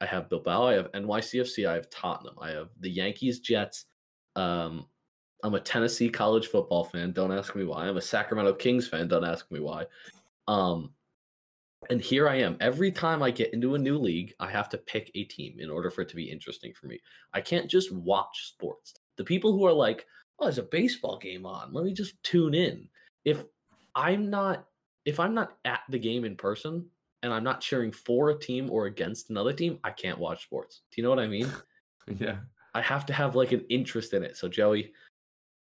I 0.00 0.06
have 0.06 0.30
Bilbao, 0.30 0.66
I 0.66 0.74
have 0.74 0.92
NYCFC, 0.92 1.68
I 1.68 1.74
have 1.74 1.90
Tottenham, 1.90 2.36
I 2.40 2.50
have 2.50 2.68
the 2.80 2.90
Yankees, 2.90 3.40
Jets. 3.40 3.86
Um, 4.36 4.86
I'm 5.42 5.54
a 5.54 5.60
Tennessee 5.60 6.08
college 6.08 6.46
football 6.46 6.84
fan. 6.84 7.12
Don't 7.12 7.32
ask 7.32 7.54
me 7.54 7.64
why. 7.64 7.86
I'm 7.86 7.96
a 7.96 8.00
Sacramento 8.00 8.54
Kings 8.54 8.88
fan. 8.88 9.08
Don't 9.08 9.24
ask 9.24 9.50
me 9.50 9.60
why. 9.60 9.86
Um, 10.48 10.92
and 11.88 12.00
here 12.00 12.28
I 12.28 12.36
am. 12.36 12.56
Every 12.60 12.92
time 12.92 13.22
I 13.22 13.30
get 13.30 13.54
into 13.54 13.74
a 13.74 13.78
new 13.78 13.98
league, 13.98 14.34
I 14.38 14.50
have 14.50 14.68
to 14.70 14.78
pick 14.78 15.10
a 15.14 15.24
team 15.24 15.58
in 15.58 15.70
order 15.70 15.90
for 15.90 16.02
it 16.02 16.08
to 16.10 16.16
be 16.16 16.30
interesting 16.30 16.74
for 16.74 16.86
me. 16.86 17.00
I 17.32 17.40
can't 17.40 17.70
just 17.70 17.90
watch 17.92 18.48
sports. 18.48 18.94
The 19.16 19.24
people 19.24 19.52
who 19.52 19.64
are 19.64 19.72
like, 19.72 20.06
"Oh, 20.38 20.44
there's 20.44 20.58
a 20.58 20.62
baseball 20.64 21.18
game 21.18 21.46
on. 21.46 21.72
Let 21.72 21.84
me 21.84 21.94
just 21.94 22.22
tune 22.22 22.54
in." 22.54 22.88
If 23.24 23.44
I'm 23.94 24.28
not 24.28 24.66
if 25.04 25.18
I'm 25.18 25.34
not 25.34 25.56
at 25.64 25.80
the 25.88 25.98
game 25.98 26.24
in 26.24 26.36
person 26.36 26.86
and 27.22 27.32
I'm 27.32 27.44
not 27.44 27.60
cheering 27.60 27.92
for 27.92 28.30
a 28.30 28.38
team 28.38 28.70
or 28.70 28.86
against 28.86 29.30
another 29.30 29.52
team, 29.52 29.78
I 29.82 29.90
can't 29.90 30.18
watch 30.18 30.44
sports. 30.44 30.82
Do 30.90 31.00
you 31.00 31.02
know 31.02 31.10
what 31.10 31.18
I 31.18 31.26
mean? 31.26 31.50
yeah. 32.18 32.36
I 32.74 32.82
have 32.82 33.06
to 33.06 33.12
have 33.12 33.34
like 33.34 33.52
an 33.52 33.64
interest 33.68 34.14
in 34.14 34.22
it. 34.22 34.36
So 34.36 34.48
Joey, 34.48 34.92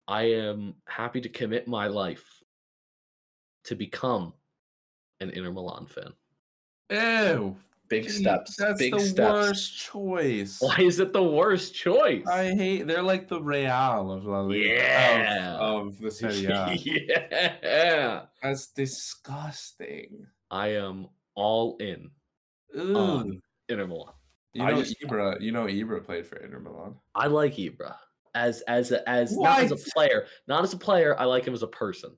I 0.08 0.24
am 0.24 0.76
happy 0.88 1.20
to 1.22 1.30
commit 1.30 1.68
my 1.68 1.88
life 1.88 2.26
to 3.66 3.76
become 3.76 4.34
an 5.24 5.32
Inter 5.32 5.52
Milan 5.52 5.86
fan. 5.88 6.14
Ew. 6.90 7.56
Big 7.90 8.04
Gee, 8.04 8.10
steps. 8.10 8.56
That's 8.56 8.80
big 8.80 8.94
the 8.94 9.00
steps. 9.00 9.34
worst 9.34 9.78
choice. 9.78 10.58
Why 10.62 10.78
is 10.80 11.00
it 11.00 11.14
the 11.14 11.24
worst 11.24 11.76
choice? 11.76 12.26
I 12.28 12.56
hate. 12.56 12.88
They're 12.88 13.04
like 13.04 13.28
the 13.28 13.42
Real 13.42 14.12
of 14.12 14.26
La 14.26 14.42
Liga. 14.42 14.66
Yeah. 14.66 15.58
Of, 15.60 15.88
of 15.88 16.00
the 16.00 16.10
Serie 16.12 16.46
A. 16.46 16.76
yeah. 17.64 18.22
That's 18.42 18.68
disgusting. 18.68 20.26
I 20.50 20.70
am 20.70 21.08
all 21.36 21.78
in 21.78 22.10
Ooh. 22.78 22.96
on 22.98 23.42
Inter 23.70 23.88
Milan. 23.88 24.14
you 24.54 24.66
know 24.66 24.82
just- 24.82 25.00
Ibra. 25.02 25.42
You 25.42 25.52
know 25.52 25.66
Ibra 25.66 26.04
played 26.04 26.26
for 26.26 26.38
Inter 26.38 26.60
Milan. 26.60 26.96
I 27.16 27.28
like 27.28 27.56
Ibra 27.56 27.96
as 28.36 28.62
as 28.62 28.92
a, 28.92 29.08
as 29.08 29.38
not 29.38 29.60
as 29.60 29.72
a 29.72 29.78
player, 29.94 30.26
not 30.48 30.64
as 30.64 30.74
a 30.74 30.78
player. 30.78 31.20
I 31.20 31.26
like 31.26 31.46
him 31.46 31.54
as 31.54 31.64
a 31.64 31.68
person 31.68 32.18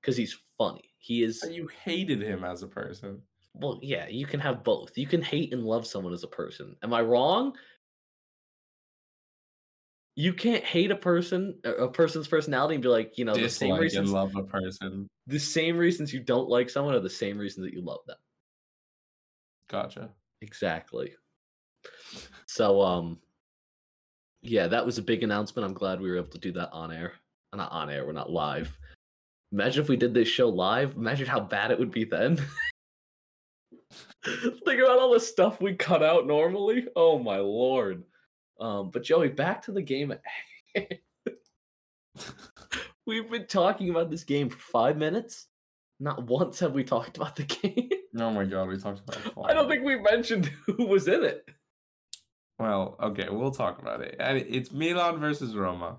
because 0.00 0.16
he's 0.16 0.36
funny. 0.58 0.90
He 1.06 1.22
is 1.22 1.40
You 1.48 1.68
hated 1.84 2.20
him 2.20 2.42
as 2.42 2.64
a 2.64 2.66
person. 2.66 3.22
well, 3.54 3.78
yeah. 3.80 4.08
You 4.08 4.26
can 4.26 4.40
have 4.40 4.64
both. 4.64 4.98
You 4.98 5.06
can 5.06 5.22
hate 5.22 5.52
and 5.52 5.62
love 5.62 5.86
someone 5.86 6.12
as 6.12 6.24
a 6.24 6.28
person. 6.28 6.74
Am 6.82 6.92
I 6.92 7.00
wrong? 7.00 7.54
You 10.16 10.32
can't 10.32 10.64
hate 10.64 10.90
a 10.90 10.96
person, 10.96 11.60
a 11.62 11.86
person's 11.86 12.26
personality, 12.26 12.74
and 12.74 12.82
be 12.82 12.88
like, 12.88 13.16
you 13.18 13.24
know, 13.24 13.34
the 13.36 13.48
same 13.48 13.68
Dislike 13.76 13.78
and 13.78 13.82
reasons. 13.82 14.10
love 14.10 14.34
a 14.34 14.42
person. 14.42 15.08
The 15.28 15.38
same 15.38 15.76
reasons 15.76 16.12
you 16.12 16.18
don't 16.18 16.48
like 16.48 16.68
someone 16.70 16.94
are 16.96 17.00
the 17.00 17.08
same 17.08 17.38
reasons 17.38 17.64
that 17.66 17.72
you 17.72 17.82
love 17.82 18.00
them. 18.08 18.16
Gotcha. 19.68 20.10
Exactly. 20.40 21.14
So 22.46 22.82
um 22.82 23.20
yeah, 24.42 24.66
that 24.66 24.84
was 24.84 24.98
a 24.98 25.02
big 25.02 25.22
announcement. 25.22 25.66
I'm 25.66 25.74
glad 25.74 26.00
we 26.00 26.10
were 26.10 26.16
able 26.16 26.28
to 26.30 26.38
do 26.38 26.50
that 26.52 26.70
on 26.72 26.90
air. 26.92 27.12
Not 27.54 27.70
on 27.70 27.90
air, 27.90 28.04
we're 28.04 28.12
not 28.12 28.30
live. 28.30 28.76
Imagine 29.52 29.82
if 29.82 29.88
we 29.88 29.96
did 29.96 30.14
this 30.14 30.28
show 30.28 30.48
live. 30.48 30.96
Imagine 30.96 31.26
how 31.26 31.40
bad 31.40 31.70
it 31.70 31.78
would 31.78 31.90
be 31.90 32.04
then. 32.04 32.36
Think 34.24 34.80
about 34.80 34.98
all 34.98 35.12
the 35.12 35.20
stuff 35.20 35.60
we 35.60 35.74
cut 35.74 36.02
out 36.02 36.26
normally. 36.26 36.86
Oh 36.96 37.18
my 37.18 37.38
lord. 37.38 38.02
Um, 38.58 38.90
but 38.90 39.04
Joey, 39.04 39.28
back 39.28 39.62
to 39.62 39.72
the 39.72 39.82
game. 39.82 40.14
We've 43.06 43.30
been 43.30 43.46
talking 43.46 43.90
about 43.90 44.10
this 44.10 44.24
game 44.24 44.48
for 44.48 44.58
five 44.58 44.96
minutes. 44.96 45.46
Not 46.00 46.24
once 46.24 46.58
have 46.60 46.72
we 46.72 46.82
talked 46.82 47.16
about 47.16 47.36
the 47.36 47.44
game. 47.44 47.90
Oh 48.18 48.30
my 48.32 48.44
god, 48.44 48.68
we 48.68 48.76
talked 48.78 49.00
about. 49.00 49.24
It. 49.24 49.32
I 49.44 49.54
don't 49.54 49.68
think 49.68 49.84
we 49.84 49.96
mentioned 49.96 50.50
who 50.66 50.86
was 50.86 51.06
in 51.06 51.24
it. 51.24 51.48
Well, 52.58 52.96
okay, 53.02 53.28
we'll 53.30 53.50
talk 53.50 53.78
about 53.80 54.00
it. 54.00 54.16
And 54.18 54.38
it's 54.38 54.72
Milan 54.72 55.20
versus 55.20 55.54
Roma. 55.54 55.98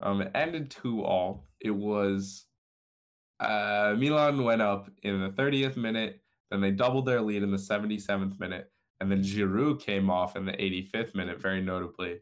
Um, 0.00 0.20
it 0.20 0.30
ended 0.34 0.70
two 0.70 1.02
all. 1.02 1.46
It 1.60 1.70
was 1.70 2.44
uh 3.40 3.94
Milan 3.98 4.42
went 4.44 4.62
up 4.62 4.90
in 5.02 5.20
the 5.20 5.30
30th 5.30 5.76
minute 5.76 6.20
Then 6.50 6.60
they 6.60 6.70
doubled 6.70 7.06
their 7.06 7.20
lead 7.20 7.42
in 7.42 7.50
the 7.50 7.56
77th 7.56 8.38
minute, 8.38 8.70
and 9.00 9.10
then 9.10 9.22
Giroud 9.22 9.80
came 9.80 10.08
off 10.10 10.36
in 10.36 10.44
the 10.44 10.52
85th 10.52 11.14
minute, 11.14 11.40
very 11.40 11.60
notably. 11.60 12.20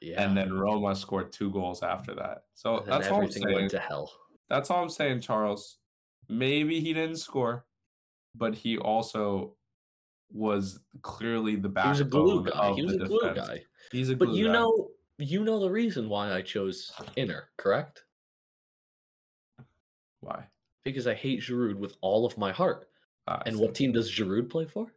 Yeah. 0.00 0.22
And 0.22 0.36
then 0.36 0.52
Roma 0.54 0.94
scored 0.96 1.32
two 1.32 1.50
goals 1.50 1.82
after 1.82 2.14
that. 2.14 2.44
So 2.54 2.78
And 2.78 2.88
that's 2.88 3.08
all 3.08 3.22
I'm 3.22 3.30
saying. 3.30 3.54
went 3.54 3.70
to 3.72 3.78
hell. 3.78 4.10
That's 4.48 4.70
all 4.70 4.82
I'm 4.82 4.88
saying, 4.90 5.20
Charles. 5.20 5.78
Maybe 6.28 6.80
he 6.80 6.92
didn't 6.94 7.16
score, 7.18 7.66
but 8.34 8.54
he 8.54 8.78
also 8.78 9.56
was 10.32 10.80
clearly 11.02 11.56
the 11.56 11.68
He 11.68 11.74
backbone 11.74 11.90
was 11.92 12.00
a 12.00 12.04
glue 12.04 12.44
guy. 12.44 12.66
of 12.68 12.76
He 12.76 12.82
was 12.84 12.94
a 12.94 12.98
glue 13.06 13.34
guy. 13.34 13.64
He's 13.92 14.08
a 14.10 14.16
blue 14.16 14.26
guy. 14.28 14.32
But 14.32 14.38
you 14.38 14.46
guy. 14.46 14.52
know, 14.52 14.90
you 15.18 15.44
know 15.44 15.60
the 15.60 15.70
reason 15.70 16.08
why 16.08 16.32
I 16.32 16.40
chose 16.42 16.90
Inter, 17.16 17.48
correct? 17.58 18.04
why? 20.20 20.46
Because 20.84 21.06
I 21.06 21.14
hate 21.14 21.40
Giroud 21.40 21.76
with 21.76 21.96
all 22.00 22.26
of 22.26 22.36
my 22.36 22.52
heart. 22.52 22.88
Ah, 23.26 23.42
And 23.46 23.58
what 23.58 23.74
team 23.74 23.92
does 23.92 24.10
Giroud 24.12 24.50
play 24.50 24.66
for? 24.66 24.92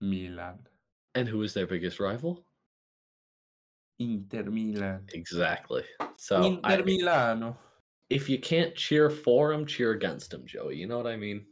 Milan. 0.00 0.58
And 1.14 1.28
who 1.28 1.42
is 1.42 1.52
their 1.52 1.66
biggest 1.66 2.00
rival? 2.00 2.44
Inter 3.98 4.44
Milan. 4.44 5.04
Exactly. 5.12 5.82
So 6.16 6.42
Inter 6.44 6.60
I- 6.64 6.82
Milano. 6.82 7.58
if 8.08 8.28
you 8.28 8.38
can't 8.38 8.74
cheer 8.74 9.10
for 9.10 9.52
him, 9.52 9.66
cheer 9.66 9.90
against 9.92 10.32
him, 10.32 10.46
Joey. 10.46 10.76
You 10.76 10.86
know 10.86 10.96
what 10.96 11.06
I 11.06 11.16
mean? 11.16 11.44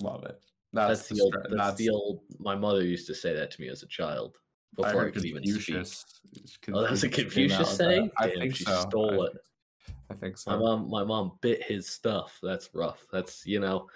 Love 0.00 0.24
it. 0.24 0.40
That's, 0.72 1.00
That's, 1.00 1.08
the 1.10 1.20
old. 1.20 1.34
stra- 1.34 1.56
That's, 1.56 1.76
the 1.76 1.90
old. 1.90 2.20
My 2.38 2.54
mother 2.54 2.84
used 2.84 3.06
to 3.08 3.14
say 3.14 3.34
that 3.34 3.50
to 3.50 3.60
me 3.60 3.68
as 3.68 3.82
a 3.82 3.88
child 3.88 4.36
before 4.76 4.90
I, 4.92 5.04
heard 5.04 5.14
could 5.14 5.24
even 5.24 5.42
speak. 5.42 5.54
Confucius. 5.56 6.04
Oh, 6.72 6.80
that 6.82 6.90
was 6.92 7.02
a 7.02 7.08
Confucius 7.08 7.12
came 7.12 7.24
Confucius 7.26 7.52
out 7.58 7.66
with 7.66 7.76
saying? 7.76 8.10
I 8.18 8.28
Damn, 8.28 8.38
think 8.38 8.54
she 8.56 8.64
so. 8.64 8.80
stole 8.88 9.22
I 9.24 9.26
it. 9.26 9.32
I 10.10 10.14
think 10.14 10.36
so. 10.36 10.50
My 10.50 10.56
mom, 10.58 10.90
my 10.90 11.04
mom 11.04 11.32
bit 11.40 11.62
his 11.62 11.86
stuff. 11.88 12.38
That's 12.42 12.68
rough. 12.74 13.06
That's 13.12 13.46
you 13.46 13.60
know. 13.60 13.86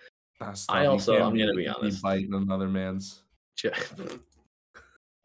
That's 0.40 0.66
I 0.68 0.86
also- 0.86 1.14
I'm 1.14 1.36
gonna 1.36 1.54
be 1.54 1.66
honest. 1.68 2.02
biting 2.02 2.32
another 2.34 2.68
man's. 2.68 3.22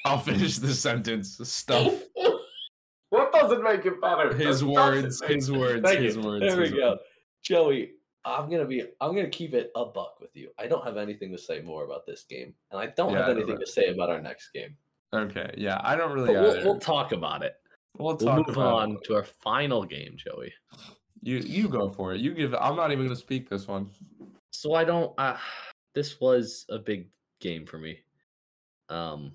I'll 0.06 0.20
finish 0.20 0.58
the 0.58 0.74
sentence. 0.74 1.40
Stuff. 1.44 1.94
what 3.10 3.32
doesn't 3.34 3.64
make 3.64 3.86
it 3.86 4.00
better? 4.02 4.34
His 4.34 4.64
words. 4.64 5.22
His 5.22 5.52
words. 5.52 5.82
Thank 5.84 6.00
his 6.00 6.16
you. 6.16 6.22
words. 6.22 6.42
There 6.42 6.58
we 6.58 6.64
his 6.64 6.72
go. 6.74 6.98
Joey. 7.44 7.92
I'm 8.26 8.50
gonna 8.50 8.66
be. 8.66 8.84
I'm 9.02 9.16
gonna 9.16 9.30
keep 9.30 9.54
it 9.54 9.72
a 9.76 9.86
buck 9.86 10.20
with 10.20 10.36
you. 10.36 10.50
I 10.60 10.68
don't 10.68 10.86
have 10.86 10.98
anything 10.98 11.32
to 11.32 11.38
say 11.38 11.62
more 11.62 11.86
about 11.86 12.06
this 12.06 12.24
game, 12.24 12.54
and 12.72 12.80
I 12.80 12.88
don't 12.88 13.14
have 13.14 13.28
Yeah, 13.28 13.34
anything 13.34 13.56
right. 13.56 13.66
to 13.66 13.72
say 13.72 13.88
about 13.88 14.10
our 14.10 14.22
next 14.22 14.52
game. 14.54 14.76
Okay. 15.14 15.54
Yeah. 15.58 15.80
I 15.84 15.96
don't 15.96 16.12
really. 16.12 16.32
we'll, 16.32 16.64
we'll 16.64 16.80
talk 16.80 17.12
about 17.14 17.44
it. 17.44 17.56
We'll 17.98 18.16
We'll 18.18 18.44
move 18.46 18.58
on 18.58 18.92
it. 18.94 19.04
to 19.06 19.16
our 19.16 19.24
final 19.24 19.84
game, 19.84 20.16
Joey. 20.18 20.54
You 21.22 21.38
you 21.38 21.68
go 21.68 21.90
for 21.90 22.14
it. 22.14 22.22
You 22.22 22.34
give. 22.34 22.54
I'm 22.56 22.76
not 22.76 22.92
even 22.92 23.06
gonna 23.06 23.16
speak 23.16 23.50
this 23.50 23.68
one. 23.68 23.90
So 24.52 24.74
I 24.74 24.84
don't. 24.84 25.14
Uh, 25.18 25.38
this 25.94 26.20
was 26.22 26.66
a 26.70 26.78
big 26.80 27.10
game 27.42 27.66
for 27.66 27.78
me. 27.78 28.00
Um, 28.90 29.34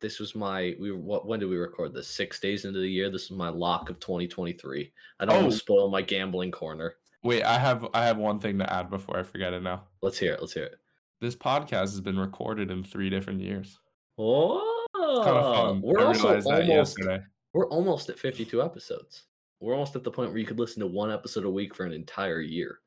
this 0.00 0.18
was 0.20 0.34
my. 0.34 0.74
We 0.80 0.90
were. 0.90 0.98
What? 0.98 1.26
When 1.26 1.38
did 1.40 1.46
we 1.50 1.56
record 1.56 1.92
this? 1.92 2.08
Six 2.08 2.40
days 2.40 2.64
into 2.64 2.78
the 2.80 2.88
year. 2.88 3.10
This 3.10 3.24
is 3.24 3.30
my 3.32 3.48
lock 3.50 3.90
of 3.90 4.00
2023. 4.00 4.90
I 5.20 5.24
don't 5.26 5.34
want 5.34 5.46
Oh. 5.48 5.50
to 5.50 5.56
spoil 5.56 5.90
my 5.90 6.00
gambling 6.02 6.50
corner. 6.50 6.94
Wait. 7.24 7.42
I 7.42 7.58
have 7.58 7.86
I 7.92 8.04
have 8.06 8.16
one 8.16 8.38
thing 8.38 8.58
to 8.60 8.72
add 8.72 8.88
before 8.88 9.18
I 9.18 9.22
forget 9.22 9.52
it. 9.52 9.62
Now. 9.62 9.84
Let's 10.00 10.18
hear 10.18 10.32
it. 10.32 10.40
Let's 10.40 10.54
hear 10.54 10.64
it. 10.64 10.78
This 11.20 11.34
podcast 11.36 11.90
has 11.90 12.00
been 12.00 12.18
recorded 12.18 12.70
in 12.70 12.82
three 12.84 13.10
different 13.10 13.40
years. 13.40 13.78
Oh, 14.16 14.84
It's 14.94 15.24
kind 15.26 15.36
of 15.36 15.54
fun. 15.54 15.82
we're 15.82 16.00
I 16.00 16.04
also 16.04 16.28
almost. 16.28 16.48
yesterday. 16.68 17.20
We're 17.58 17.66
almost 17.70 18.08
at 18.08 18.20
52 18.20 18.62
episodes. 18.62 19.24
We're 19.58 19.72
almost 19.72 19.96
at 19.96 20.04
the 20.04 20.12
point 20.12 20.30
where 20.30 20.38
you 20.38 20.46
could 20.46 20.60
listen 20.60 20.78
to 20.78 20.86
one 20.86 21.10
episode 21.10 21.44
a 21.44 21.50
week 21.50 21.74
for 21.74 21.84
an 21.84 21.92
entire 21.92 22.40
year. 22.40 22.78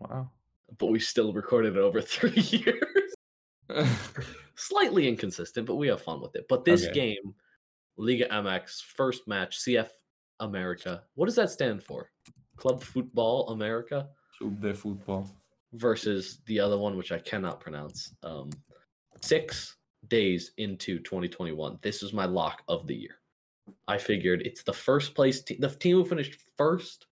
Wow. 0.00 0.28
But 0.78 0.86
we 0.86 0.98
still 0.98 1.32
recorded 1.32 1.76
it 1.76 1.78
over 1.80 2.00
three 2.02 2.32
years. 2.40 3.14
Slightly 4.56 5.06
inconsistent, 5.06 5.64
but 5.64 5.76
we 5.76 5.86
have 5.86 6.02
fun 6.02 6.20
with 6.20 6.34
it. 6.34 6.46
But 6.48 6.64
this 6.64 6.86
Okay. 6.86 6.92
game, 6.92 7.32
Liga 7.98 8.26
MX, 8.32 8.82
first 8.82 9.28
match, 9.28 9.60
CF 9.60 9.90
America. 10.40 11.04
What 11.14 11.26
does 11.26 11.36
that 11.36 11.50
stand 11.50 11.80
for? 11.80 12.10
Club 12.56 12.82
Football 12.82 13.50
America 13.50 14.08
Club 14.36 14.60
de 14.60 14.74
football. 14.74 15.30
versus 15.74 16.40
the 16.46 16.58
other 16.58 16.76
one, 16.78 16.96
which 16.96 17.12
I 17.12 17.20
cannot 17.20 17.60
pronounce. 17.60 18.12
Um, 18.24 18.50
six 19.20 19.76
days 20.08 20.50
into 20.56 20.98
2021. 20.98 21.78
This 21.80 22.02
is 22.02 22.12
my 22.12 22.24
lock 22.24 22.62
of 22.66 22.88
the 22.88 22.96
year. 22.96 23.19
I 23.88 23.98
figured 23.98 24.42
it's 24.42 24.62
the 24.62 24.72
first 24.72 25.14
place, 25.14 25.42
te- 25.42 25.58
the 25.58 25.68
team 25.68 25.96
who 25.96 26.04
finished 26.04 26.40
first 26.56 27.06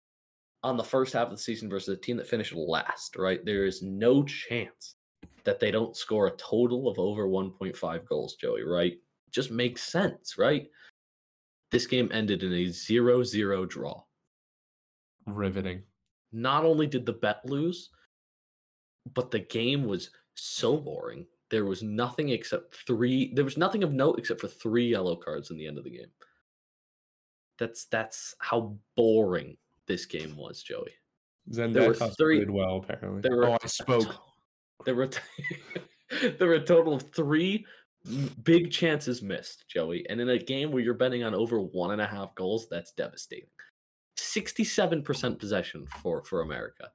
on 0.63 0.77
the 0.77 0.83
first 0.83 1.13
half 1.13 1.27
of 1.27 1.31
the 1.31 1.37
season 1.37 1.69
versus 1.69 1.95
the 1.95 2.01
team 2.01 2.17
that 2.17 2.27
finished 2.27 2.53
last, 2.53 3.15
right? 3.15 3.43
There 3.45 3.65
is 3.65 3.81
no 3.81 4.23
chance 4.23 4.95
that 5.43 5.59
they 5.59 5.71
don't 5.71 5.95
score 5.95 6.27
a 6.27 6.31
total 6.37 6.89
of 6.89 6.99
over 6.99 7.27
1.5 7.27 8.05
goals, 8.07 8.35
Joey, 8.35 8.63
right? 8.63 8.97
Just 9.31 9.51
makes 9.51 9.83
sense, 9.83 10.37
right? 10.37 10.67
This 11.71 11.85
game 11.85 12.09
ended 12.13 12.43
in 12.43 12.53
a 12.53 12.67
0 12.67 13.23
0 13.23 13.65
draw 13.65 14.01
Riveting. 15.25 15.83
not 16.31 16.65
only 16.65 16.87
did 16.87 17.05
the 17.05 17.13
bet 17.13 17.45
lose, 17.45 17.89
but 19.13 19.31
the 19.31 19.39
game 19.39 19.85
was 19.85 20.09
so 20.35 20.77
boring. 20.77 21.25
There 21.49 21.65
was 21.65 21.81
nothing 21.83 22.29
except 22.29 22.75
three. 22.85 23.33
There 23.33 23.45
was 23.45 23.57
nothing 23.57 23.83
of 23.83 23.93
note 23.93 24.19
except 24.19 24.41
for 24.41 24.47
three 24.47 24.87
yellow 24.87 25.15
cards 25.15 25.49
in 25.51 25.57
the 25.57 25.67
end 25.67 25.77
of 25.77 25.83
the 25.83 25.89
game. 25.89 26.11
That's 27.59 27.85
that's 27.85 28.35
how 28.39 28.75
boring 28.95 29.57
this 29.87 30.05
game 30.05 30.35
was, 30.35 30.61
Joey. 30.61 30.91
There 31.47 31.69
were 31.87 31.93
three- 31.93 32.37
played 32.39 32.49
well 32.49 32.77
apparently. 32.77 33.21
There 33.21 33.37
were 33.37 33.49
oh, 33.49 33.57
I 33.61 33.67
spoke. 33.67 34.15
There 34.85 34.93
were 34.93 35.09
there 36.21 36.47
were 36.47 36.53
a 36.53 36.63
total 36.63 36.93
of 36.93 37.11
three 37.11 37.65
big 38.43 38.71
chances 38.71 39.21
missed, 39.21 39.65
Joey. 39.67 40.05
And 40.07 40.21
in 40.21 40.29
a 40.29 40.37
game 40.37 40.71
where 40.71 40.83
you're 40.83 40.93
betting 40.93 41.23
on 41.23 41.33
over 41.33 41.59
one 41.59 41.91
and 41.91 42.01
a 42.01 42.05
half 42.05 42.33
goals, 42.35 42.67
that's 42.69 42.91
devastating. 42.91 43.49
Sixty-seven 44.17 45.01
percent 45.01 45.39
possession 45.39 45.85
for 46.01 46.23
for 46.23 46.41
America. 46.41 46.89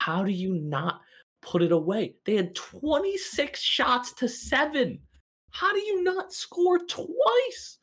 How 0.00 0.24
do 0.24 0.32
you 0.32 0.54
not 0.54 1.02
put 1.42 1.62
it 1.62 1.72
away? 1.72 2.16
They 2.24 2.36
had 2.36 2.54
twenty-six 2.54 3.60
shots 3.60 4.12
to 4.14 4.28
seven. 4.28 4.98
How 5.50 5.72
do 5.72 5.80
you 5.80 6.02
not 6.02 6.32
score 6.32 6.78
twice? 6.78 7.78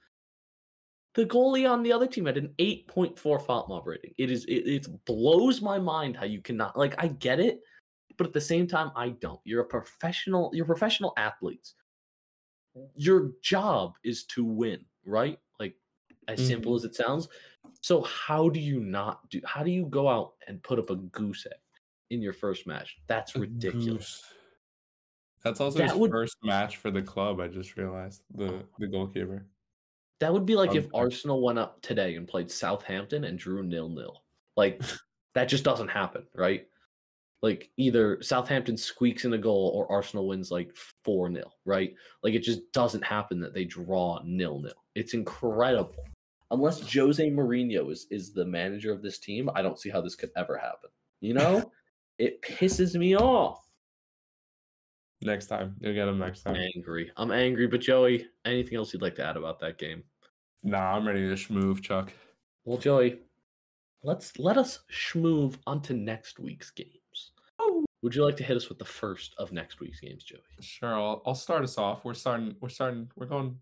The 1.16 1.26
goalie 1.26 1.70
on 1.70 1.84
the 1.84 1.92
other 1.92 2.08
team 2.08 2.26
had 2.26 2.38
an 2.38 2.54
8.4 2.58 3.18
FotMob 3.46 3.86
rating. 3.86 4.14
It 4.18 4.32
is 4.32 4.46
it, 4.46 4.68
it 4.68 5.06
blows 5.06 5.62
my 5.62 5.78
mind 5.78 6.18
how 6.18 6.26
you 6.26 6.42
cannot 6.42 6.78
like 6.78 6.96
I 6.98 7.08
get 7.08 7.40
it, 7.40 7.60
but 8.18 8.26
at 8.26 8.34
the 8.34 8.42
same 8.42 8.68
time 8.68 8.92
I 8.96 9.10
don't. 9.10 9.40
You're 9.44 9.62
a 9.62 9.66
professional, 9.66 10.50
you're 10.54 10.66
professional 10.66 11.14
athletes. 11.18 11.76
Your 12.96 13.32
job 13.44 13.94
is 14.04 14.24
to 14.26 14.44
win, 14.44 14.84
right? 15.06 15.38
Like 15.60 15.76
as 16.28 16.46
simple 16.46 16.72
mm-hmm. 16.72 16.86
as 16.86 16.92
it 16.92 16.96
sounds. 16.96 17.28
So 17.82 18.02
how 18.02 18.50
do 18.50 18.60
you 18.60 18.80
not 18.80 19.30
do 19.30 19.40
how 19.46 19.62
do 19.64 19.70
you 19.70 19.86
go 19.86 20.08
out 20.08 20.34
and 20.48 20.64
put 20.64 20.80
up 20.80 20.90
a 20.90 20.96
goose 20.96 21.46
egg 21.46 21.60
in 22.10 22.22
your 22.22 22.34
first 22.34 22.66
match? 22.66 22.98
That's 23.08 23.36
ridiculous. 23.36 24.24
That's 25.44 25.60
also 25.60 25.78
That 25.78 25.90
his 25.90 25.98
would- 25.98 26.12
first 26.12 26.38
match 26.44 26.78
for 26.78 26.90
the 26.90 27.02
club. 27.02 27.40
I 27.40 27.50
just 27.50 27.78
realized 27.78 28.24
the 28.34 28.64
the 28.80 28.88
goalkeeper. 28.88 29.46
That 30.24 30.32
would 30.32 30.46
be 30.46 30.56
like 30.56 30.74
if 30.74 30.88
Arsenal 30.94 31.42
went 31.42 31.60
up 31.60 31.82
today 31.82 32.16
and 32.16 32.26
played 32.26 32.50
Southampton 32.50 33.26
and 33.26 33.38
drew 33.38 33.62
nil 33.62 33.90
nil. 33.90 34.24
Like 34.56 34.82
that 35.36 35.50
just 35.50 35.66
doesn't 35.66 35.90
happen, 35.90 36.26
right? 36.34 36.66
Like 37.42 37.72
either 37.76 38.22
Southampton 38.22 38.78
squeaks 38.78 39.26
in 39.26 39.34
a 39.34 39.38
goal 39.38 39.74
or 39.76 39.92
Arsenal 39.92 40.30
wins 40.30 40.50
like 40.50 40.74
4 41.04 41.30
0, 41.30 41.52
right? 41.66 41.94
Like 42.24 42.36
it 42.36 42.40
just 42.40 42.72
doesn't 42.72 43.04
happen 43.04 43.42
that 43.42 43.54
they 43.54 43.66
draw 43.66 44.22
nil 44.24 44.62
nil. 44.62 44.72
It's 44.96 45.14
incredible. 45.14 46.06
Unless 46.52 46.94
Jose 46.94 47.30
Mourinho 47.30 47.92
is, 47.92 48.08
is 48.10 48.32
the 48.32 48.46
manager 48.46 48.94
of 48.94 49.02
this 49.02 49.20
team, 49.20 49.50
I 49.54 49.62
don't 49.62 49.78
see 49.78 49.90
how 49.90 50.00
this 50.00 50.16
could 50.16 50.32
ever 50.38 50.56
happen. 50.56 50.90
You 51.20 51.34
know? 51.34 51.70
it 52.18 52.42
pisses 52.42 52.96
me 52.96 53.18
off. 53.18 53.60
Next 55.22 55.48
time, 55.48 55.76
you'll 55.82 55.94
get 55.94 56.08
him 56.08 56.20
next 56.20 56.48
I'm 56.48 56.56
time. 56.56 56.70
angry. 56.78 57.12
I'm 57.18 57.32
angry, 57.32 57.68
but 57.68 57.82
Joey, 57.82 58.28
anything 58.46 58.78
else 58.78 58.94
you'd 58.94 59.02
like 59.02 59.16
to 59.16 59.26
add 59.26 59.36
about 59.36 59.60
that 59.60 59.78
game? 59.78 60.04
Nah, 60.64 60.96
I'm 60.96 61.06
ready 61.06 61.28
to 61.28 61.36
schmoove, 61.36 61.82
Chuck. 61.82 62.14
Well, 62.66 62.78
Joey, 62.78 63.20
let's 64.02 64.40
let 64.40 64.58
us 64.58 64.80
schmoove 64.92 65.58
onto 65.68 65.94
next 65.94 66.40
week's 66.40 66.72
games. 66.72 67.32
Oh. 67.60 67.84
Would 68.02 68.16
you 68.16 68.24
like 68.24 68.38
to 68.38 68.44
hit 68.44 68.58
us 68.58 68.70
with 68.70 68.80
the 68.80 68.86
first 68.86 69.36
of 69.38 69.52
next 69.52 69.80
week's 69.80 70.00
games, 70.00 70.24
Joey? 70.24 70.40
Sure, 70.62 70.94
I'll, 70.94 71.22
I'll 71.26 71.36
start 71.36 71.64
us 71.64 71.78
off. 71.78 72.06
We're 72.06 72.14
starting. 72.14 72.56
We're 72.62 72.70
starting. 72.70 73.10
We're 73.16 73.28
going 73.28 73.58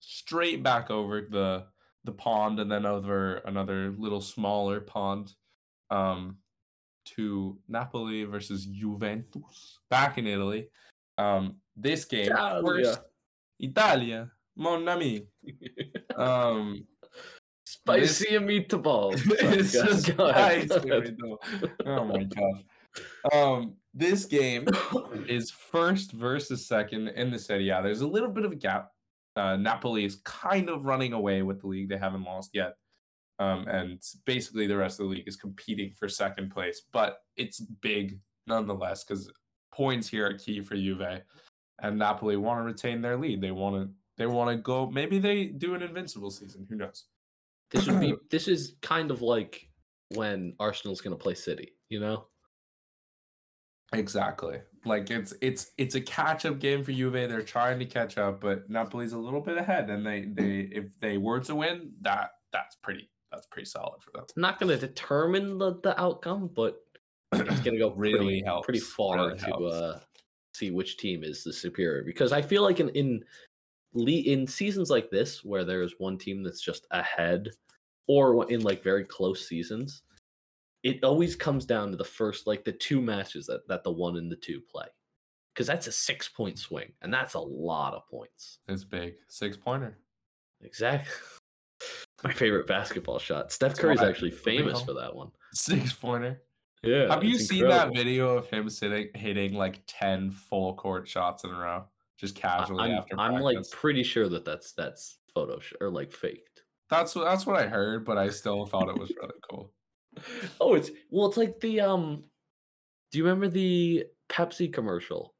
straight 0.00 0.62
back 0.62 0.90
over 0.90 1.20
the 1.20 1.66
the 2.04 2.12
pond 2.12 2.58
and 2.58 2.70
then 2.70 2.84
over 2.84 3.36
another 3.44 3.94
little 3.96 4.20
smaller 4.20 4.80
pond, 4.80 5.32
um, 5.90 6.38
to 7.04 7.58
Napoli 7.68 8.24
versus 8.24 8.66
Juventus 8.66 9.78
back 9.90 10.18
in 10.18 10.26
Italy. 10.26 10.68
Um, 11.18 11.56
this 11.76 12.04
game 12.04 12.26
Italia. 12.26 12.62
first 12.64 13.00
Italia, 13.60 14.30
mon 14.56 14.88
ami. 14.88 15.26
Um, 16.14 16.86
Spicy 17.72 18.26
meatballs. 18.36 19.22
it's 19.40 19.72
Sorry, 19.72 20.66
go 20.66 21.02
spicy. 21.02 21.16
Oh 21.86 22.04
my 22.04 22.24
god. 22.24 23.32
um, 23.32 23.74
this 23.94 24.26
game 24.26 24.68
is 25.26 25.50
first 25.50 26.12
versus 26.12 26.66
second 26.66 27.08
in 27.08 27.30
the 27.30 27.38
city. 27.38 27.64
Yeah, 27.64 27.80
there's 27.80 28.02
a 28.02 28.06
little 28.06 28.28
bit 28.28 28.44
of 28.44 28.52
a 28.52 28.56
gap. 28.56 28.90
Uh, 29.36 29.56
Napoli 29.56 30.04
is 30.04 30.16
kind 30.24 30.68
of 30.68 30.84
running 30.84 31.14
away 31.14 31.40
with 31.40 31.62
the 31.62 31.66
league. 31.66 31.88
They 31.88 31.96
haven't 31.96 32.24
lost 32.24 32.50
yet. 32.52 32.74
Um, 33.38 33.66
and 33.66 34.02
basically 34.26 34.66
the 34.66 34.76
rest 34.76 35.00
of 35.00 35.06
the 35.06 35.12
league 35.14 35.26
is 35.26 35.36
competing 35.36 35.92
for 35.98 36.08
second 36.08 36.50
place, 36.50 36.82
but 36.92 37.18
it's 37.36 37.60
big 37.60 38.20
nonetheless 38.46 39.02
because 39.02 39.32
points 39.72 40.08
here 40.08 40.26
are 40.26 40.38
key 40.38 40.60
for 40.60 40.76
Juve, 40.76 41.22
and 41.80 41.98
Napoli 41.98 42.36
want 42.36 42.60
to 42.60 42.64
retain 42.64 43.00
their 43.00 43.16
lead. 43.16 43.40
They 43.40 43.50
want 43.50 43.76
to 43.76 43.94
they 44.22 44.26
want 44.26 44.50
to 44.50 44.56
go. 44.56 44.88
Maybe 44.88 45.18
they 45.18 45.46
do 45.46 45.74
an 45.74 45.82
invincible 45.82 46.30
season. 46.30 46.64
Who 46.70 46.76
knows? 46.76 47.06
This 47.72 47.88
would 47.88 47.98
be 47.98 48.14
this 48.30 48.46
is 48.46 48.76
kind 48.80 49.10
of 49.10 49.20
like 49.20 49.68
when 50.14 50.54
Arsenal's 50.60 51.00
going 51.00 51.16
to 51.16 51.20
play 51.20 51.34
City, 51.34 51.74
you 51.88 51.98
know? 51.98 52.26
Exactly. 53.92 54.60
Like 54.84 55.10
it's 55.10 55.34
it's 55.40 55.72
it's 55.76 55.96
a 55.96 56.00
catch 56.00 56.46
up 56.46 56.60
game 56.60 56.84
for 56.84 56.92
Juve. 56.92 57.12
They're 57.12 57.42
trying 57.42 57.80
to 57.80 57.84
catch 57.84 58.16
up, 58.16 58.40
but 58.40 58.70
Napoli's 58.70 59.12
a 59.12 59.18
little 59.18 59.40
bit 59.40 59.58
ahead, 59.58 59.90
and 59.90 60.06
they 60.06 60.26
they 60.32 60.68
if 60.72 60.98
they 61.00 61.18
were 61.18 61.40
to 61.40 61.54
win, 61.56 61.92
that 62.00 62.30
that's 62.52 62.76
pretty 62.76 63.10
that's 63.32 63.46
pretty 63.46 63.66
solid 63.66 64.02
for 64.02 64.10
them. 64.12 64.22
It's 64.24 64.36
not 64.36 64.58
going 64.58 64.70
to 64.70 64.78
determine 64.78 65.58
the, 65.58 65.80
the 65.82 66.00
outcome, 66.00 66.50
but 66.54 66.76
it's 67.32 67.60
going 67.60 67.74
to 67.74 67.78
go 67.78 67.90
Really 67.96 68.16
pretty, 68.16 68.44
helps. 68.44 68.64
pretty 68.64 68.80
far 68.80 69.26
Really 69.26 69.38
to 69.38 69.54
uh, 69.56 70.00
see 70.54 70.70
which 70.70 70.96
team 70.96 71.22
is 71.22 71.44
the 71.44 71.52
superior. 71.52 72.02
Because 72.02 72.32
I 72.32 72.40
feel 72.40 72.62
like 72.62 72.80
in 72.80 72.88
in 72.90 73.22
in 73.94 74.46
seasons 74.46 74.90
like 74.90 75.10
this, 75.10 75.44
where 75.44 75.64
there's 75.64 75.94
one 75.98 76.18
team 76.18 76.42
that's 76.42 76.60
just 76.60 76.86
ahead, 76.90 77.50
or 78.06 78.50
in 78.50 78.62
like 78.62 78.82
very 78.82 79.04
close 79.04 79.48
seasons, 79.48 80.02
it 80.82 81.04
always 81.04 81.36
comes 81.36 81.64
down 81.64 81.90
to 81.90 81.96
the 81.96 82.04
first 82.04 82.46
like 82.46 82.64
the 82.64 82.72
two 82.72 83.00
matches 83.00 83.46
that 83.46 83.66
that 83.68 83.84
the 83.84 83.92
one 83.92 84.16
and 84.16 84.30
the 84.30 84.36
two 84.36 84.60
play. 84.60 84.86
Because 85.54 85.66
that's 85.66 85.86
a 85.86 85.92
six 85.92 86.28
point 86.28 86.58
swing, 86.58 86.92
and 87.02 87.12
that's 87.12 87.34
a 87.34 87.40
lot 87.40 87.94
of 87.94 88.08
points. 88.08 88.58
It's 88.68 88.84
big 88.84 89.14
six 89.28 89.56
pointer. 89.56 89.98
Exactly. 90.62 91.12
My 92.24 92.32
favorite 92.32 92.66
basketball 92.66 93.18
shot. 93.18 93.52
Steph 93.52 93.76
Curry's 93.76 94.00
why- 94.00 94.08
actually 94.08 94.30
famous 94.30 94.80
for 94.80 94.94
that 94.94 95.14
one. 95.14 95.30
Six 95.52 95.92
pointer. 95.92 96.40
Yeah. 96.82 97.12
Have 97.12 97.22
you 97.22 97.38
seen 97.38 97.64
incredible. 97.64 97.94
that 97.94 97.98
video 97.98 98.36
of 98.36 98.48
him 98.48 98.68
sitting 98.68 99.08
hitting 99.14 99.54
like 99.54 99.82
ten 99.86 100.30
full 100.30 100.74
court 100.74 101.06
shots 101.06 101.44
in 101.44 101.50
a 101.50 101.58
row, 101.58 101.84
just 102.22 102.36
casually 102.36 102.84
I'm, 102.84 102.98
after 102.98 103.18
I'm 103.18 103.34
practice? 103.34 103.72
like 103.72 103.80
pretty 103.80 104.04
sure 104.04 104.28
that 104.28 104.44
that's 104.44 104.72
that's 104.72 105.18
Photoshop 105.36 105.74
or 105.80 105.90
like 105.90 106.12
faked. 106.12 106.62
That's 106.88 107.14
what 107.14 107.24
that's 107.24 107.46
what 107.46 107.56
I 107.56 107.66
heard, 107.66 108.04
but 108.04 108.16
I 108.16 108.30
still 108.30 108.64
thought 108.64 108.88
it 108.88 108.98
was 108.98 109.12
really 109.20 109.34
cool. 109.50 109.72
Oh, 110.60 110.74
it's 110.74 110.90
well, 111.10 111.26
it's 111.26 111.38
like 111.38 111.58
the 111.60 111.80
um. 111.80 112.24
Do 113.10 113.18
you 113.18 113.24
remember 113.24 113.48
the 113.48 114.04
Pepsi 114.28 114.70
commercial 114.70 115.34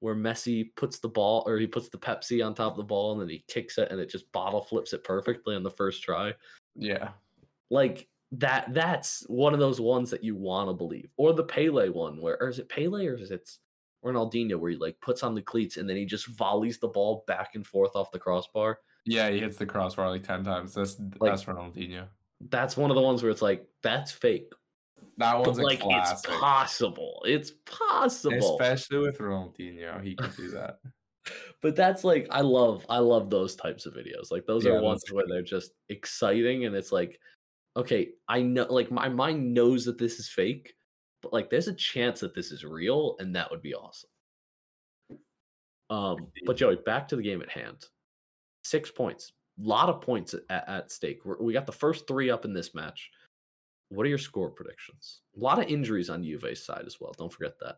where 0.00 0.14
Messi 0.14 0.74
puts 0.76 0.98
the 0.98 1.08
ball 1.08 1.44
or 1.46 1.58
he 1.58 1.66
puts 1.66 1.90
the 1.90 1.98
Pepsi 1.98 2.44
on 2.44 2.54
top 2.54 2.72
of 2.72 2.78
the 2.78 2.82
ball 2.82 3.12
and 3.12 3.20
then 3.20 3.28
he 3.28 3.44
kicks 3.48 3.76
it 3.76 3.90
and 3.90 4.00
it 4.00 4.08
just 4.08 4.32
bottle 4.32 4.62
flips 4.62 4.94
it 4.94 5.04
perfectly 5.04 5.54
on 5.54 5.62
the 5.62 5.70
first 5.70 6.02
try? 6.02 6.32
Yeah. 6.74 7.10
Like 7.70 8.08
that. 8.32 8.72
That's 8.72 9.26
one 9.28 9.52
of 9.52 9.60
those 9.60 9.78
ones 9.78 10.10
that 10.10 10.24
you 10.24 10.36
want 10.36 10.70
to 10.70 10.74
believe, 10.74 11.10
or 11.18 11.34
the 11.34 11.44
Pele 11.44 11.90
one 11.90 12.18
where, 12.18 12.38
or 12.40 12.48
is 12.48 12.58
it 12.58 12.70
Pele 12.70 13.06
or 13.06 13.18
is 13.18 13.30
it 13.30 13.50
Ronaldinho 14.04 14.58
where 14.58 14.70
he 14.70 14.76
like 14.76 15.00
puts 15.00 15.22
on 15.22 15.34
the 15.34 15.42
cleats 15.42 15.76
and 15.76 15.88
then 15.88 15.96
he 15.96 16.04
just 16.04 16.26
volleys 16.28 16.78
the 16.78 16.88
ball 16.88 17.24
back 17.26 17.54
and 17.54 17.66
forth 17.66 17.96
off 17.96 18.10
the 18.10 18.18
crossbar? 18.18 18.78
Yeah, 19.06 19.30
he 19.30 19.38
hits 19.40 19.56
the 19.56 19.66
crossbar 19.66 20.10
like 20.10 20.22
ten 20.22 20.44
times. 20.44 20.74
That's 20.74 20.98
Like- 20.98 21.32
that's 21.32 21.44
Ronaldinho. 21.44 22.06
That's 22.50 22.76
one 22.76 22.90
of 22.90 22.94
the 22.94 23.02
ones 23.02 23.22
where 23.22 23.30
it's 23.30 23.42
like 23.42 23.66
that's 23.82 24.12
fake, 24.12 24.52
That 25.18 25.38
one's 25.38 25.58
like 25.58 25.80
classic. 25.80 26.28
it's 26.30 26.38
possible. 26.40 27.22
It's 27.26 27.52
possible. 27.64 28.58
Especially 28.60 28.98
with 28.98 29.18
Ronaldinho, 29.18 30.02
he 30.02 30.14
can 30.16 30.30
do 30.36 30.50
that. 30.50 30.78
but 31.62 31.74
that's 31.76 32.04
like 32.04 32.26
I 32.30 32.40
love 32.42 32.84
I 32.88 32.98
love 32.98 33.30
those 33.30 33.56
types 33.56 33.86
of 33.86 33.94
videos. 33.94 34.30
Like 34.30 34.44
those 34.46 34.64
Yeah, 34.64 34.72
are 34.72 34.82
ones 34.82 35.04
where 35.10 35.24
they're 35.28 35.42
just 35.42 35.72
exciting 35.88 36.64
and 36.66 36.74
it's 36.76 36.92
like 36.92 37.18
okay, 37.76 38.10
I 38.28 38.40
know 38.42 38.66
like 38.70 38.90
my 38.90 39.08
mind 39.08 39.52
knows 39.54 39.84
that 39.86 39.98
this 39.98 40.18
is 40.18 40.28
fake, 40.28 40.74
but 41.24 41.32
like 41.32 41.50
there's 41.50 41.68
a 41.68 41.74
chance 41.74 42.20
that 42.20 42.34
this 42.34 42.52
is 42.52 42.64
real 42.64 43.16
and 43.18 43.34
that 43.34 43.50
would 43.50 43.62
be 43.62 43.74
awesome. 43.74 44.10
Um 45.90 46.28
but 46.46 46.56
Joey, 46.56 46.76
back 46.76 47.08
to 47.08 47.16
the 47.16 47.22
game 47.22 47.42
at 47.42 47.50
hand. 47.50 47.86
6 48.62 48.90
points. 48.92 49.32
A 49.58 49.66
lot 49.66 49.88
of 49.88 50.00
points 50.00 50.34
at, 50.50 50.68
at 50.68 50.90
stake. 50.92 51.24
We're, 51.24 51.40
we 51.40 51.52
got 51.52 51.66
the 51.66 51.72
first 51.72 52.06
3 52.06 52.30
up 52.30 52.44
in 52.44 52.54
this 52.54 52.74
match. 52.74 53.10
What 53.88 54.06
are 54.06 54.08
your 54.08 54.18
score 54.18 54.50
predictions? 54.50 55.20
A 55.36 55.40
lot 55.40 55.58
of 55.58 55.68
injuries 55.68 56.10
on 56.10 56.24
Juve's 56.24 56.64
side 56.64 56.84
as 56.86 57.00
well. 57.00 57.14
Don't 57.16 57.32
forget 57.32 57.58
that. 57.60 57.76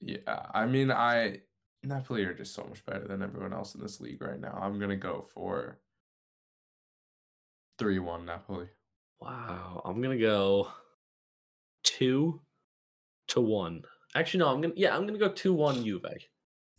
Yeah, 0.00 0.46
I 0.52 0.66
mean, 0.66 0.90
I 0.90 1.40
Napoli 1.84 2.24
are 2.24 2.34
just 2.34 2.54
so 2.54 2.64
much 2.68 2.84
better 2.84 3.06
than 3.06 3.22
everyone 3.22 3.52
else 3.52 3.74
in 3.74 3.80
this 3.80 4.00
league 4.00 4.22
right 4.22 4.40
now. 4.40 4.58
I'm 4.60 4.78
gonna 4.80 4.96
go 4.96 5.26
for 5.32 5.78
three 7.78 7.98
one 7.98 8.24
Napoli. 8.24 8.68
Wow, 9.20 9.82
I'm 9.84 10.02
gonna 10.02 10.18
go 10.18 10.68
two 11.84 12.40
to 13.28 13.40
one. 13.40 13.82
Actually, 14.14 14.40
no, 14.40 14.48
I'm 14.48 14.60
gonna 14.60 14.74
yeah, 14.76 14.94
I'm 14.96 15.06
gonna 15.06 15.18
go 15.18 15.30
two 15.32 15.54
one 15.54 15.84
Juve. 15.84 16.04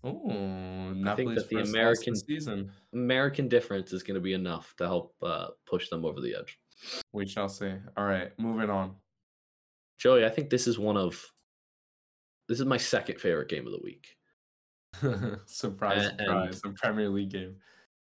Oh, 0.04 0.94
I 1.08 1.16
think 1.16 1.34
that 1.36 1.50
the 1.50 1.62
American- 1.62 2.16
season. 2.16 2.72
American 2.94 3.48
difference 3.48 3.94
is 3.94 4.04
gonna 4.04 4.20
be 4.20 4.34
enough 4.34 4.74
to 4.78 4.86
help 4.86 5.16
uh, 5.24 5.48
push 5.66 5.90
them 5.90 6.06
over 6.06 6.20
the 6.22 6.36
edge. 6.36 6.60
We 7.14 7.26
shall 7.26 7.48
see. 7.50 7.72
All 7.96 8.06
right, 8.06 8.32
moving 8.38 8.70
on. 8.70 8.96
Joey, 10.00 10.26
I 10.26 10.30
think 10.30 10.50
this 10.50 10.68
is 10.68 10.78
one 10.78 10.98
of 10.98 11.24
this 12.50 12.60
is 12.60 12.66
my 12.66 12.78
second 12.78 13.20
favorite 13.22 13.48
game 13.50 13.66
of 13.66 13.72
the 13.74 13.80
week. 13.84 14.18
surprise, 15.46 16.08
And- 16.20 16.20
surprise! 16.20 16.62
A 16.66 16.70
Premier 16.72 17.10
League 17.10 17.32
game. 17.32 17.56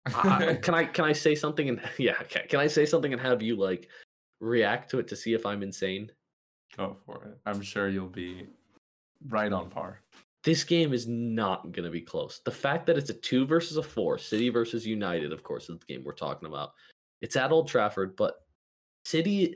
I- 0.08 0.56
can 0.62 0.74
I 0.74 0.86
can 0.86 1.06
I 1.06 1.14
say 1.14 1.36
something 1.36 1.70
and 1.70 1.82
yeah, 2.00 2.16
okay. 2.24 2.46
Can 2.50 2.60
I 2.60 2.68
say 2.68 2.86
something 2.86 3.14
and 3.14 3.22
have 3.22 3.42
you 3.42 3.56
like 3.56 3.88
react 4.42 4.90
to 4.92 5.00
it 5.00 5.08
to 5.10 5.16
see 5.16 5.34
if 5.34 5.46
I'm 5.46 5.62
insane? 5.64 6.12
Go 6.78 6.97
for 7.05 7.26
it. 7.26 7.38
I'm 7.45 7.61
sure 7.61 7.89
you'll 7.89 8.07
be 8.07 8.47
right 9.30 9.53
on 9.53 9.69
par. 9.69 10.01
this 10.43 10.63
game 10.63 10.93
is 10.93 11.07
not 11.07 11.71
going 11.71 11.86
to 11.86 11.91
be 11.91 12.01
close. 12.01 12.41
The 12.43 12.51
fact 12.51 12.86
that 12.88 12.97
it's 12.97 13.09
a 13.09 13.13
two 13.13 13.45
versus 13.45 13.78
a 13.78 13.84
four, 13.84 14.17
City 14.17 14.49
versus 14.49 14.86
United, 14.86 15.32
of 15.32 15.43
course, 15.43 15.69
is 15.69 15.80
the 15.80 15.86
game 15.86 16.03
we're 16.03 16.13
talking 16.13 16.47
about. 16.47 16.74
It's 17.21 17.38
at 17.38 17.51
Old 17.51 17.69
Trafford, 17.69 18.15
but 18.17 18.36
City, 19.05 19.55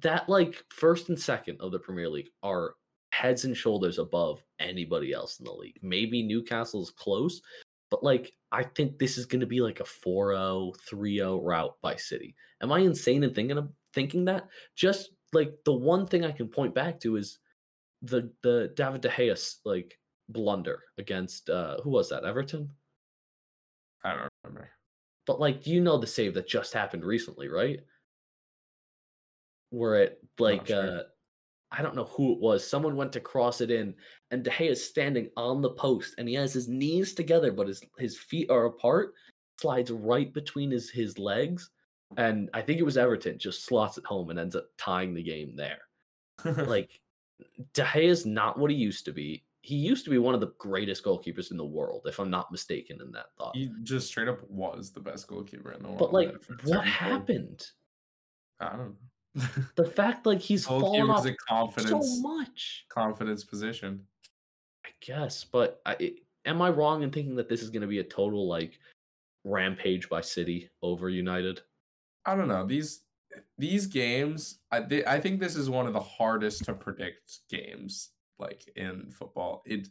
that 0.00 0.28
like 0.28 0.64
first 0.70 1.08
and 1.08 1.18
second 1.18 1.60
of 1.60 1.70
the 1.72 1.78
Premier 1.78 2.08
League 2.08 2.30
are 2.42 2.74
heads 3.12 3.44
and 3.44 3.56
shoulders 3.56 3.98
above 3.98 4.42
anybody 4.58 5.12
else 5.12 5.38
in 5.38 5.44
the 5.44 5.52
league. 5.52 5.78
Maybe 5.82 6.22
Newcastle's 6.22 6.90
close, 6.90 7.40
but 7.90 8.02
like 8.02 8.32
I 8.50 8.64
think 8.64 8.98
this 8.98 9.16
is 9.18 9.26
going 9.26 9.40
to 9.40 9.46
be 9.46 9.60
like 9.60 9.80
a 9.80 9.84
4-0, 9.84 10.74
3-0 10.90 11.40
route 11.42 11.76
by 11.82 11.94
City. 11.96 12.34
Am 12.62 12.72
I 12.72 12.80
insane 12.80 13.22
in 13.22 13.32
thinking 13.32 13.58
of 13.58 13.70
thinking 13.94 14.24
that? 14.24 14.48
Just 14.74 15.10
like 15.32 15.52
the 15.64 15.72
one 15.72 16.06
thing 16.06 16.24
I 16.24 16.32
can 16.32 16.48
point 16.48 16.74
back 16.74 17.00
to 17.00 17.16
is 17.16 17.38
the 18.02 18.30
the 18.42 18.72
David 18.76 19.00
De 19.00 19.08
Gea 19.08 19.56
like 19.64 19.98
blunder 20.28 20.82
against 20.98 21.50
uh 21.50 21.76
who 21.82 21.90
was 21.90 22.08
that 22.10 22.24
Everton? 22.24 22.70
I 24.04 24.14
don't 24.14 24.28
remember. 24.44 24.70
But 25.26 25.40
like 25.40 25.66
you 25.66 25.80
know 25.80 25.98
the 25.98 26.06
save 26.06 26.34
that 26.34 26.48
just 26.48 26.72
happened 26.72 27.04
recently, 27.04 27.48
right? 27.48 27.80
Where 29.70 29.96
it 30.02 30.18
like 30.38 30.68
sure. 30.68 30.98
uh 30.98 31.02
I 31.72 31.82
don't 31.82 31.96
know 31.96 32.04
who 32.04 32.32
it 32.32 32.38
was. 32.38 32.64
Someone 32.66 32.94
went 32.96 33.12
to 33.14 33.20
cross 33.20 33.60
it 33.60 33.72
in, 33.72 33.92
and 34.30 34.44
De 34.44 34.50
Gea 34.50 34.70
is 34.70 34.88
standing 34.88 35.28
on 35.36 35.62
the 35.62 35.70
post, 35.70 36.14
and 36.16 36.28
he 36.28 36.34
has 36.36 36.52
his 36.52 36.68
knees 36.68 37.12
together, 37.12 37.50
but 37.50 37.66
his 37.66 37.82
his 37.98 38.16
feet 38.18 38.50
are 38.50 38.66
apart. 38.66 39.14
Slides 39.60 39.90
right 39.90 40.32
between 40.32 40.70
his 40.70 40.90
his 40.90 41.18
legs, 41.18 41.70
and 42.16 42.48
I 42.54 42.62
think 42.62 42.78
it 42.78 42.84
was 42.84 42.96
Everton 42.96 43.38
just 43.38 43.64
slots 43.64 43.98
it 43.98 44.04
home 44.04 44.30
and 44.30 44.38
ends 44.38 44.56
up 44.56 44.66
tying 44.78 45.14
the 45.14 45.22
game 45.22 45.56
there. 45.56 45.78
like 46.44 47.00
De 47.74 47.82
Gea 47.82 48.04
is 48.04 48.26
not 48.26 48.58
what 48.58 48.70
he 48.70 48.76
used 48.76 49.04
to 49.06 49.12
be. 49.12 49.44
He 49.62 49.74
used 49.74 50.04
to 50.04 50.10
be 50.10 50.18
one 50.18 50.34
of 50.34 50.40
the 50.40 50.52
greatest 50.58 51.02
goalkeepers 51.04 51.50
in 51.50 51.56
the 51.56 51.64
world, 51.64 52.02
if 52.06 52.20
I'm 52.20 52.30
not 52.30 52.52
mistaken 52.52 53.00
in 53.02 53.10
that 53.12 53.26
thought. 53.36 53.56
he 53.56 53.70
just 53.82 54.06
straight 54.06 54.28
up 54.28 54.48
was 54.48 54.92
the 54.92 55.00
best 55.00 55.26
goalkeeper 55.26 55.72
in 55.72 55.82
the 55.82 55.88
world. 55.88 55.98
But 55.98 56.12
like, 56.12 56.28
at 56.28 56.34
a 56.36 56.44
certain 56.44 56.70
what 56.70 56.84
happened? 56.86 57.66
I 58.60 58.68
don't 58.70 58.78
know. 59.34 59.46
The 59.74 59.84
fact 59.84 60.24
like 60.24 60.38
he's 60.38 60.64
fallen 60.66 61.10
off 61.10 61.26
a 61.76 61.80
so 61.80 62.00
much. 62.20 62.86
confidence 62.88 63.42
position. 63.42 64.02
I 64.86 64.90
guess, 65.00 65.42
but 65.42 65.80
I, 65.84 65.96
it- 65.98 66.20
am 66.46 66.62
I 66.62 66.70
wrong 66.70 67.02
in 67.02 67.10
thinking 67.10 67.34
that 67.36 67.48
this 67.48 67.60
is 67.62 67.70
going 67.70 67.82
to 67.82 67.88
be 67.88 67.98
a 67.98 68.04
total 68.04 68.48
like 68.48 68.78
rampage 69.44 70.08
by 70.08 70.20
City 70.20 70.70
over 70.80 71.10
United? 71.10 71.60
I 72.26 72.34
don't 72.36 72.48
know 72.48 72.66
these 72.66 73.02
these 73.58 73.86
games. 73.86 74.60
I 74.72 74.84
I 75.06 75.20
think 75.20 75.40
this 75.40 75.56
is 75.56 75.70
one 75.70 75.86
of 75.86 75.94
the 75.94 76.00
hardest 76.00 76.64
to 76.66 76.74
predict 76.74 77.40
games 77.50 78.10
like 78.38 78.68
in 78.76 79.10
football. 79.10 79.62
It 79.66 79.88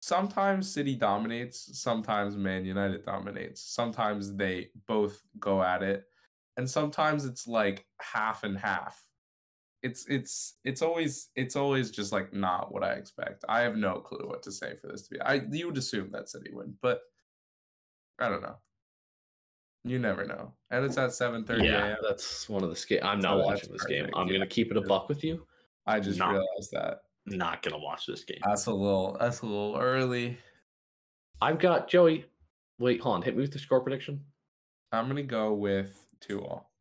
sometimes 0.00 0.72
City 0.72 0.96
dominates, 0.96 1.78
sometimes 1.80 2.36
Man 2.36 2.64
United 2.66 3.04
dominates. 3.04 3.62
Sometimes 3.62 4.34
they 4.36 4.70
both 4.88 5.22
go 5.40 5.62
at 5.62 5.82
it, 5.82 6.04
and 6.56 6.68
sometimes 6.70 7.24
it's 7.26 7.46
like 7.48 7.86
half 8.00 8.44
and 8.44 8.58
half. 8.58 9.04
it's 9.82 10.06
it's 10.08 10.58
it's 10.64 10.82
always 10.82 11.30
it's 11.36 11.56
always 11.56 11.90
just 11.90 12.12
like 12.12 12.32
not 12.32 12.72
what 12.72 12.84
I 12.84 12.92
expect. 12.94 13.44
I 13.48 13.60
have 13.62 13.76
no 13.76 13.96
clue 14.00 14.28
what 14.28 14.42
to 14.44 14.52
say 14.52 14.76
for 14.76 14.88
this 14.88 15.02
to 15.02 15.10
be. 15.14 15.20
I 15.20 15.42
you 15.50 15.66
would 15.66 15.78
assume 15.78 16.10
that 16.12 16.28
City 16.30 16.50
win, 16.52 16.74
but 16.82 17.00
I 18.18 18.28
don't 18.28 18.42
know. 18.42 18.56
You 19.84 19.98
never 19.98 20.24
know. 20.24 20.52
And 20.70 20.84
it's 20.84 20.96
at 20.96 21.12
seven 21.12 21.44
thirty. 21.44 21.64
Yeah, 21.66 21.96
that's 22.06 22.48
one 22.48 22.62
of 22.62 22.70
the 22.70 22.76
scare. 22.76 23.04
I'm 23.04 23.20
not 23.20 23.38
So 23.40 23.44
watching 23.44 23.72
this 23.72 23.84
game. 23.84 24.08
I'm 24.14 24.28
yeah. 24.28 24.34
gonna 24.34 24.46
keep 24.46 24.70
it 24.70 24.76
a 24.76 24.80
buck 24.80 25.08
with 25.08 25.24
you. 25.24 25.44
I 25.86 25.98
just 26.00 26.18
Not- 26.18 26.30
realized 26.32 26.70
that. 26.72 26.98
Not 27.26 27.62
gonna 27.62 27.78
watch 27.78 28.06
this 28.06 28.24
game. 28.24 28.38
That's 28.44 28.66
a 28.66 28.72
little 28.72 29.16
that's 29.18 29.40
a 29.42 29.46
little 29.46 29.76
early. 29.78 30.38
I've 31.40 31.58
got 31.58 31.88
Joey. 31.88 32.26
Wait, 32.78 33.00
hold 33.00 33.16
on. 33.16 33.22
Hit 33.22 33.36
me 33.36 33.42
with 33.42 33.52
the 33.52 33.58
score 33.58 33.80
prediction. 33.80 34.24
I'm 34.92 35.08
gonna 35.08 35.22
go 35.22 35.52
with 35.54 35.96
two 36.20 36.40
all. 36.44 36.72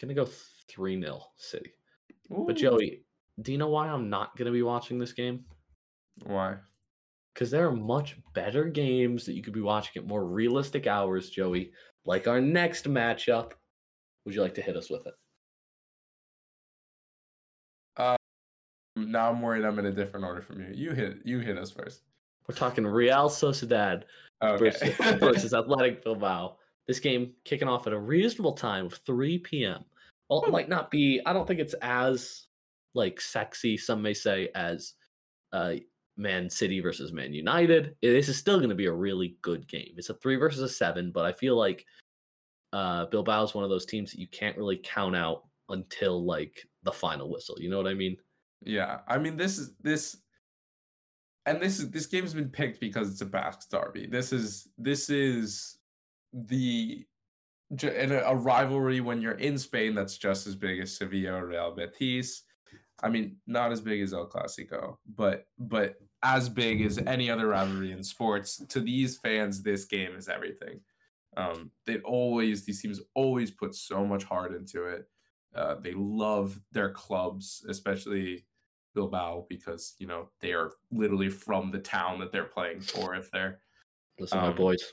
Gonna 0.00 0.14
go 0.14 0.26
three 0.68 1.00
0 1.00 1.20
City. 1.36 1.72
Ooh. 2.32 2.44
But 2.46 2.56
Joey, 2.56 3.04
do 3.42 3.52
you 3.52 3.58
know 3.58 3.68
why 3.68 3.88
I'm 3.88 4.08
not 4.10 4.36
gonna 4.36 4.52
be 4.52 4.62
watching 4.62 4.98
this 4.98 5.12
game? 5.12 5.44
why? 6.24 6.56
Because 7.32 7.50
there 7.50 7.66
are 7.66 7.74
much 7.74 8.16
better 8.34 8.64
games 8.66 9.26
that 9.26 9.34
you 9.34 9.42
could 9.42 9.52
be 9.52 9.60
watching 9.60 10.00
at 10.00 10.08
more 10.08 10.24
realistic 10.24 10.86
hours, 10.86 11.30
Joey. 11.30 11.72
Like 12.04 12.28
our 12.28 12.40
next 12.40 12.86
matchup. 12.86 13.52
Would 14.24 14.34
you 14.34 14.42
like 14.42 14.54
to 14.54 14.62
hit 14.62 14.76
us 14.76 14.90
with 14.90 15.06
it? 15.06 15.14
Now 18.96 19.30
I'm 19.30 19.42
worried 19.42 19.64
I'm 19.64 19.78
in 19.78 19.86
a 19.86 19.92
different 19.92 20.24
order 20.24 20.40
from 20.40 20.60
you. 20.60 20.68
You 20.72 20.92
hit 20.92 21.18
you 21.24 21.40
hit 21.40 21.58
us 21.58 21.70
first. 21.70 22.02
We're 22.48 22.54
talking 22.54 22.86
Real 22.86 23.28
Sociedad 23.28 24.04
Okay. 24.42 24.70
versus, 24.70 24.96
versus 25.20 25.54
Athletic 25.54 26.04
Bilbao. 26.04 26.56
This 26.86 27.00
game 27.00 27.32
kicking 27.44 27.68
off 27.68 27.86
at 27.86 27.92
a 27.92 27.98
reasonable 27.98 28.52
time 28.52 28.86
of 28.86 28.94
3 29.06 29.38
p.m. 29.38 29.84
Well, 30.28 30.44
it 30.44 30.50
might 30.50 30.68
not 30.68 30.90
be. 30.90 31.20
I 31.24 31.32
don't 31.32 31.46
think 31.46 31.60
it's 31.60 31.74
as 31.80 32.46
like 32.94 33.20
sexy. 33.20 33.76
Some 33.76 34.02
may 34.02 34.14
say 34.14 34.50
as 34.54 34.94
uh, 35.52 35.74
Man 36.16 36.48
City 36.48 36.80
versus 36.80 37.12
Man 37.12 37.32
United. 37.32 37.96
This 38.02 38.28
is 38.28 38.36
still 38.36 38.58
going 38.58 38.68
to 38.68 38.74
be 38.74 38.86
a 38.86 38.92
really 38.92 39.36
good 39.42 39.66
game. 39.68 39.94
It's 39.96 40.10
a 40.10 40.14
three 40.14 40.36
versus 40.36 40.62
a 40.62 40.68
seven, 40.68 41.10
but 41.12 41.24
I 41.24 41.32
feel 41.32 41.56
like 41.56 41.84
uh, 42.72 43.06
Bilbao 43.06 43.44
is 43.44 43.54
one 43.54 43.64
of 43.64 43.70
those 43.70 43.86
teams 43.86 44.10
that 44.10 44.20
you 44.20 44.28
can't 44.28 44.56
really 44.56 44.80
count 44.82 45.16
out 45.16 45.44
until 45.68 46.24
like 46.24 46.66
the 46.82 46.92
final 46.92 47.30
whistle. 47.30 47.56
You 47.58 47.70
know 47.70 47.76
what 47.76 47.86
I 47.86 47.94
mean? 47.94 48.16
Yeah, 48.62 49.00
I 49.08 49.18
mean 49.18 49.36
this 49.36 49.58
is 49.58 49.74
this, 49.80 50.16
and 51.46 51.60
this 51.60 51.78
is 51.78 51.90
this 51.90 52.06
game's 52.06 52.34
been 52.34 52.48
picked 52.48 52.80
because 52.80 53.10
it's 53.10 53.20
a 53.20 53.26
Basque 53.26 53.68
derby. 53.70 54.06
This 54.06 54.32
is 54.32 54.68
this 54.78 55.10
is 55.10 55.78
the 56.32 57.04
j- 57.74 58.02
in 58.02 58.12
a, 58.12 58.18
a 58.20 58.34
rivalry 58.34 59.00
when 59.00 59.20
you're 59.20 59.32
in 59.32 59.58
Spain 59.58 59.94
that's 59.94 60.16
just 60.16 60.46
as 60.46 60.54
big 60.54 60.80
as 60.80 60.96
Sevilla 60.96 61.34
or 61.34 61.46
Real 61.46 61.74
Betis. 61.74 62.42
I 63.02 63.08
mean, 63.08 63.36
not 63.46 63.72
as 63.72 63.80
big 63.80 64.00
as 64.00 64.14
El 64.14 64.28
Clasico, 64.28 64.98
but 65.16 65.46
but 65.58 65.96
as 66.22 66.48
big 66.48 66.80
as 66.82 66.98
any 66.98 67.28
other 67.30 67.48
rivalry 67.48 67.92
in 67.92 68.02
sports. 68.02 68.64
To 68.68 68.80
these 68.80 69.18
fans, 69.18 69.62
this 69.62 69.84
game 69.84 70.14
is 70.16 70.28
everything. 70.28 70.80
Um, 71.36 71.70
they 71.86 71.98
always 71.98 72.64
these 72.64 72.80
teams 72.80 73.00
always 73.14 73.50
put 73.50 73.74
so 73.74 74.06
much 74.06 74.24
heart 74.24 74.54
into 74.54 74.84
it. 74.84 75.08
Uh, 75.54 75.76
they 75.76 75.92
love 75.92 76.60
their 76.72 76.90
clubs, 76.90 77.64
especially 77.68 78.46
Bilbao, 78.94 79.46
because 79.48 79.94
you 79.98 80.06
know 80.06 80.30
they 80.40 80.52
are 80.52 80.72
literally 80.90 81.28
from 81.28 81.70
the 81.70 81.80
town 81.80 82.20
that 82.20 82.32
they're 82.32 82.44
playing 82.44 82.80
for. 82.80 83.14
If 83.14 83.30
they're 83.30 83.60
Listen, 84.18 84.38
my 84.38 84.48
Um, 84.48 84.54
boys. 84.56 84.92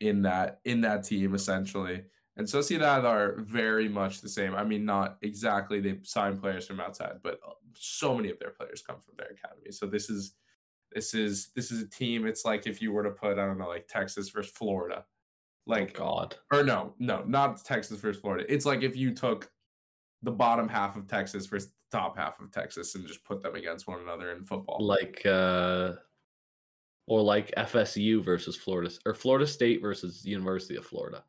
in 0.00 0.22
that 0.22 0.60
in 0.64 0.80
that 0.82 1.04
team 1.04 1.34
essentially. 1.34 2.04
And 2.36 2.46
Sociedad 2.46 3.04
are 3.04 3.36
very 3.38 3.88
much 3.88 4.20
the 4.20 4.28
same. 4.28 4.54
I 4.54 4.64
mean, 4.64 4.84
not 4.84 5.18
exactly 5.22 5.80
they 5.80 5.98
sign 6.02 6.38
players 6.38 6.66
from 6.66 6.80
outside, 6.80 7.20
but 7.22 7.38
uh, 7.46 7.52
so 7.76 8.14
many 8.14 8.30
of 8.30 8.38
their 8.40 8.50
players 8.50 8.82
come 8.82 9.00
from 9.00 9.14
their 9.16 9.28
academy. 9.28 9.70
So 9.70 9.86
this 9.86 10.10
is 10.10 10.34
this 10.92 11.14
is 11.14 11.50
this 11.54 11.70
is 11.70 11.82
a 11.82 11.88
team. 11.88 12.26
It's 12.26 12.44
like 12.44 12.66
if 12.66 12.82
you 12.82 12.92
were 12.92 13.04
to 13.04 13.10
put 13.10 13.38
I 13.38 13.46
don't 13.46 13.58
know 13.58 13.68
like 13.68 13.86
Texas 13.86 14.30
versus 14.30 14.52
Florida, 14.52 15.04
like 15.66 15.96
oh 15.96 16.04
God. 16.04 16.36
or 16.52 16.64
no 16.64 16.94
no 16.98 17.22
not 17.24 17.64
Texas 17.64 18.00
versus 18.00 18.20
Florida. 18.20 18.44
It's 18.52 18.66
like 18.66 18.82
if 18.82 18.96
you 18.96 19.14
took 19.14 19.50
the 20.22 20.32
bottom 20.32 20.68
half 20.68 20.96
of 20.96 21.06
Texas 21.06 21.46
versus 21.46 21.68
the 21.68 21.98
top 21.98 22.16
half 22.16 22.40
of 22.40 22.50
Texas 22.50 22.96
and 22.96 23.06
just 23.06 23.24
put 23.24 23.42
them 23.42 23.54
against 23.54 23.86
one 23.86 24.00
another 24.00 24.32
in 24.32 24.44
football. 24.44 24.84
like 24.84 25.24
uh 25.24 25.92
or 27.06 27.20
like 27.20 27.52
FSU 27.56 28.24
versus 28.24 28.56
Florida 28.56 28.90
or 29.06 29.14
Florida 29.14 29.46
State 29.46 29.80
versus 29.80 30.24
University 30.24 30.76
of 30.76 30.86
Florida 30.86 31.22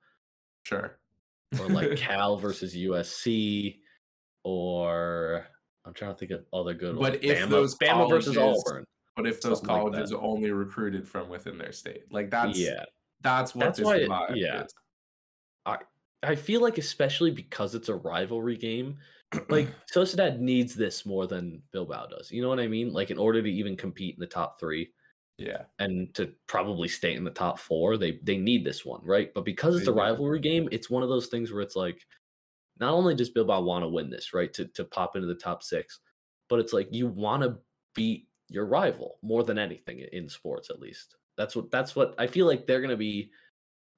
sure. 0.65 0.99
or 1.59 1.67
like 1.69 1.95
Cal 1.97 2.37
versus 2.37 2.75
USC 2.75 3.77
or 4.43 5.45
I'm 5.85 5.93
trying 5.93 6.13
to 6.13 6.17
think 6.17 6.31
of 6.31 6.45
other 6.53 6.73
good 6.73 6.95
ones. 6.97 7.15
But 7.17 7.23
if 7.23 7.39
Bama, 7.45 7.49
those 7.49 7.77
Bama 7.77 8.09
versus 8.09 8.35
colleges- 8.35 8.63
Auburn. 8.67 8.85
But 9.15 9.27
if 9.27 9.39
those 9.39 9.59
Something 9.59 9.75
like 9.75 9.81
colleges 9.93 10.09
that. 10.09 10.19
only 10.19 10.51
recruited 10.51 11.07
from 11.07 11.29
within 11.29 11.57
their 11.57 11.71
state, 11.71 12.03
like 12.11 12.29
that's 12.29 12.57
yeah. 12.59 12.83
that's 13.21 13.55
what 13.55 13.63
That's 13.65 13.77
this 13.79 13.85
why 13.85 13.97
it- 13.97 14.37
yeah. 14.37 14.63
is. 14.63 14.73
I 16.23 16.33
feel 16.35 16.61
like 16.61 16.79
especially 16.79 17.29
because 17.29 17.75
it's 17.75 17.89
a 17.89 17.95
rivalry 17.95 18.57
game, 18.57 18.97
like 19.49 19.67
Sociedad 19.93 20.39
needs 20.39 20.73
this 20.73 21.05
more 21.05 21.27
than 21.27 21.61
Bilbao 21.71 22.07
does. 22.07 22.31
You 22.31 22.41
know 22.41 22.49
what 22.49 22.59
I 22.59 22.67
mean? 22.67 22.91
Like 22.91 23.11
in 23.11 23.17
order 23.19 23.43
to 23.43 23.47
even 23.49 23.77
compete 23.77 24.15
in 24.15 24.19
the 24.19 24.25
top 24.27 24.59
3 24.59 24.89
yeah, 25.37 25.63
and 25.79 26.13
to 26.15 26.31
probably 26.47 26.87
stay 26.87 27.13
in 27.13 27.25
the 27.25 27.31
top 27.31 27.59
four, 27.59 27.97
they 27.97 28.19
they 28.23 28.37
need 28.37 28.63
this 28.63 28.85
one, 28.85 29.01
right? 29.03 29.33
But 29.33 29.43
because 29.43 29.75
it's 29.75 29.87
a 29.87 29.93
rivalry 29.93 30.39
game, 30.39 30.69
it's 30.71 30.89
one 30.89 31.03
of 31.03 31.09
those 31.09 31.27
things 31.27 31.51
where 31.51 31.61
it's 31.61 31.75
like, 31.75 32.05
not 32.79 32.93
only 32.93 33.15
does 33.15 33.29
Bilbao 33.29 33.61
want 33.61 33.83
to 33.83 33.89
win 33.89 34.09
this, 34.09 34.33
right, 34.33 34.53
to 34.53 34.65
to 34.67 34.85
pop 34.85 35.15
into 35.15 35.27
the 35.27 35.35
top 35.35 35.61
six, 35.61 35.99
but 36.47 36.59
it's 36.59 36.71
like 36.71 36.87
you 36.91 37.07
want 37.07 37.43
to 37.43 37.57
beat 37.93 38.27
your 38.49 38.65
rival 38.65 39.17
more 39.21 39.43
than 39.43 39.59
anything 39.59 40.05
in 40.13 40.29
sports, 40.29 40.69
at 40.69 40.79
least. 40.79 41.15
That's 41.37 41.55
what 41.55 41.69
that's 41.69 41.97
what 41.97 42.15
I 42.17 42.27
feel 42.27 42.45
like 42.45 42.65
they're 42.65 42.81
gonna 42.81 42.95
be 42.95 43.31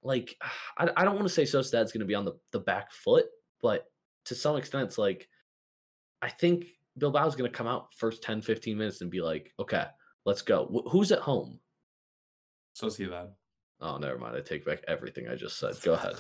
like. 0.02 0.36
I, 0.78 0.90
I 0.98 1.06
don't 1.06 1.16
want 1.16 1.28
to 1.28 1.34
say 1.34 1.44
Sociedad's 1.44 1.92
gonna 1.92 2.06
be 2.06 2.16
on 2.16 2.26
the 2.26 2.34
the 2.52 2.60
back 2.60 2.92
foot, 2.92 3.26
but 3.62 3.86
to 4.26 4.34
some 4.34 4.56
extent, 4.56 4.86
it's 4.86 4.98
like 4.98 5.30
I 6.24 6.30
think 6.30 6.66
Bilbao's 7.00 7.36
gonna 7.36 7.50
come 7.50 7.68
out 7.68 7.94
first 7.94 8.24
10, 8.24 8.42
15 8.42 8.76
minutes 8.76 9.02
and 9.02 9.12
be 9.12 9.22
like, 9.22 9.54
okay, 9.60 9.86
let's 10.28 10.44
go. 10.44 10.66
Wh- 10.68 10.92
who's 10.92 11.12
at 11.12 11.20
home? 11.20 11.60
Sociedad. 12.80 13.30
Oh, 13.82 13.98
never 13.98 14.20
mind. 14.20 14.36
I 14.36 14.42
take 14.42 14.66
back 14.66 14.84
everything 14.88 15.28
I 15.28 15.36
just 15.36 15.58
said. 15.58 15.76
Go 15.82 15.94
ahead. 15.94 16.16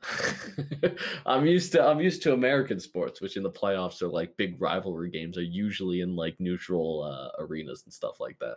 I'm 1.26 1.44
used 1.46 1.72
to 1.72 1.84
I'm 1.84 2.00
used 2.00 2.22
to 2.22 2.32
American 2.32 2.78
sports, 2.80 3.20
which 3.20 3.36
in 3.36 3.42
the 3.42 3.50
playoffs 3.50 4.00
are 4.02 4.08
like 4.08 4.36
big 4.36 4.60
rivalry 4.60 5.10
games 5.10 5.36
are 5.36 5.42
usually 5.42 6.00
in 6.00 6.14
like 6.16 6.36
neutral 6.38 7.02
uh, 7.02 7.42
arenas 7.42 7.82
and 7.84 7.92
stuff 7.92 8.20
like 8.20 8.38
that. 8.38 8.56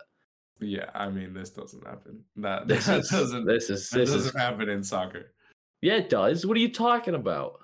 Yeah, 0.60 0.88
I 0.94 1.08
mean 1.10 1.34
this 1.34 1.50
doesn't 1.50 1.84
happen. 1.86 2.22
That, 2.36 2.68
This 2.68 2.86
that 2.86 3.00
is 3.00 3.08
doesn't 3.08 3.44
this 3.44 3.70
is 3.70 3.90
this 3.90 4.10
doesn't 4.10 4.28
is 4.30 4.36
happen 4.40 4.68
in 4.68 4.84
soccer. 4.84 5.32
yeah, 5.80 5.94
it 5.94 6.08
does. 6.08 6.46
What 6.46 6.56
are 6.56 6.60
you 6.60 6.72
talking 6.72 7.14
about, 7.16 7.58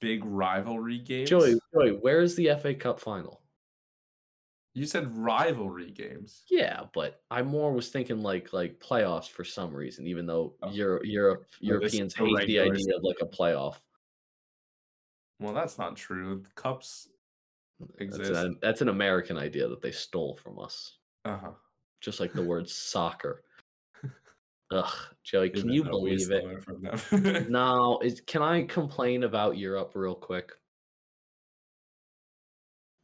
Big 0.00 0.22
rivalry 0.24 0.98
games. 0.98 1.30
Joey? 1.30 1.58
Joey, 1.74 1.92
where 1.92 2.20
is 2.20 2.36
the 2.36 2.50
FA 2.60 2.74
Cup 2.74 3.00
final? 3.00 3.40
You 4.74 4.86
said 4.86 5.16
rivalry 5.16 5.92
games. 5.92 6.42
Yeah, 6.50 6.82
but 6.92 7.22
I 7.30 7.42
more 7.42 7.72
was 7.72 7.88
thinking 7.90 8.22
like 8.22 8.52
like 8.52 8.80
playoffs 8.80 9.28
for 9.28 9.44
some 9.44 9.72
reason, 9.72 10.06
even 10.06 10.26
though 10.26 10.54
Oh. 10.62 10.70
Euro, 10.70 11.00
Europe 11.04 11.46
is 11.52 11.68
Europeans 11.68 12.14
hate 12.14 12.46
the 12.46 12.58
idea 12.60 12.96
of 12.96 13.02
like 13.02 13.18
a 13.22 13.26
playoff. 13.26 13.76
Well, 15.40 15.54
that's 15.54 15.78
not 15.78 15.96
true. 15.96 16.42
The 16.42 16.60
cups. 16.60 17.08
That's 17.98 18.28
an, 18.30 18.56
that's 18.62 18.80
an 18.82 18.88
American 18.88 19.36
idea 19.36 19.68
that 19.68 19.82
they 19.82 19.90
stole 19.92 20.36
from 20.36 20.58
us. 20.58 20.98
Uh 21.24 21.38
huh. 21.38 21.50
just 22.00 22.20
like 22.20 22.32
the 22.32 22.42
word 22.52 22.68
soccer. 22.68 23.42
Ugh, 24.72 24.94
Joey, 25.22 25.50
can 25.50 25.70
you 25.70 25.84
believe 25.84 26.30
it? 26.30 26.44
Them. 27.10 27.46
No, 27.50 28.00
is 28.02 28.20
can 28.26 28.42
I 28.42 28.62
complain 28.64 29.22
about 29.22 29.56
Europe 29.56 29.92
real 29.94 30.14
quick? 30.14 30.52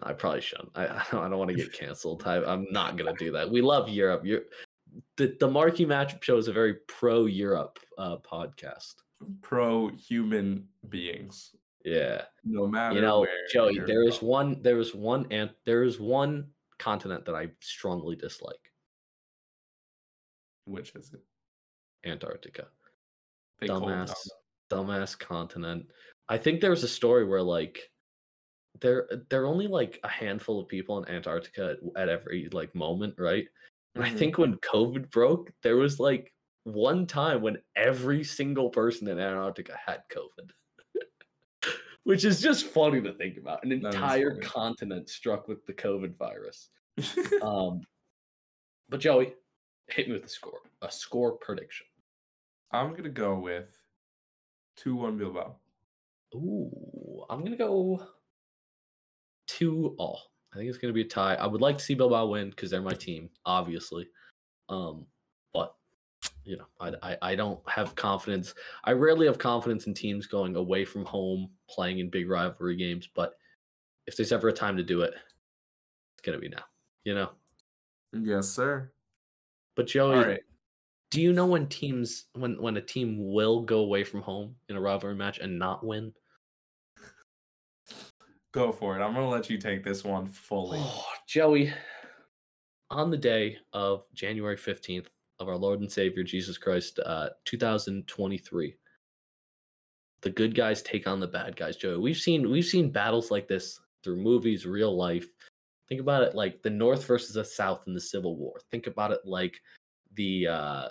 I 0.02 0.12
probably 0.12 0.40
shouldn't. 0.40 0.70
I 0.74 0.86
I 1.12 1.28
don't, 1.28 1.38
want 1.38 1.50
to 1.50 1.56
get 1.56 1.72
canceled. 1.72 2.22
I, 2.26 2.36
I'm 2.44 2.66
not 2.70 2.96
gonna 2.96 3.14
do 3.18 3.32
that. 3.32 3.50
We 3.50 3.60
love 3.60 3.88
Europe. 3.88 4.22
You're, 4.24 4.42
the 5.16 5.36
the 5.38 5.48
marquee 5.48 5.86
matchup 5.86 6.22
show 6.22 6.36
is 6.36 6.48
a 6.48 6.52
very 6.52 6.74
pro 6.88 7.26
Europe 7.26 7.78
uh, 7.98 8.16
podcast. 8.18 8.94
Pro 9.42 9.88
human 9.88 10.66
beings, 10.88 11.54
Yeah, 11.84 12.22
no 12.44 12.66
matter. 12.66 12.94
you 12.94 13.02
know, 13.02 13.26
Joey, 13.52 13.78
there 13.80 14.04
is 14.04 14.22
one 14.22 14.62
there 14.62 14.78
is 14.78 14.94
one 14.94 15.26
and 15.30 15.50
there 15.66 15.82
is 15.82 16.00
one 16.00 16.48
continent 16.78 17.26
that 17.26 17.34
I 17.34 17.48
strongly 17.60 18.16
dislike: 18.16 18.72
Which 20.64 20.94
is 20.94 21.12
it? 21.12 21.20
Antarctica. 22.08 22.68
They 23.60 23.68
dumbass 23.68 24.14
dumbass 24.70 25.18
continent. 25.18 25.86
I 26.28 26.38
think 26.38 26.60
there 26.60 26.70
was 26.70 26.84
a 26.84 26.88
story 26.88 27.26
where 27.26 27.42
like 27.42 27.89
there 28.80 29.08
there 29.28 29.42
are 29.42 29.46
only 29.46 29.66
like 29.66 30.00
a 30.04 30.08
handful 30.08 30.60
of 30.60 30.68
people 30.68 31.02
in 31.02 31.08
Antarctica 31.14 31.76
at, 31.96 32.02
at 32.02 32.08
every 32.08 32.48
like 32.52 32.74
moment, 32.74 33.14
right? 33.18 33.46
And 33.94 34.04
I 34.04 34.10
Mhm. 34.10 34.18
think 34.18 34.38
when 34.38 34.56
COVID 34.58 35.10
broke, 35.10 35.52
there 35.62 35.76
was 35.76 36.00
like 36.00 36.32
one 36.64 37.06
time 37.06 37.42
when 37.42 37.62
every 37.76 38.22
single 38.24 38.70
person 38.70 39.08
in 39.08 39.18
Antarctica 39.18 39.76
had 39.76 40.02
COVID. 40.08 40.50
which 42.04 42.24
is 42.24 42.40
just 42.40 42.66
funny 42.66 43.00
to 43.02 43.12
think 43.14 43.36
about. 43.36 43.62
An 43.62 43.68
That 43.70 43.94
entire 43.94 44.40
continent 44.40 45.08
struck 45.08 45.48
with 45.48 45.64
the 45.66 45.74
COVID 45.74 46.16
virus. 46.16 46.70
Um, 47.42 47.80
but 48.88 49.00
Joey, 49.00 49.34
hit 49.88 50.08
me 50.08 50.14
with 50.14 50.24
a 50.24 50.28
score, 50.28 50.60
a 50.82 50.90
score 50.90 51.38
prediction. 51.38 51.86
I'm 52.72 52.94
gonna 52.94 53.08
go 53.08 53.38
with 53.38 53.78
two 54.76 54.96
one 54.96 55.16
Bilbao. 55.16 55.56
Ooh, 56.34 57.24
I'm 57.30 57.42
gonna 57.42 57.56
go 57.56 58.06
two 59.50 59.94
all. 59.98 60.20
I 60.52 60.56
think 60.56 60.68
it's 60.68 60.78
gonna 60.78 60.92
be 60.92 61.02
a 61.02 61.08
tie. 61.08 61.34
I 61.34 61.46
would 61.46 61.60
like 61.60 61.78
to 61.78 61.84
see 61.84 61.94
Bilbao 61.94 62.26
win 62.26 62.50
because 62.50 62.70
they're 62.70 62.80
my 62.80 62.92
team, 62.92 63.30
obviously. 63.44 64.08
Um, 64.68 65.06
but 65.52 65.74
you 66.44 66.56
know, 66.56 66.66
I, 66.80 66.92
I 67.02 67.16
I 67.22 67.34
don't 67.34 67.60
have 67.68 67.94
confidence. 67.94 68.54
I 68.84 68.92
rarely 68.92 69.26
have 69.26 69.38
confidence 69.38 69.86
in 69.86 69.94
teams 69.94 70.26
going 70.26 70.56
away 70.56 70.84
from 70.84 71.04
home, 71.04 71.50
playing 71.68 71.98
in 71.98 72.10
big 72.10 72.28
rivalry 72.28 72.76
games. 72.76 73.08
But 73.14 73.34
if 74.06 74.16
there's 74.16 74.32
ever 74.32 74.48
a 74.48 74.52
time 74.52 74.76
to 74.76 74.82
do 74.82 75.02
it, 75.02 75.14
it's 76.14 76.22
gonna 76.24 76.38
be 76.38 76.48
now. 76.48 76.64
You 77.04 77.14
know. 77.14 77.30
Yes, 78.12 78.48
sir. 78.48 78.90
But 79.76 79.86
Joey, 79.86 80.16
right. 80.16 80.40
do 81.10 81.20
you 81.20 81.32
know 81.32 81.46
when 81.46 81.66
teams 81.66 82.26
when 82.34 82.60
when 82.60 82.76
a 82.76 82.82
team 82.82 83.32
will 83.32 83.62
go 83.62 83.80
away 83.80 84.04
from 84.04 84.22
home 84.22 84.54
in 84.68 84.76
a 84.76 84.80
rivalry 84.80 85.14
match 85.14 85.38
and 85.38 85.58
not 85.58 85.84
win? 85.84 86.12
Go 88.52 88.72
for 88.72 88.98
it. 88.98 89.02
I'm 89.02 89.14
gonna 89.14 89.28
let 89.28 89.48
you 89.48 89.58
take 89.58 89.84
this 89.84 90.02
one 90.02 90.26
fully. 90.26 90.78
Oh, 90.80 91.04
Joey, 91.28 91.72
on 92.90 93.10
the 93.10 93.16
day 93.16 93.56
of 93.72 94.04
January 94.12 94.56
15th 94.56 95.06
of 95.38 95.48
our 95.48 95.56
Lord 95.56 95.80
and 95.80 95.90
Savior 95.90 96.24
Jesus 96.24 96.58
Christ, 96.58 96.98
uh, 96.98 97.28
2023, 97.44 98.74
the 100.22 100.30
good 100.30 100.54
guys 100.54 100.82
take 100.82 101.06
on 101.06 101.20
the 101.20 101.28
bad 101.28 101.54
guys, 101.56 101.76
Joey. 101.76 101.98
We've 101.98 102.16
seen 102.16 102.50
we've 102.50 102.64
seen 102.64 102.90
battles 102.90 103.30
like 103.30 103.46
this 103.46 103.78
through 104.02 104.16
movies, 104.16 104.66
real 104.66 104.96
life. 104.96 105.28
Think 105.88 106.00
about 106.00 106.22
it 106.24 106.34
like 106.34 106.62
the 106.62 106.70
North 106.70 107.06
versus 107.06 107.34
the 107.34 107.44
South 107.44 107.84
in 107.86 107.94
the 107.94 108.00
Civil 108.00 108.36
War. 108.36 108.60
Think 108.70 108.88
about 108.88 109.12
it 109.12 109.20
like 109.24 109.60
the 110.14 110.48
uh 110.48 110.88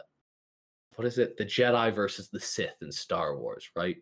what 0.95 1.05
is 1.05 1.17
it? 1.17 1.37
The 1.37 1.45
Jedi 1.45 1.93
versus 1.93 2.29
the 2.29 2.39
Sith 2.39 2.75
in 2.81 2.91
Star 2.91 3.37
Wars, 3.37 3.69
right? 3.75 3.97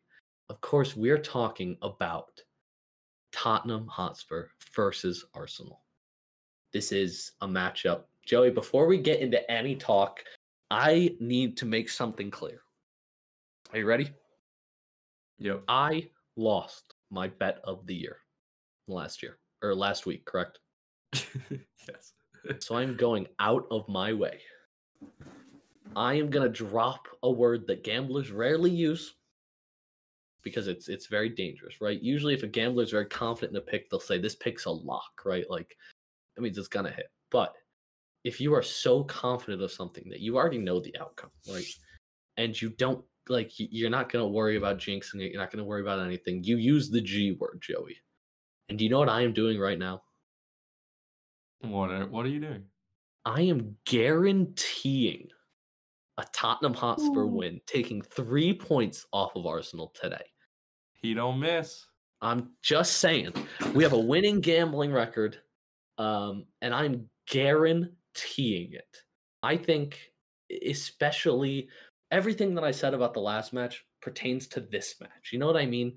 Of 0.49 0.61
course, 0.61 0.95
we're 0.95 1.17
talking 1.17 1.77
about 1.81 2.41
Tottenham 3.37 3.85
Hotspur 3.85 4.47
versus 4.75 5.23
Arsenal. 5.35 5.83
This 6.73 6.91
is 6.91 7.33
a 7.41 7.47
matchup. 7.47 8.05
Joey, 8.25 8.49
before 8.49 8.87
we 8.87 8.97
get 8.97 9.19
into 9.19 9.49
any 9.49 9.75
talk, 9.75 10.23
I 10.71 11.15
need 11.19 11.55
to 11.57 11.67
make 11.67 11.87
something 11.87 12.31
clear. 12.31 12.61
Are 13.71 13.77
you 13.77 13.85
ready? 13.85 14.09
Yep. 15.37 15.65
I 15.67 16.09
lost 16.35 16.95
my 17.11 17.27
bet 17.27 17.59
of 17.63 17.85
the 17.85 17.93
year 17.93 18.17
last 18.87 19.21
year 19.21 19.37
or 19.61 19.75
last 19.75 20.07
week, 20.07 20.25
correct? 20.25 20.59
yes. 21.13 22.13
So 22.59 22.77
I'm 22.77 22.95
going 22.95 23.27
out 23.39 23.67
of 23.69 23.89
my 23.89 24.13
way. 24.13 24.39
I 25.97 26.13
am 26.13 26.29
going 26.29 26.49
to 26.49 26.65
drop 26.65 27.05
a 27.21 27.29
word 27.29 27.67
that 27.67 27.83
gamblers 27.83 28.31
rarely 28.31 28.71
use 28.71 29.15
because 30.47 30.67
it's 30.67 30.89
it's 30.89 31.07
very 31.07 31.29
dangerous, 31.29 31.81
right? 31.81 32.01
Usually 32.01 32.33
if 32.33 32.43
a 32.43 32.47
gambler 32.47 32.83
is 32.83 32.91
very 32.91 33.05
confident 33.05 33.51
in 33.51 33.57
a 33.57 33.61
pick, 33.61 33.89
they'll 33.89 33.99
say 33.99 34.17
this 34.17 34.35
pick's 34.35 34.65
a 34.65 34.71
lock, 34.71 35.21
right? 35.25 35.45
Like 35.49 35.77
that 36.35 36.41
means 36.41 36.57
it's 36.57 36.67
going 36.67 36.85
to 36.85 36.91
hit. 36.91 37.07
But 37.31 37.53
if 38.23 38.41
you 38.41 38.53
are 38.53 38.63
so 38.63 39.03
confident 39.03 39.61
of 39.61 39.71
something 39.71 40.09
that 40.09 40.19
you 40.19 40.37
already 40.37 40.57
know 40.57 40.79
the 40.79 40.95
outcome, 40.99 41.31
right? 41.49 41.65
And 42.37 42.59
you 42.59 42.69
don't 42.69 43.03
like 43.29 43.51
you're 43.57 43.89
not 43.89 44.11
going 44.11 44.23
to 44.23 44.29
worry 44.29 44.57
about 44.57 44.79
jinxing 44.79 45.21
it, 45.21 45.31
you're 45.31 45.41
not 45.41 45.51
going 45.51 45.63
to 45.63 45.67
worry 45.67 45.81
about 45.81 46.05
anything. 46.05 46.43
You 46.43 46.57
use 46.57 46.89
the 46.89 47.01
G 47.01 47.37
word, 47.39 47.59
Joey. 47.61 47.97
And 48.69 48.77
do 48.77 48.83
you 48.83 48.89
know 48.89 48.99
what 48.99 49.09
I 49.09 49.21
am 49.21 49.33
doing 49.33 49.59
right 49.59 49.79
now? 49.79 50.01
What 51.61 51.91
are 51.91 52.07
What 52.07 52.25
are 52.25 52.29
you 52.29 52.39
doing? 52.39 52.63
I 53.25 53.41
am 53.41 53.75
guaranteeing 53.85 55.27
a 56.17 56.25
Tottenham 56.33 56.73
Hotspur 56.73 57.21
Ooh. 57.21 57.27
win, 57.27 57.61
taking 57.65 58.01
three 58.01 58.53
points 58.53 59.05
off 59.13 59.35
of 59.35 59.45
Arsenal 59.45 59.93
today. 59.99 60.23
He 61.07 61.13
don't 61.13 61.39
miss. 61.39 61.85
I'm 62.21 62.49
just 62.61 62.97
saying, 62.97 63.31
we 63.73 63.81
have 63.81 63.93
a 63.93 63.97
winning 63.97 64.41
gambling 64.41 64.91
record, 64.91 65.37
um, 65.97 66.43
and 66.61 66.73
I'm 66.73 67.09
guaranteeing 67.29 68.73
it. 68.73 68.97
I 69.41 69.55
think, 69.55 70.11
especially 70.67 71.69
everything 72.11 72.53
that 72.55 72.65
I 72.65 72.71
said 72.71 72.93
about 72.93 73.13
the 73.13 73.21
last 73.21 73.53
match 73.53 73.85
pertains 74.01 74.47
to 74.47 74.59
this 74.59 74.95
match. 74.99 75.29
You 75.31 75.39
know 75.39 75.47
what 75.47 75.55
I 75.55 75.65
mean? 75.65 75.95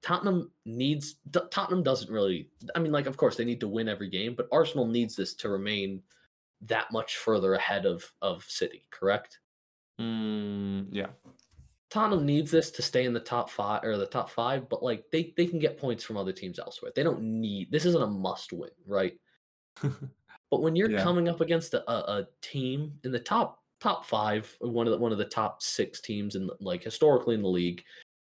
Tottenham 0.00 0.52
needs 0.64 1.16
Tottenham 1.50 1.82
doesn't 1.82 2.12
really. 2.12 2.48
I 2.76 2.78
mean, 2.78 2.92
like, 2.92 3.06
of 3.06 3.16
course 3.16 3.34
they 3.34 3.44
need 3.44 3.58
to 3.58 3.68
win 3.68 3.88
every 3.88 4.08
game, 4.08 4.36
but 4.36 4.46
Arsenal 4.52 4.86
needs 4.86 5.16
this 5.16 5.34
to 5.34 5.48
remain 5.48 6.02
that 6.60 6.92
much 6.92 7.16
further 7.16 7.54
ahead 7.54 7.84
of 7.84 8.04
of 8.22 8.44
City. 8.44 8.86
Correct? 8.92 9.40
Mm, 10.00 10.86
yeah. 10.92 11.08
Tottenham 11.90 12.26
needs 12.26 12.50
this 12.50 12.70
to 12.72 12.82
stay 12.82 13.04
in 13.04 13.12
the 13.12 13.20
top 13.20 13.48
five 13.50 13.84
or 13.84 13.96
the 13.96 14.06
top 14.06 14.28
five, 14.30 14.68
but 14.68 14.82
like 14.82 15.04
they 15.12 15.32
they 15.36 15.46
can 15.46 15.58
get 15.58 15.78
points 15.78 16.02
from 16.04 16.16
other 16.16 16.32
teams 16.32 16.58
elsewhere. 16.58 16.92
They 16.94 17.02
don't 17.04 17.22
need 17.22 17.70
this 17.70 17.84
isn't 17.86 18.02
a 18.02 18.06
must 18.06 18.52
win, 18.52 18.70
right? 18.86 19.18
But 20.50 20.62
when 20.62 20.76
you're 20.76 20.88
Yeah. 20.88 21.02
coming 21.02 21.28
up 21.28 21.40
against 21.40 21.74
a, 21.74 21.88
a, 21.90 22.20
a 22.20 22.28
team 22.40 22.98
in 23.04 23.10
the 23.12 23.18
top 23.20 23.64
top 23.80 24.04
five, 24.06 24.56
one 24.60 24.86
of 24.86 24.92
the 24.92 24.98
one 24.98 25.12
of 25.12 25.18
the 25.18 25.24
top 25.24 25.62
six 25.62 26.00
teams 26.00 26.36
in 26.36 26.46
the, 26.46 26.56
like 26.60 26.82
historically 26.84 27.34
in 27.34 27.42
the 27.42 27.48
league, 27.48 27.84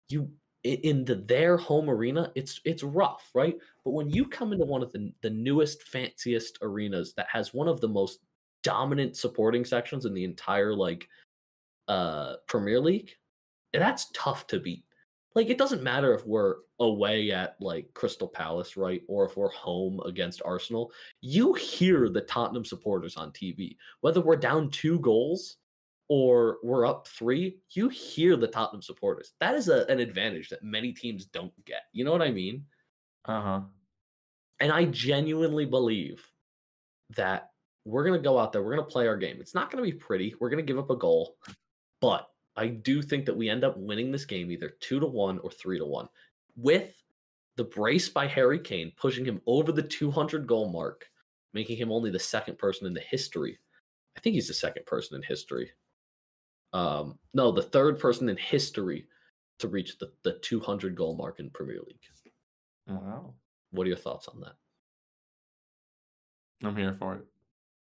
you 0.10 0.32
i- 0.66 0.80
in 0.84 1.06
the 1.06 1.16
their 1.16 1.58
home 1.58 1.90
arena, 1.90 2.32
it's 2.36 2.62
it's 2.66 2.84
rough, 2.84 3.32
right? 3.36 3.58
But 3.86 3.92
when 3.92 4.10
you 4.10 4.28
come 4.28 4.54
into 4.54 4.66
one 4.66 4.84
of 4.84 4.92
the 4.94 5.14
the 5.22 5.30
newest, 5.30 5.84
fanciest 5.84 6.58
arenas 6.62 7.14
that 7.16 7.28
has 7.32 7.54
one 7.54 7.68
of 7.68 7.82
the 7.82 7.90
most 7.90 8.20
dominant 8.64 9.18
supporting 9.18 9.66
sections 9.66 10.06
in 10.06 10.14
the 10.14 10.24
entire 10.24 10.76
like 10.76 11.08
uh 11.88 12.38
Premier 12.48 12.80
League, 12.80 13.16
that's 13.82 14.12
tough 14.14 14.48
to 14.48 14.60
beat. 14.60 14.84
Like 15.36 15.50
it 15.50 15.58
doesn't 15.58 15.84
matter 15.84 16.14
if 16.14 16.26
we're 16.26 16.56
away 16.80 17.32
at 17.32 17.56
like 17.60 17.94
Crystal 17.94 18.28
Palace, 18.28 18.78
right? 18.78 19.02
Or 19.08 19.26
if 19.26 19.36
we're 19.36 19.52
home 19.52 20.00
against 20.06 20.42
Arsenal. 20.46 20.92
You 21.22 21.54
hear 21.54 22.10
the 22.10 22.22
Tottenham 22.22 22.66
supporters 22.66 23.18
on 23.18 23.32
TV. 23.32 23.76
Whether 24.02 24.22
we're 24.22 24.38
down 24.38 24.70
two 24.70 25.00
goals 25.00 25.58
or 26.08 26.58
we're 26.64 26.86
up 26.86 27.08
three, 27.08 27.58
you 27.72 27.90
hear 27.90 28.38
the 28.38 28.48
Tottenham 28.48 28.82
supporters. 28.82 29.34
That 29.40 29.56
is 29.56 29.68
a, 29.68 29.86
an 29.88 30.00
advantage 30.00 30.50
that 30.50 30.64
many 30.64 30.94
teams 30.94 31.26
don't 31.26 31.54
get. 31.66 31.82
You 31.92 32.06
know 32.06 32.12
what 32.12 32.22
I 32.22 32.32
mean? 32.32 32.64
Uh 33.26 33.42
huh. 33.42 33.62
And 34.62 34.72
I 34.72 34.86
genuinely 34.86 35.66
believe 35.66 36.26
that 37.18 37.50
we're 37.86 38.06
going 38.06 38.20
to 38.20 38.24
go 38.24 38.40
out 38.40 38.52
there, 38.52 38.64
we're 38.64 38.76
going 38.76 38.88
to 38.88 38.92
play 38.92 39.08
our 39.08 39.18
game. 39.18 39.38
It's 39.40 39.54
not 39.54 39.70
going 39.70 39.84
to 39.84 39.92
be 39.92 39.98
pretty. 39.98 40.34
We're 40.40 40.50
going 40.50 40.66
to 40.66 40.74
give 40.74 40.80
up 40.80 40.90
a 40.90 40.96
goal, 40.96 41.36
but 42.02 42.30
I 42.56 42.68
do 42.68 43.02
think 43.02 43.26
that 43.26 43.36
we 43.36 43.50
end 43.50 43.64
up 43.64 43.78
winning 43.78 44.12
this 44.12 44.26
game 44.26 44.52
either 44.52 44.76
2 44.80 45.00
to 45.00 45.06
1 45.06 45.40
or 45.40 45.52
3 45.52 45.78
to 45.80 45.86
1 45.86 46.08
with 46.56 46.94
the 47.58 47.64
brace 47.64 48.10
by 48.10 48.28
Harry 48.28 48.60
Kane 48.60 48.92
pushing 48.98 49.26
him 49.26 49.42
over 49.46 49.72
the 49.72 49.82
200 49.82 50.48
goal 50.48 50.70
mark, 50.70 51.10
making 51.54 51.78
him 51.78 51.92
only 51.92 52.10
the 52.10 52.20
second 52.20 52.58
person 52.58 52.88
in 52.88 52.94
the 52.94 53.02
history. 53.02 53.60
I 54.18 54.20
think 54.22 54.36
he's 54.36 54.48
the 54.48 54.54
second 54.54 54.86
person 54.86 55.16
in 55.16 55.24
history. 55.24 55.72
Um, 56.74 57.18
no, 57.34 57.52
the 57.52 57.62
third 57.62 58.00
person 58.00 58.30
in 58.30 58.38
history 58.38 59.08
to 59.60 59.68
reach 59.68 59.98
the, 59.98 60.12
the 60.24 60.34
200 60.42 60.96
goal 60.96 61.16
mark 61.16 61.40
in 61.40 61.50
Premier 61.50 61.80
League. 61.86 62.00
Wow. 62.88 63.34
What 63.72 63.86
are 63.86 63.90
your 63.90 63.98
thoughts 63.98 64.28
on 64.28 64.42
that? 64.42 64.56
I'm 66.64 66.76
here 66.76 66.96
for 66.98 67.16
it. 67.16 67.26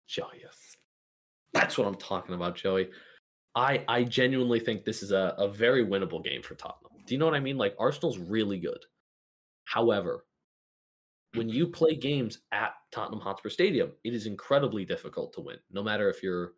Joey. 0.06 0.40
yes. 0.42 0.76
That's 1.52 1.78
what 1.78 1.86
I'm 1.86 1.96
talking 1.96 2.34
about, 2.34 2.56
Joey. 2.56 2.90
I 3.54 3.84
I 3.88 4.04
genuinely 4.04 4.60
think 4.60 4.84
this 4.84 5.02
is 5.02 5.12
a, 5.12 5.34
a 5.38 5.48
very 5.48 5.84
winnable 5.84 6.22
game 6.22 6.42
for 6.42 6.54
Tottenham. 6.54 6.92
Do 7.06 7.14
you 7.14 7.18
know 7.18 7.26
what 7.26 7.34
I 7.34 7.40
mean? 7.40 7.58
Like 7.58 7.74
Arsenal's 7.78 8.18
really 8.18 8.58
good. 8.58 8.84
However, 9.64 10.24
when 11.34 11.48
you 11.48 11.66
play 11.68 11.94
games 11.94 12.38
at 12.52 12.74
Tottenham 12.92 13.20
Hotspur 13.20 13.48
Stadium, 13.48 13.92
it 14.04 14.14
is 14.14 14.26
incredibly 14.26 14.84
difficult 14.84 15.32
to 15.34 15.40
win. 15.40 15.56
No 15.70 15.82
matter 15.82 16.08
if 16.08 16.22
you're 16.22 16.52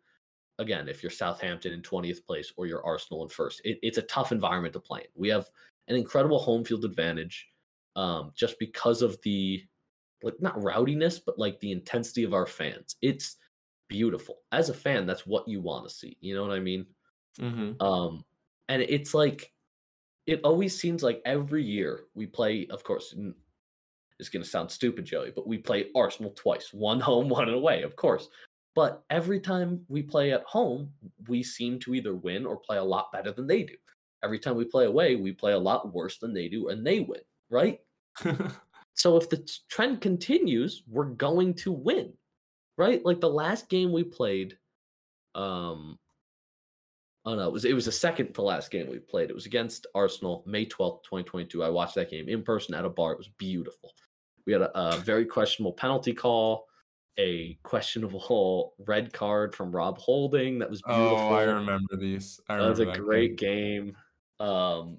again, 0.59 0.87
if 0.87 1.01
you're 1.01 1.09
Southampton 1.09 1.73
in 1.73 1.81
20th 1.81 2.25
place 2.25 2.51
or 2.57 2.67
you're 2.67 2.85
Arsenal 2.85 3.23
in 3.23 3.29
first. 3.29 3.61
It, 3.63 3.79
it's 3.81 3.97
a 3.97 4.03
tough 4.03 4.31
environment 4.31 4.73
to 4.73 4.79
play 4.79 5.01
in. 5.01 5.07
We 5.15 5.29
have 5.29 5.49
an 5.87 5.95
incredible 5.95 6.39
home 6.39 6.63
field 6.63 6.85
advantage 6.85 7.47
um, 7.95 8.31
just 8.35 8.59
because 8.59 9.01
of 9.01 9.17
the 9.23 9.63
like 10.21 10.35
not 10.39 10.61
rowdiness, 10.61 11.19
but 11.19 11.37
like 11.37 11.59
the 11.59 11.71
intensity 11.71 12.23
of 12.23 12.33
our 12.33 12.45
fans. 12.45 12.95
It's 13.01 13.37
beautiful. 13.93 14.39
As 14.51 14.69
a 14.69 14.73
fan, 14.73 15.05
that's 15.05 15.27
what 15.27 15.47
you 15.47 15.61
want 15.61 15.87
to 15.87 15.93
see. 15.93 16.17
You 16.19 16.33
know 16.33 16.41
what 16.41 16.57
I 16.57 16.59
mean? 16.59 16.87
Mm-hmm. 17.39 17.79
Um, 17.79 18.25
and 18.67 18.81
it's 18.81 19.13
like 19.13 19.53
it 20.25 20.41
always 20.43 20.75
seems 20.75 21.03
like 21.03 21.21
every 21.25 21.63
year 21.63 22.01
we 22.15 22.25
play. 22.25 22.65
Of 22.71 22.83
course, 22.83 23.15
it's 24.19 24.29
going 24.29 24.41
to 24.41 24.49
sound 24.49 24.71
stupid, 24.71 25.05
Joey, 25.05 25.31
but 25.35 25.47
we 25.47 25.59
play 25.59 25.91
Arsenal 25.95 26.31
twice, 26.31 26.73
one 26.73 26.99
home, 26.99 27.29
one 27.39 27.49
away, 27.49 27.83
of 27.83 27.95
course. 27.95 28.29
But 28.75 29.03
every 29.11 29.39
time 29.39 29.85
we 29.87 30.01
play 30.01 30.33
at 30.33 30.43
home, 30.45 30.89
we 31.27 31.43
seem 31.43 31.79
to 31.81 31.93
either 31.93 32.15
win 32.15 32.47
or 32.47 32.57
play 32.57 32.77
a 32.77 32.83
lot 32.83 33.11
better 33.13 33.31
than 33.31 33.45
they 33.45 33.61
do. 33.61 33.75
Every 34.23 34.39
time 34.39 34.55
we 34.55 34.65
play 34.65 34.85
away, 34.85 35.15
we 35.15 35.31
play 35.33 35.51
a 35.51 35.59
lot 35.59 35.93
worse 35.93 36.17
than 36.17 36.33
they 36.33 36.47
do, 36.47 36.69
and 36.69 36.83
they 36.85 37.01
win. 37.01 37.21
right? 37.51 37.79
So 38.95 39.17
if 39.17 39.29
the 39.29 39.47
trend 39.69 40.01
continues, 40.01 40.83
we're 40.87 41.05
going 41.05 41.55
to 41.55 41.71
win, 41.71 42.13
right? 42.77 43.03
Like 43.05 43.19
the 43.19 43.29
last 43.29 43.69
game 43.69 43.91
we 43.91 44.03
played, 44.03 44.57
um, 45.35 45.97
oh 47.25 47.35
no, 47.35 47.47
it 47.47 47.53
was 47.53 47.65
it 47.65 47.73
was 47.73 47.85
the 47.85 47.91
second 47.91 48.33
to 48.33 48.41
last 48.41 48.71
game 48.71 48.89
we 48.89 48.99
played. 48.99 49.29
It 49.29 49.35
was 49.35 49.45
against 49.45 49.87
Arsenal, 49.95 50.43
May 50.45 50.65
twelfth, 50.65 51.03
twenty 51.03 51.23
twenty 51.23 51.45
two. 51.45 51.63
I 51.63 51.69
watched 51.69 51.95
that 51.95 52.09
game 52.09 52.29
in 52.29 52.43
person 52.43 52.75
at 52.75 52.85
a 52.85 52.89
bar. 52.89 53.11
It 53.11 53.17
was 53.17 53.29
beautiful. 53.37 53.93
We 54.45 54.53
had 54.53 54.61
a, 54.61 54.77
a 54.77 54.97
very 54.97 55.25
questionable 55.25 55.73
penalty 55.73 56.13
call, 56.13 56.67
a 57.17 57.57
questionable 57.63 58.73
red 58.87 59.13
card 59.13 59.55
from 59.55 59.71
Rob 59.71 59.97
Holding 59.97 60.59
that 60.59 60.69
was 60.69 60.81
beautiful. 60.81 61.17
oh, 61.17 61.33
I 61.33 61.43
remember 61.43 61.95
these. 61.97 62.39
I 62.49 62.57
That 62.57 62.69
was 62.69 62.79
a 62.79 62.85
that 62.85 62.99
great 62.99 63.37
game. 63.37 63.95
Um, 64.39 64.97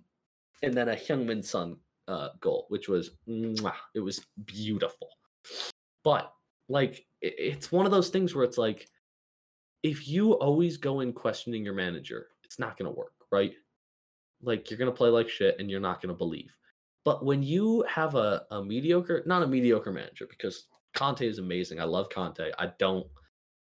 and 0.63 0.73
then 0.73 0.89
a 0.89 0.95
Heung-min 0.95 1.43
Son 1.43 1.77
uh, 2.09 2.29
goal, 2.41 2.67
which 2.69 2.89
was 2.89 3.11
mwah, 3.29 3.75
it 3.95 4.01
was 4.01 4.25
beautiful. 4.47 5.09
But 6.03 6.33
like, 6.69 7.07
it's 7.21 7.73
one 7.73 7.87
of 7.87 7.93
those 7.93 8.11
things 8.11 8.35
where 8.35 8.45
it's 8.45 8.59
like, 8.59 8.89
if 9.83 10.09
you 10.09 10.33
always 10.33 10.77
go 10.77 11.01
in 11.01 11.13
questioning 11.13 11.65
your 11.65 11.75
manager, 11.75 12.29
it's 12.43 12.59
not 12.59 12.79
going 12.79 12.91
to 12.91 12.99
work, 12.99 13.13
right? 13.31 13.53
Like 14.43 14.71
you're 14.71 14.79
going 14.79 14.91
to 14.91 14.97
play 14.97 15.11
like 15.11 15.29
shit, 15.29 15.57
and 15.59 15.71
you're 15.71 15.81
not 15.81 16.01
going 16.01 16.13
to 16.13 16.19
believe. 16.19 16.55
But 17.05 17.25
when 17.25 17.43
you 17.43 17.85
have 17.89 18.15
a, 18.15 18.45
a 18.51 18.65
mediocre, 18.65 19.23
not 19.27 19.43
a 19.43 19.47
mediocre 19.47 19.93
manager, 19.93 20.27
because 20.29 20.69
Conte 20.95 21.27
is 21.27 21.39
amazing. 21.39 21.81
I 21.81 21.85
love 21.85 22.09
Conte. 22.09 22.51
I 22.59 22.71
don't 22.79 23.07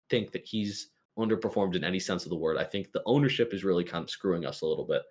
think 0.09 0.31
that 0.31 0.45
he's 0.45 0.89
underperformed 1.17 1.75
in 1.75 1.83
any 1.83 1.99
sense 1.99 2.23
of 2.23 2.29
the 2.29 2.37
word. 2.37 2.57
I 2.57 2.63
think 2.63 2.91
the 2.91 3.03
ownership 3.05 3.53
is 3.53 3.63
really 3.63 3.83
kind 3.83 4.03
of 4.03 4.09
screwing 4.09 4.45
us 4.45 4.61
a 4.61 4.65
little 4.65 4.85
bit 4.85 5.01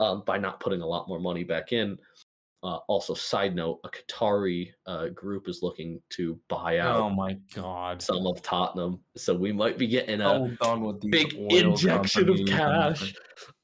um, 0.00 0.22
by 0.24 0.38
not 0.38 0.60
putting 0.60 0.82
a 0.82 0.86
lot 0.86 1.08
more 1.08 1.20
money 1.20 1.44
back 1.44 1.72
in. 1.72 1.98
Uh, 2.62 2.78
also, 2.88 3.14
side 3.14 3.54
note, 3.54 3.78
a 3.84 3.88
Qatari 3.88 4.70
uh, 4.86 5.08
group 5.08 5.48
is 5.48 5.60
looking 5.62 6.00
to 6.10 6.38
buy 6.48 6.78
out 6.78 6.96
Oh 6.96 7.10
my 7.10 7.36
god. 7.54 8.02
some 8.02 8.26
of 8.26 8.42
Tottenham, 8.42 8.98
so 9.16 9.34
we 9.34 9.52
might 9.52 9.78
be 9.78 9.86
getting 9.86 10.20
a 10.20 10.40
with 10.40 11.00
big 11.08 11.34
injection 11.34 12.28
of 12.28 12.40
cash. 12.48 13.14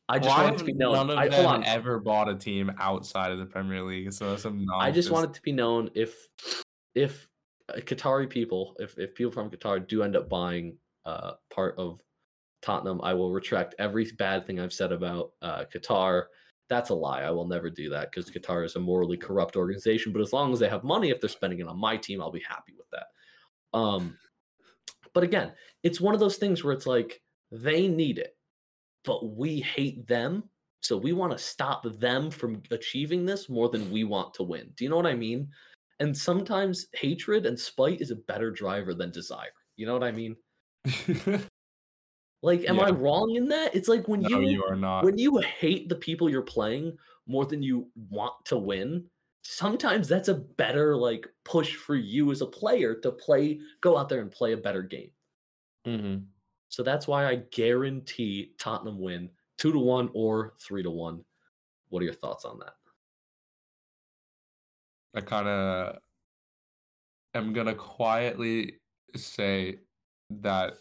I 0.09 0.19
just 0.19 0.29
Why 0.29 0.45
want 0.45 0.57
it 0.57 0.59
to 0.59 0.65
be 0.65 0.75
known. 0.75 0.93
None 0.93 1.11
of 1.11 1.19
I, 1.19 1.29
them 1.29 1.47
on. 1.47 1.65
ever 1.65 1.99
bought 1.99 2.29
a 2.29 2.35
team 2.35 2.71
outside 2.79 3.33
of 3.33 3.39
the 3.39 3.47
Premier 3.47 3.83
League. 3.83 4.13
So 4.13 4.31
that's 4.31 4.43
some 4.43 4.65
I 4.79 4.91
just 4.91 5.11
want 5.11 5.31
it 5.31 5.35
to 5.35 5.43
be 5.43 5.53
known 5.53 5.91
if 5.95 6.29
if 6.95 7.29
Qatari 7.71 8.29
people, 8.29 8.77
if 8.79 8.99
if 8.99 9.15
people 9.15 9.33
from 9.33 9.51
Qatar 9.51 9.87
do 9.87 10.03
end 10.03 10.15
up 10.15 10.29
buying 10.29 10.77
uh, 11.07 11.33
part 11.53 11.77
of 11.79 12.01
Tottenham, 12.63 13.01
I 13.03 13.15
will 13.15 13.33
retract 13.33 13.75
every 13.79 14.05
bad 14.19 14.47
thing 14.47 14.61
I've 14.61 14.73
said 14.73 14.93
about 14.93 15.33
uh, 15.43 15.65
Qatar. 15.75 16.25
That's 16.69 16.91
a 16.91 16.95
lie. 16.95 17.23
I 17.23 17.31
will 17.31 17.47
never 17.47 17.69
do 17.69 17.91
that 17.91 18.11
because 18.11 18.31
Qatar 18.31 18.65
is 18.65 18.77
a 18.77 18.81
morally 18.81 19.17
corrupt 19.17 19.57
organization. 19.57 20.13
But 20.13 20.23
as 20.23 20.33
long 20.33 20.53
as 20.53 20.59
they 20.59 20.69
have 20.69 20.85
money, 20.85 21.11
if 21.11 21.21
they're 21.21 21.29
spending 21.29 21.61
it 21.61 21.69
on 21.69 21.79
my 21.79 21.97
team, 21.97 22.23
I'll 22.23 22.31
be 22.31 22.45
happy 22.49 22.73
with 22.77 22.89
that. 22.91 23.79
Um, 23.79 24.17
but 25.13 25.25
again, 25.25 25.53
it's 25.83 26.01
one 26.01 26.15
of 26.15 26.21
those 26.21 26.37
things 26.37 26.65
where 26.65 26.73
it's 26.73 26.87
like 26.87 27.21
they 27.51 27.87
need 27.87 28.19
it, 28.19 28.37
but 29.05 29.37
we 29.37 29.61
hate 29.61 30.07
them. 30.07 30.45
So 30.81 30.97
we 30.97 31.13
want 31.13 31.33
to 31.33 31.39
stop 31.39 31.85
them 31.99 32.31
from 32.31 32.63
achieving 32.71 33.25
this 33.25 33.49
more 33.49 33.69
than 33.69 33.91
we 33.91 34.05
want 34.05 34.35
to 34.35 34.43
win. 34.43 34.71
Do 34.77 34.85
you 34.85 34.91
know 34.91 34.97
what 34.97 35.07
I 35.07 35.15
mean? 35.15 35.49
And 36.01 36.17
sometimes 36.17 36.87
hatred 36.93 37.47
and 37.47 37.59
spite 37.59 38.01
is 38.01 38.11
a 38.11 38.17
better 38.17 38.51
driver 38.51 38.93
than 38.93 39.11
desire. 39.11 39.53
You 39.77 39.87
know 39.87 39.95
what 39.95 40.05
I 40.05 40.13
mean? 40.13 40.37
Like, 42.45 42.69
am 42.69 42.79
I 42.79 42.91
wrong 42.91 43.37
in 43.37 43.49
that? 43.49 43.75
It's 43.75 43.89
like 43.89 44.07
when 44.07 44.21
no, 44.21 44.29
you, 44.29 44.49
you 44.51 44.65
are 44.65 44.77
not. 44.77 45.03
when 45.03 45.17
you 45.17 45.39
hate 45.39 45.89
the 45.89 45.95
people 45.95 46.29
you're 46.29 46.43
playing 46.43 46.95
more 47.27 47.47
than 47.47 47.63
you 47.63 47.89
want 48.11 48.35
to 48.45 48.59
win. 48.59 49.07
Sometimes 49.41 50.09
that's 50.09 50.29
a 50.29 50.35
better 50.35 50.95
like 50.95 51.27
push 51.45 51.75
for 51.75 51.95
you 51.95 52.31
as 52.33 52.43
a 52.43 52.47
player 52.47 52.97
to 52.97 53.13
play, 53.13 53.61
go 53.81 53.97
out 53.97 54.11
there 54.11 54.21
and 54.21 54.31
play 54.31 54.53
a 54.53 54.59
better 54.59 54.83
game. 54.83 55.11
Mhm. 55.87 56.27
So 56.69 56.83
that's 56.83 57.09
why 57.09 57.27
I 57.27 57.37
guarantee 57.51 58.53
Tottenham 58.59 59.01
win 59.01 59.31
two 59.57 59.73
to 59.73 59.79
one 59.79 60.11
or 60.13 60.53
three 60.61 60.83
to 60.83 60.91
one. 60.91 61.25
What 61.89 62.03
are 62.03 62.05
your 62.05 62.13
thoughts 62.13 62.45
on 62.45 62.59
that? 62.59 62.75
I 65.15 65.23
kind 65.23 65.49
of 65.49 65.97
am 67.35 67.55
gonna 67.55 67.75
quietly 67.75 68.81
say 69.17 69.79
that 70.29 70.75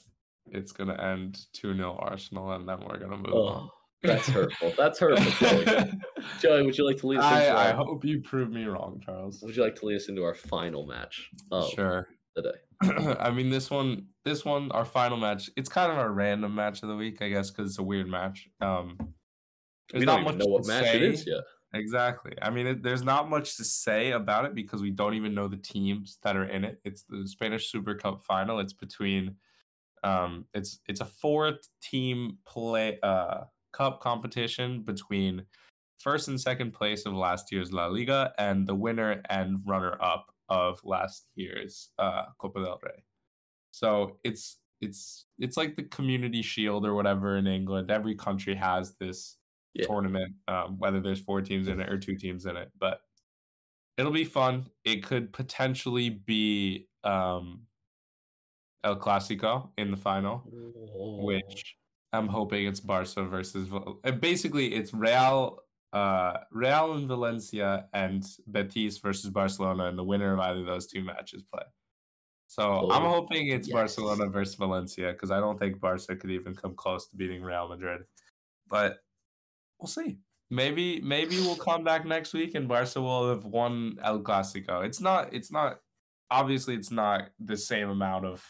it's 0.48 0.72
gonna 0.72 1.02
end 1.02 1.40
two 1.54 1.76
0 1.76 1.98
Arsenal, 2.00 2.52
and 2.54 2.68
then 2.68 2.80
we're 2.88 2.98
gonna 3.00 3.18
move 3.18 3.34
on. 3.34 3.70
Oh, 3.70 3.70
that's 4.04 4.28
hurtful. 4.28 4.74
That's 4.78 5.00
hurtful, 5.00 5.32
Joey. 5.48 5.66
Joey, 6.42 6.64
would 6.64 6.78
you 6.78 6.86
like 6.86 6.98
to 6.98 7.08
lead 7.08 7.20
us 7.20 7.26
into 7.42 7.52
I, 7.58 7.68
I 7.68 7.72
our, 7.72 7.78
hope 7.86 8.04
you 8.06 8.22
prove 8.22 8.50
me 8.52 8.66
wrong, 8.66 9.02
Charles. 9.06 9.42
would 9.42 9.56
you 9.56 9.64
like 9.64 9.76
to 9.76 9.86
lead 9.86 9.96
us 9.96 10.10
into 10.10 10.24
our 10.24 10.34
final 10.36 10.86
match 10.86 11.30
of 11.52 11.70
Sure. 11.72 12.08
the 12.36 12.42
day? 12.42 13.16
I 13.20 13.32
mean, 13.32 13.50
this 13.50 13.70
one, 13.72 14.08
this 14.26 14.44
one, 14.44 14.72
our 14.72 14.86
final 14.86 15.18
match. 15.18 15.50
It's 15.56 15.70
kind 15.70 15.92
of 15.92 15.98
a 15.98 16.10
random 16.10 16.54
match 16.54 16.84
of 16.84 16.90
the 16.90 16.96
week, 16.98 17.22
I 17.22 17.30
guess, 17.30 17.50
because 17.50 17.72
it's 17.72 17.80
a 17.80 17.84
weird 17.84 18.08
match. 18.08 18.50
Um, 18.60 18.98
there's 19.92 20.02
we 20.02 20.06
not 20.06 20.16
don't 20.18 20.22
even 20.26 20.38
much 20.38 20.46
know 20.46 20.52
what 20.52 20.64
to 20.64 20.68
match 20.70 20.96
it 20.96 21.02
is 21.02 21.26
yet. 21.26 21.44
Exactly. 21.76 22.34
I 22.42 22.50
mean, 22.50 22.68
it, 22.68 22.84
there's 22.84 23.04
not 23.04 23.30
much 23.30 23.58
to 23.58 23.64
say 23.64 24.12
about 24.12 24.46
it 24.46 24.54
because 24.54 24.82
we 24.82 24.92
don't 24.92 25.16
even 25.16 25.34
know 25.34 25.48
the 25.48 25.58
teams 25.58 26.20
that 26.24 26.36
are 26.36 26.46
in 26.46 26.64
it. 26.64 26.80
It's 26.84 27.04
the 27.10 27.28
Spanish 27.28 27.72
Super 27.72 27.96
Cup 27.96 28.22
final. 28.24 28.60
It's 28.60 28.74
between, 28.74 29.36
um, 30.04 30.46
it's 30.54 30.80
it's 30.88 31.02
a 31.02 31.06
four 31.06 31.54
team 31.82 32.38
play 32.46 33.00
uh 33.04 33.46
cup 33.74 34.02
competition 34.02 34.84
between 34.84 35.46
first 36.00 36.28
and 36.28 36.40
second 36.40 36.72
place 36.74 37.06
of 37.06 37.14
last 37.14 37.52
year's 37.52 37.72
La 37.72 37.88
Liga 37.88 38.34
and 38.38 38.68
the 38.68 38.76
winner 38.76 39.22
and 39.30 39.60
runner 39.66 39.98
up 40.02 40.28
of 40.50 40.80
last 40.84 41.28
year's 41.36 41.90
uh 41.98 42.26
Copa 42.40 42.64
del 42.64 42.80
Rey. 42.84 43.04
So 43.72 44.20
it's 44.24 44.60
it's 44.82 45.26
it's 45.40 45.58
like 45.58 45.76
the 45.76 45.84
Community 45.84 46.42
Shield 46.42 46.86
or 46.86 46.94
whatever 46.94 47.38
in 47.38 47.48
England. 47.48 47.90
Every 47.90 48.16
country 48.16 48.56
has 48.56 48.96
this 49.00 49.38
Yeah. 49.74 49.86
tournament, 49.88 50.36
um, 50.48 50.78
whether 50.78 51.02
there's 51.02 51.22
four 51.22 51.42
teams 51.42 51.68
in 51.68 51.80
it 51.82 51.90
or 51.90 51.98
two 51.98 52.16
teams 52.16 52.46
in 52.46 52.58
it. 52.58 52.70
But 52.80 53.00
it'll 53.98 54.12
be 54.12 54.26
fun. 54.26 54.68
It 54.84 55.04
could 55.04 55.34
potentially 55.34 56.10
be 56.10 56.90
um, 57.04 57.66
El 58.84 58.98
Clasico 59.00 59.72
in 59.78 59.92
the 59.92 59.98
final, 59.98 60.44
Oh. 60.96 61.24
which 61.24 61.78
I'm 62.12 62.28
hoping 62.28 62.68
it's 62.68 62.80
Barca 62.80 63.24
versus. 63.26 63.70
Basically, 64.20 64.74
it's 64.76 64.94
Real, 64.94 65.60
uh, 65.94 66.38
Real 66.52 66.94
and 66.94 67.08
Valencia 67.08 67.90
and 67.94 68.24
Betis 68.48 69.00
versus 69.00 69.30
Barcelona, 69.32 69.86
and 69.86 69.98
the 69.98 70.04
winner 70.04 70.34
of 70.34 70.40
either 70.40 70.60
of 70.60 70.66
those 70.66 70.88
two 70.88 71.04
matches 71.04 71.42
play. 71.44 71.64
So 72.48 72.92
I'm 72.92 73.04
Oh, 73.04 73.10
hoping 73.10 73.48
it's 73.48 73.68
yes. 73.68 73.74
Barcelona 73.74 74.28
versus 74.28 74.56
Valencia 74.56 75.12
because 75.14 75.32
I 75.32 75.40
don't 75.40 75.58
think 75.58 75.80
Barca 75.80 76.16
could 76.16 76.30
even 76.30 76.54
come 76.56 76.76
close 76.76 77.08
to 77.08 77.16
beating 77.16 77.42
Real 77.42 77.68
Madrid. 77.68 78.06
But 78.68 79.00
we'll 79.80 79.88
see. 79.88 80.20
Maybe 80.52 81.02
maybe 81.02 81.38
we'll 81.40 81.56
come 81.56 81.84
back 81.84 82.06
next 82.06 82.32
week 82.34 82.54
and 82.54 82.68
Barca 82.68 83.02
will 83.02 83.28
have 83.30 83.46
won 83.46 83.98
El 84.04 84.22
Clasico. 84.22 84.86
It's 84.86 85.00
not 85.02 85.34
it's 85.34 85.52
not 85.52 85.80
obviously 86.30 86.76
it's 86.76 86.92
not 86.92 87.32
the 87.40 87.58
same 87.58 87.90
amount 87.90 88.26
of 88.26 88.46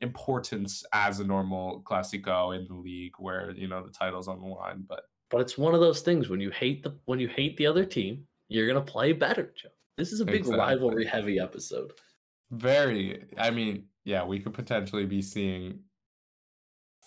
importance 0.00 0.84
as 0.92 1.20
a 1.20 1.24
normal 1.24 1.82
Clasico 1.84 2.56
in 2.56 2.66
the 2.68 2.74
league 2.74 3.14
where 3.18 3.50
you 3.52 3.66
know 3.68 3.82
the 3.84 3.90
title's 3.92 4.28
on 4.28 4.40
the 4.40 4.46
line, 4.46 4.84
but 4.88 5.04
But 5.30 5.40
it's 5.40 5.56
one 5.58 5.74
of 5.74 5.80
those 5.80 6.02
things 6.02 6.28
when 6.28 6.40
you 6.40 6.50
hate 6.50 6.82
the 6.82 6.98
when 7.06 7.18
you 7.18 7.28
hate 7.28 7.56
the 7.56 7.66
other 7.66 7.84
team, 7.84 8.26
you're 8.48 8.66
gonna 8.66 8.80
play 8.84 9.12
better, 9.12 9.52
Joe. 9.56 9.68
This 9.96 10.12
is 10.12 10.20
a 10.20 10.24
big 10.26 10.36
Exactly. 10.36 10.58
rivalry 10.58 11.04
heavy 11.06 11.38
episode. 11.38 11.92
very 12.50 13.24
I 13.38 13.50
mean, 13.50 13.86
yeah, 14.04 14.24
we 14.24 14.38
could 14.40 14.54
potentially 14.54 15.06
be 15.06 15.22
seeing 15.22 15.80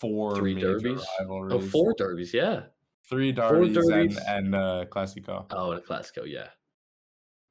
four 0.00 0.34
Three 0.36 0.54
derbies? 0.58 1.00
rivalries. 1.20 1.52
Oh, 1.54 1.60
four 1.60 1.94
derbies, 1.96 2.34
yeah. 2.34 2.64
three 3.08 3.32
derbies, 3.32 3.74
derbies. 3.74 4.16
and 4.16 4.46
and 4.46 4.54
uh 4.54 4.84
Clasico. 4.90 5.46
Oh, 5.50 5.70
and 5.72 5.80
a 5.80 5.84
Clasico, 5.84 6.24
yeah. 6.26 6.48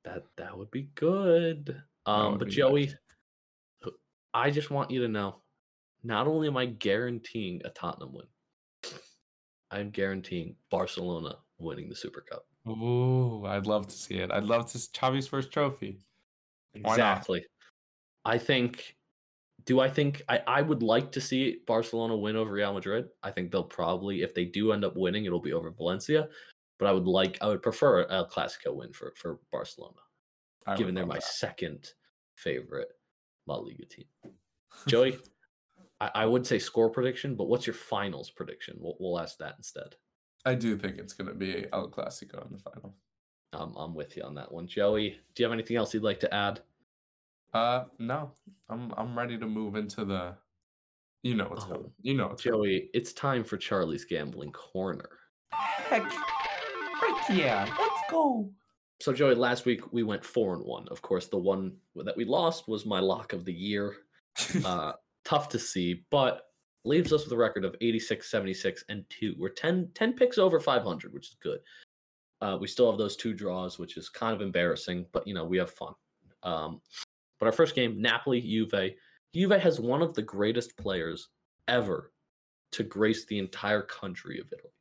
That 0.03 0.23
that 0.37 0.57
would 0.57 0.71
be 0.71 0.89
good. 0.95 1.81
Um, 2.05 2.37
but 2.37 2.47
Joey, 2.49 2.87
nice. 2.87 2.95
I 4.33 4.51
just 4.51 4.71
want 4.71 4.91
you 4.91 5.01
to 5.01 5.07
know, 5.07 5.41
not 6.03 6.27
only 6.27 6.47
am 6.47 6.57
I 6.57 6.65
guaranteeing 6.65 7.61
a 7.65 7.69
Tottenham 7.69 8.13
win, 8.13 8.27
I'm 9.71 9.89
guaranteeing 9.89 10.55
Barcelona 10.69 11.35
winning 11.57 11.89
the 11.89 11.95
Super 11.95 12.21
Cup. 12.21 12.45
Ooh, 12.67 13.45
I'd 13.45 13.67
love 13.67 13.87
to 13.87 13.95
see 13.95 14.15
it. 14.15 14.31
I'd 14.31 14.43
love 14.43 14.71
to 14.71 14.77
see 14.77 14.89
Xavi's 14.91 15.27
first 15.27 15.51
trophy. 15.51 15.99
Exactly. 16.73 17.45
I 18.25 18.37
think. 18.37 18.95
Do 19.65 19.81
I 19.81 19.89
think 19.89 20.23
I, 20.29 20.41
I 20.47 20.61
would 20.61 20.81
like 20.81 21.11
to 21.11 21.21
see 21.21 21.59
Barcelona 21.67 22.15
win 22.15 22.35
over 22.35 22.51
Real 22.51 22.73
Madrid? 22.73 23.09
I 23.21 23.29
think 23.29 23.51
they'll 23.51 23.63
probably, 23.63 24.21
if 24.23 24.33
they 24.33 24.45
do 24.45 24.71
end 24.71 24.85
up 24.85 24.95
winning, 24.95 25.25
it'll 25.25 25.41
be 25.41 25.53
over 25.53 25.69
Valencia. 25.69 26.29
But 26.79 26.87
I 26.87 26.91
would 26.93 27.05
like, 27.05 27.37
I 27.41 27.47
would 27.47 27.61
prefer 27.61 28.03
a 28.03 28.25
Clasico 28.25 28.73
win 28.73 28.93
for 28.93 29.13
for 29.17 29.39
Barcelona, 29.51 29.99
I 30.65 30.75
given 30.75 30.95
they're 30.95 31.05
my 31.05 31.15
that. 31.15 31.23
second 31.23 31.91
favorite 32.35 32.87
La 33.49 33.55
Liga 33.57 33.85
team. 33.85 34.05
Joey, 34.87 35.17
I, 35.99 36.11
I 36.15 36.25
would 36.25 36.45
say 36.45 36.59
score 36.59 36.89
prediction, 36.89 37.35
but 37.35 37.47
what's 37.49 37.67
your 37.67 37.73
finals 37.73 38.29
prediction? 38.29 38.77
We'll, 38.79 38.95
we'll 38.99 39.19
ask 39.19 39.37
that 39.39 39.55
instead. 39.57 39.95
I 40.45 40.55
do 40.55 40.77
think 40.77 40.97
it's 40.97 41.13
going 41.13 41.27
to 41.27 41.33
be 41.33 41.65
El 41.73 41.89
Clasico 41.89 42.45
in 42.45 42.53
the 42.53 42.59
final. 42.59 42.95
Um, 43.51 43.73
I'm 43.77 43.93
with 43.95 44.15
you 44.15 44.23
on 44.23 44.35
that 44.35 44.51
one. 44.51 44.67
Joey, 44.67 45.19
do 45.33 45.43
you 45.43 45.45
have 45.45 45.53
anything 45.53 45.75
else 45.75 45.93
you'd 45.93 46.03
like 46.03 46.19
to 46.21 46.33
add? 46.33 46.61
Uh, 47.53 47.85
no, 47.97 48.31
I'm 48.69 48.93
I'm 48.95 49.17
ready 49.17 49.37
to 49.39 49.47
move 49.47 49.75
into 49.75 50.05
the. 50.05 50.35
You 51.23 51.33
know 51.35 51.47
what's 51.49 51.65
Oh, 51.65 51.69
coming. 51.69 51.91
You 52.01 52.13
know 52.13 52.27
what's 52.27 52.43
coming. 52.43 52.59
Joey, 52.59 52.89
it's 52.93 53.11
time 53.11 53.43
for 53.43 53.57
Charlie's 53.57 54.05
gambling 54.05 54.51
corner. 54.51 55.09
Heck, 55.51 56.03
heck 56.03 57.29
yeah, 57.31 57.67
let's 57.79 58.01
go. 58.11 58.51
So 59.01 59.13
Joey, 59.13 59.35
last 59.35 59.65
week 59.65 59.93
we 59.93 60.03
went 60.03 60.23
four 60.23 60.53
and 60.53 60.63
one. 60.65 60.87
Of 60.89 61.01
course, 61.01 61.27
the 61.27 61.37
one 61.37 61.73
that 61.95 62.17
we 62.17 62.25
lost 62.25 62.67
was 62.67 62.85
my 62.85 62.99
lock 62.99 63.33
of 63.33 63.45
the 63.45 63.53
year. 63.53 63.95
Uh, 64.63 64.93
tough 65.25 65.49
to 65.49 65.59
see, 65.59 66.05
but 66.11 66.43
leaves 66.85 67.11
us 67.11 67.25
with 67.25 67.33
a 67.33 67.37
record 67.37 67.65
of 67.65 67.75
86, 67.81 68.29
76, 68.29 68.85
and 68.87 69.03
two. 69.09 69.35
We're 69.37 69.49
10, 69.49 69.89
10 69.93 70.13
picks 70.13 70.37
over 70.37 70.61
500, 70.61 71.13
which 71.13 71.27
is 71.27 71.35
good. 71.41 71.59
Uh, 72.41 72.57
we 72.59 72.67
still 72.67 72.89
have 72.89 72.97
those 72.97 73.17
two 73.17 73.33
draws, 73.33 73.77
which 73.77 73.97
is 73.97 74.07
kind 74.07 74.33
of 74.33 74.41
embarrassing, 74.41 75.05
but 75.11 75.27
you 75.27 75.33
know 75.33 75.43
we 75.43 75.57
have 75.57 75.71
fun. 75.71 75.93
Um, 76.43 76.79
but 77.39 77.47
our 77.47 77.51
first 77.51 77.75
game, 77.75 78.01
Napoli, 78.01 78.41
Juve. 78.41 78.91
Juve 79.33 79.61
has 79.61 79.79
one 79.79 80.01
of 80.01 80.13
the 80.13 80.21
greatest 80.21 80.77
players 80.77 81.29
ever 81.67 82.11
to 82.71 82.83
grace 82.83 83.25
the 83.25 83.39
entire 83.39 83.81
country 83.81 84.39
of 84.39 84.47
Italy. 84.47 84.73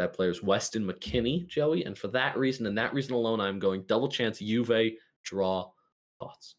That 0.00 0.14
player 0.14 0.30
is 0.30 0.42
Weston 0.42 0.86
McKennie, 0.86 1.46
Joey, 1.46 1.84
and 1.84 1.96
for 1.96 2.08
that 2.08 2.34
reason 2.38 2.64
and 2.64 2.78
that 2.78 2.94
reason 2.94 3.12
alone, 3.12 3.38
I'm 3.38 3.58
going 3.58 3.82
double 3.82 4.08
chance 4.08 4.38
Juve 4.38 4.92
draw. 5.24 5.70
Thoughts? 6.18 6.54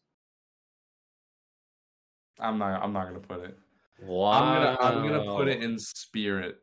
I'm 2.38 2.56
not. 2.56 2.80
I'm 2.80 2.92
not 2.92 3.06
gonna 3.06 3.18
put 3.18 3.40
it. 3.40 3.58
Wow. 4.00 4.30
I'm 4.30 4.62
gonna. 4.62 4.76
I'm 4.80 5.08
gonna 5.08 5.36
put 5.36 5.48
it 5.48 5.60
in 5.60 5.76
spirit 5.76 6.58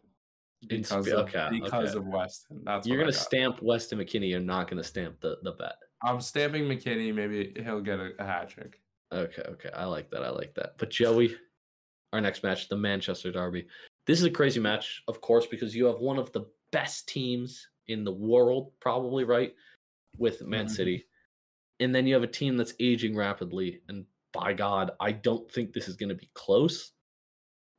In 0.70 0.78
because 0.78 1.06
of, 1.10 1.28
okay, 1.28 1.50
because 1.52 1.90
okay. 1.90 1.98
of 1.98 2.06
Weston. 2.06 2.62
That's 2.64 2.88
You're 2.88 2.98
gonna 2.98 3.12
stamp 3.12 3.62
Weston 3.62 4.00
McKennie. 4.00 4.30
You're 4.30 4.40
not 4.40 4.70
gonna 4.70 4.82
stamp 4.82 5.20
the 5.20 5.36
the 5.44 5.52
bet. 5.52 5.76
I'm 6.02 6.22
stamping 6.22 6.64
McKennie. 6.64 7.14
Maybe 7.14 7.54
he'll 7.62 7.82
get 7.82 8.00
a, 8.00 8.12
a 8.20 8.24
hat 8.24 8.48
trick. 8.48 8.80
Okay, 9.12 9.44
okay. 9.50 9.70
I 9.76 9.84
like 9.84 10.10
that. 10.12 10.24
I 10.24 10.30
like 10.30 10.56
that. 10.56 10.76
But 10.78 10.92
Joey, 10.92 11.36
our 12.14 12.22
next 12.22 12.42
match, 12.42 12.70
the 12.70 12.78
Manchester 12.78 13.34
Derby. 13.34 13.68
This 14.06 14.20
is 14.20 14.26
a 14.26 14.32
crazy 14.32 14.60
match, 14.60 15.04
of 15.08 15.22
course, 15.22 15.46
because 15.46 15.76
you 15.76 15.86
have 15.86 16.00
one 16.00 16.18
of 16.18 16.32
the 16.32 16.46
best 16.72 17.08
teams 17.08 17.68
in 17.88 18.04
the 18.04 18.12
world, 18.12 18.72
probably 18.80 19.24
right, 19.24 19.54
with 20.18 20.42
Man 20.42 20.66
Mhm. 20.66 20.70
City, 20.72 21.08
and 21.80 21.94
then 21.94 22.06
you 22.08 22.14
have 22.14 22.24
a 22.24 22.28
team 22.28 22.58
that's 22.58 22.74
aging 22.80 23.16
rapidly. 23.16 23.82
And 23.88 24.06
by 24.34 24.54
God, 24.54 24.92
I 25.00 25.12
don't 25.12 25.52
think 25.52 25.74
this 25.74 25.88
is 25.88 25.96
going 25.96 26.10
to 26.10 26.16
be 26.16 26.30
close. 26.34 26.92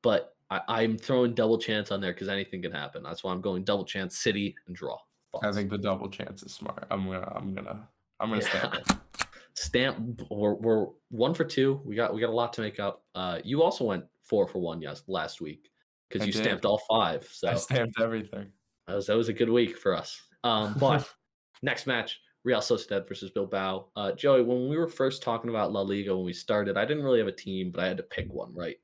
But 0.03 0.37
I, 0.51 0.61
I'm 0.68 0.97
throwing 0.99 1.35
double 1.35 1.59
chance 1.59 1.91
on 1.91 2.01
there 2.01 2.12
because 2.12 2.29
anything 2.29 2.62
can 2.62 2.73
happen. 2.73 3.03
That's 3.03 3.23
why 3.23 3.33
I'm 3.33 3.41
going 3.41 3.64
double 3.64 3.85
chance 3.85 4.18
City 4.18 4.57
and 4.66 4.75
draw. 4.75 4.99
I 5.43 5.53
think 5.53 5.71
the 5.71 5.79
double 5.79 6.09
chance 6.09 6.43
is 6.43 6.53
smart. 6.53 6.87
I'm 6.91 7.05
gonna. 7.07 7.33
I'm 7.35 7.55
gonna. 7.55 7.89
I'm 8.18 8.31
gonna 8.31 8.43
stamp 8.43 8.75
Yeah. 8.75 8.81
it. 8.81 9.27
Stamp. 9.55 10.23
We're, 10.31 10.55
we're 10.55 10.87
one 11.11 11.35
for 11.35 11.45
two. 11.45 11.81
We 11.85 11.95
got 11.97 12.14
we 12.14 12.21
got 12.21 12.31
a 12.31 12.33
lot 12.33 12.53
to 12.55 12.61
make 12.62 12.79
up. 12.81 13.05
Uh, 13.14 13.41
you 13.45 13.62
also 13.62 13.85
went 13.85 14.05
four 14.25 14.47
for 14.49 14.59
one 14.61 14.81
yes 14.81 15.03
last 15.09 15.41
week 15.41 15.70
because 16.11 16.27
you 16.27 16.33
did. 16.33 16.43
stamped 16.43 16.65
all 16.65 16.83
five. 16.89 17.29
So 17.31 17.49
I 17.49 17.55
stamped 17.55 18.01
everything. 18.01 18.49
that 18.87 18.97
was 18.97 19.07
that 19.07 19.17
was 19.17 19.29
a 19.29 19.33
good 19.33 19.51
week 19.51 19.79
for 19.79 19.95
us. 19.97 20.21
Um, 20.45 20.75
but 20.79 21.09
next 21.63 21.87
match, 21.87 22.21
Real 22.45 22.61
Sociedad 22.61 23.09
versus 23.09 23.31
Bilbao. 23.31 23.87
Uh, 23.97 24.13
Joey, 24.13 24.43
when 24.43 24.69
we 24.69 24.77
were 24.77 24.89
first 24.89 25.23
talking 25.23 25.51
about 25.51 25.73
La 25.73 25.83
Liga 25.83 26.15
when 26.15 26.25
we 26.25 26.33
started, 26.33 26.77
I 26.77 26.85
didn't 26.85 27.05
really 27.05 27.19
have 27.19 27.29
a 27.29 27.33
team, 27.33 27.71
but 27.71 27.83
I 27.83 27.89
had 27.89 27.97
to 27.99 28.03
pick 28.03 28.33
one, 28.33 28.55
right? 28.55 28.77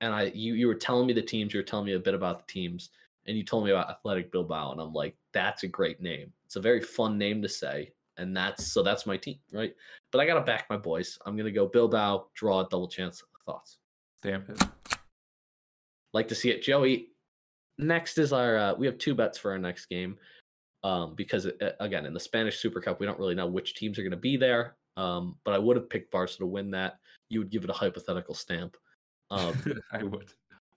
And 0.00 0.14
I 0.14 0.24
you 0.34 0.54
you 0.54 0.66
were 0.66 0.74
telling 0.74 1.06
me 1.06 1.12
the 1.12 1.22
teams, 1.22 1.54
you 1.54 1.60
were 1.60 1.64
telling 1.64 1.86
me 1.86 1.94
a 1.94 1.98
bit 1.98 2.14
about 2.14 2.46
the 2.46 2.52
teams, 2.52 2.90
and 3.26 3.36
you 3.36 3.44
told 3.44 3.64
me 3.64 3.70
about 3.70 3.90
Athletic 3.90 4.30
Bilbao, 4.30 4.72
and 4.72 4.80
I'm 4.80 4.92
like, 4.92 5.16
that's 5.32 5.62
a 5.62 5.68
great 5.68 6.00
name. 6.00 6.32
It's 6.44 6.56
a 6.56 6.60
very 6.60 6.80
fun 6.80 7.18
name 7.18 7.42
to 7.42 7.48
say, 7.48 7.92
and 8.16 8.36
that's 8.36 8.72
so 8.72 8.82
that's 8.82 9.06
my 9.06 9.16
team, 9.16 9.38
right? 9.52 9.74
But 10.12 10.20
I 10.20 10.26
gotta 10.26 10.40
back 10.40 10.66
my 10.70 10.76
boys. 10.76 11.18
I'm 11.26 11.36
gonna 11.36 11.50
go 11.50 11.66
Bilbao, 11.66 12.26
draw, 12.34 12.62
double 12.64 12.88
chance. 12.88 13.22
Thoughts? 13.44 13.78
Stamp 14.18 14.50
it. 14.50 14.62
Like 16.12 16.28
to 16.28 16.34
see 16.34 16.50
it. 16.50 16.62
Joey, 16.62 17.08
next 17.78 18.18
is 18.18 18.32
our 18.32 18.56
uh, 18.56 18.74
we 18.74 18.86
have 18.86 18.98
two 18.98 19.14
bets 19.14 19.38
for 19.38 19.52
our 19.52 19.58
next 19.58 19.86
game. 19.86 20.16
Um, 20.84 21.14
because 21.16 21.46
uh, 21.46 21.72
again, 21.80 22.06
in 22.06 22.14
the 22.14 22.20
Spanish 22.20 22.60
Super 22.60 22.80
Cup, 22.80 23.00
we 23.00 23.06
don't 23.06 23.18
really 23.18 23.34
know 23.34 23.46
which 23.46 23.74
teams 23.74 23.98
are 23.98 24.02
going 24.02 24.10
to 24.12 24.16
be 24.16 24.36
there. 24.36 24.76
Um, 24.96 25.36
but 25.44 25.54
I 25.54 25.58
would 25.58 25.76
have 25.76 25.90
picked 25.90 26.10
Barca 26.10 26.34
to 26.38 26.46
win 26.46 26.70
that. 26.72 26.98
You 27.28 27.40
would 27.40 27.50
give 27.50 27.64
it 27.64 27.70
a 27.70 27.74
hypothetical 27.74 28.34
stamp. 28.34 28.76
Um, 29.30 29.54
I 29.92 30.02
would. 30.02 30.32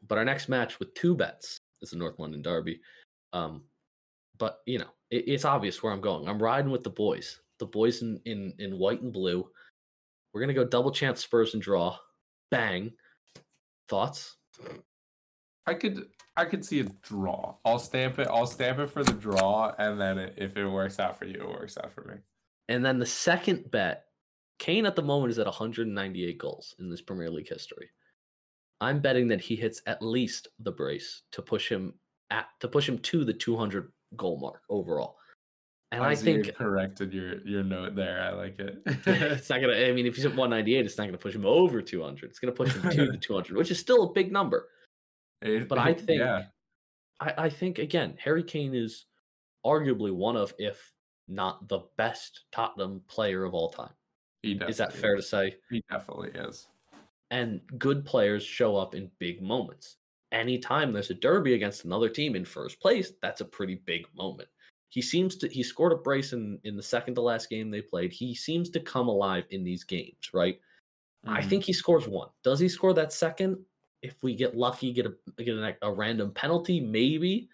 but 0.08 0.18
our 0.18 0.26
next 0.26 0.50
match 0.50 0.80
with 0.80 0.94
two 0.94 1.16
bets 1.16 1.58
is 1.82 1.92
the 1.92 1.98
North 1.98 2.20
London 2.20 2.42
Derby. 2.42 2.82
Um, 3.34 3.64
but 4.38 4.60
you 4.66 4.80
know, 4.80 4.90
it, 5.10 5.28
it's 5.28 5.46
obvious 5.46 5.82
where 5.82 5.94
I'm 5.94 6.02
going. 6.02 6.28
I'm 6.28 6.42
riding 6.42 6.72
with 6.72 6.84
the 6.84 6.90
boys. 6.90 7.40
The 7.60 7.66
boys 7.66 8.02
in 8.02 8.20
in 8.26 8.54
in 8.60 8.78
white 8.78 9.02
and 9.02 9.14
blue. 9.14 9.48
We're 10.34 10.42
gonna 10.42 10.54
go 10.54 10.66
double 10.66 10.92
chance 10.92 11.24
Spurs 11.24 11.54
and 11.54 11.62
draw. 11.62 11.98
Bang. 12.50 12.92
Thoughts? 13.88 14.38
I 15.72 15.74
could. 15.76 16.08
I 16.38 16.46
could 16.46 16.66
see 16.66 16.80
a 16.82 16.84
draw. 17.02 17.56
I'll 17.66 17.80
stamp 17.80 18.20
it. 18.20 18.28
I'll 18.28 18.46
stamp 18.48 18.80
it 18.80 18.88
for 18.88 19.04
the 19.04 19.14
draw, 19.14 19.74
and 19.78 20.00
then 20.00 20.20
i- 20.20 20.34
if 20.38 20.56
it 20.58 20.68
works 20.68 21.00
out 21.00 21.18
for 21.18 21.26
you, 21.26 21.42
it 21.42 21.48
works 21.48 21.78
out 21.78 21.92
for 21.92 22.04
me. 22.04 22.16
And 22.70 22.84
then 22.86 23.00
the 23.00 23.06
second 23.06 23.70
bet, 23.72 24.06
Kane 24.60 24.86
at 24.86 24.96
the 24.96 25.02
moment 25.02 25.32
is 25.32 25.40
at 25.40 25.48
198 25.48 26.38
goals 26.38 26.76
in 26.80 26.90
this 26.90 27.02
Premier 27.02 27.30
League 27.30 27.50
history. 27.50 27.90
I'm 28.80 29.00
betting 29.00 29.28
that 29.30 29.42
he 29.42 29.56
hits 29.56 29.82
at 29.88 30.02
least 30.02 30.48
the 30.60 30.72
brace 30.72 31.22
to 31.32 31.42
push 31.42 31.70
him 31.70 31.94
at 32.32 32.48
to 32.60 32.68
push 32.68 32.88
him 32.88 32.98
to 33.00 33.24
the 33.26 33.34
200 33.34 33.92
goal 34.16 34.40
mark 34.40 34.62
overall. 34.70 35.18
And 35.92 36.02
I 36.04 36.12
Isaiah 36.12 36.44
think 36.44 36.56
corrected 36.56 37.14
your 37.14 37.46
your 37.46 37.64
note 37.64 37.96
there. 37.96 38.22
I 38.22 38.32
like 38.32 38.58
it. 38.60 38.82
it's 39.06 39.50
not 39.50 39.60
gonna. 39.62 39.74
I 39.74 39.92
mean, 39.92 40.06
if 40.06 40.16
he's 40.16 40.26
at 40.26 40.32
198, 40.36 40.86
it's 40.86 40.98
not 40.98 41.06
gonna 41.06 41.18
push 41.18 41.36
him 41.36 41.46
over 41.46 41.82
200. 41.82 42.30
It's 42.30 42.40
gonna 42.40 42.54
push 42.54 42.74
him 42.74 42.90
to 42.90 43.06
the 43.12 43.18
200, 43.18 43.58
which 43.58 43.70
is 43.72 43.80
still 43.80 44.04
a 44.04 44.14
big 44.14 44.32
number. 44.32 44.70
It- 45.42 45.68
But 45.68 45.78
I 45.80 45.94
think, 45.94 46.20
yeah, 46.20 46.46
I, 47.20 47.34
I 47.46 47.50
think 47.50 47.80
again, 47.80 48.16
Harry 48.20 48.44
Kane 48.44 48.74
is 48.76 49.06
arguably 49.66 50.14
one 50.14 50.36
of, 50.38 50.54
if 50.60 50.94
not 51.28 51.68
the 51.68 51.80
best 51.98 52.46
Tottenham 52.52 53.02
player 53.08 53.44
of 53.44 53.54
all 53.54 53.70
time. 53.70 53.94
he 54.44 54.54
Is 54.68 54.78
that 54.78 54.94
fair 54.94 55.16
to 55.16 55.22
say? 55.22 55.56
He 55.70 55.84
definitely 55.90 56.30
is. 56.32 56.68
and 57.32 57.62
good 57.78 58.06
players 58.06 58.44
show 58.44 58.76
up 58.76 58.94
in 58.96 59.10
big 59.20 59.42
moments. 59.42 59.98
Anytime 60.34 60.92
there's 60.92 61.10
a 61.10 61.14
derby 61.14 61.54
against 61.54 61.86
another 61.86 62.10
team 62.10 62.36
in 62.36 62.44
first 62.46 62.80
place, 62.82 63.14
that's 63.22 63.42
a 63.42 63.46
pretty 63.46 63.76
big 63.76 64.06
moment. 64.16 64.50
He 64.90 65.02
seems 65.02 65.38
to 65.38 65.48
he 65.48 65.64
scored 65.64 65.94
a 65.94 65.96
brace 65.96 66.34
in, 66.34 66.60
in 66.66 66.76
the 66.76 66.84
second 66.84 67.16
to 67.16 67.22
last 67.22 67.50
game 67.50 67.70
they 67.72 67.82
played. 67.82 68.12
He 68.12 68.36
seems 68.36 68.70
to 68.72 68.80
come 68.82 69.08
alive 69.08 69.46
in 69.52 69.64
these 69.64 69.84
games, 69.86 70.34
right? 70.34 70.60
I 71.26 71.42
Mhm. 71.42 71.50
think 71.50 71.64
he 71.64 71.72
scores 71.74 72.08
one. 72.08 72.30
Does 72.44 72.60
he 72.60 72.68
score 72.68 72.94
that 72.96 73.14
second? 73.14 73.64
If 74.02 74.22
we 74.24 74.36
get 74.36 74.58
lucky, 74.58 74.92
get 74.94 75.06
a 75.06 75.44
get 75.44 75.56
a, 75.56 75.76
a 75.82 75.92
random 75.92 76.32
penalty, 76.32 76.80
maybe. 76.80 77.50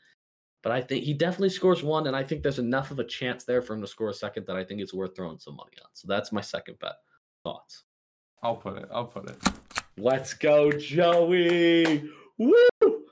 But 0.64 0.72
I 0.72 0.82
think 0.82 1.04
he 1.04 1.14
definitely 1.14 1.50
scores 1.50 1.84
one, 1.84 2.08
and 2.08 2.16
I 2.16 2.24
think 2.24 2.44
there's 2.44 2.60
enough 2.60 2.92
of 2.92 3.00
a 3.00 3.04
chance 3.04 3.44
there 3.44 3.62
for 3.62 3.74
him 3.74 3.82
to 3.82 3.88
score 3.88 4.10
a 4.10 4.14
second 4.14 4.48
that 4.48 4.56
I 4.56 4.64
think 4.64 4.82
it's 4.82 4.94
worth 4.94 5.16
throwing 5.16 5.40
some 5.40 5.56
money 5.56 5.78
on. 5.82 5.90
So 5.94 6.08
that's 6.08 6.32
my 6.32 6.42
second 6.42 6.80
bet. 6.80 6.96
Thoughts? 7.44 7.84
I'll 8.44 8.56
put 8.56 8.78
it. 8.78 8.90
I'll 8.92 9.06
put 9.06 9.30
it. 9.30 9.38
Let's 9.98 10.34
go, 10.34 10.72
Joey! 10.72 12.10
Woo! 12.38 13.04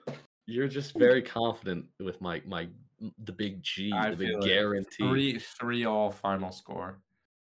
You're 0.45 0.67
just 0.67 0.97
very 0.97 1.21
confident 1.21 1.85
with 1.99 2.21
my 2.21 2.41
my 2.45 2.67
the 3.23 3.31
big 3.31 3.61
G, 3.63 3.91
I 3.91 4.11
the 4.11 4.17
big 4.17 4.29
it. 4.29 4.43
guarantee. 4.43 5.07
Three 5.07 5.39
three 5.39 5.85
all 5.85 6.11
final 6.11 6.51
score. 6.51 6.99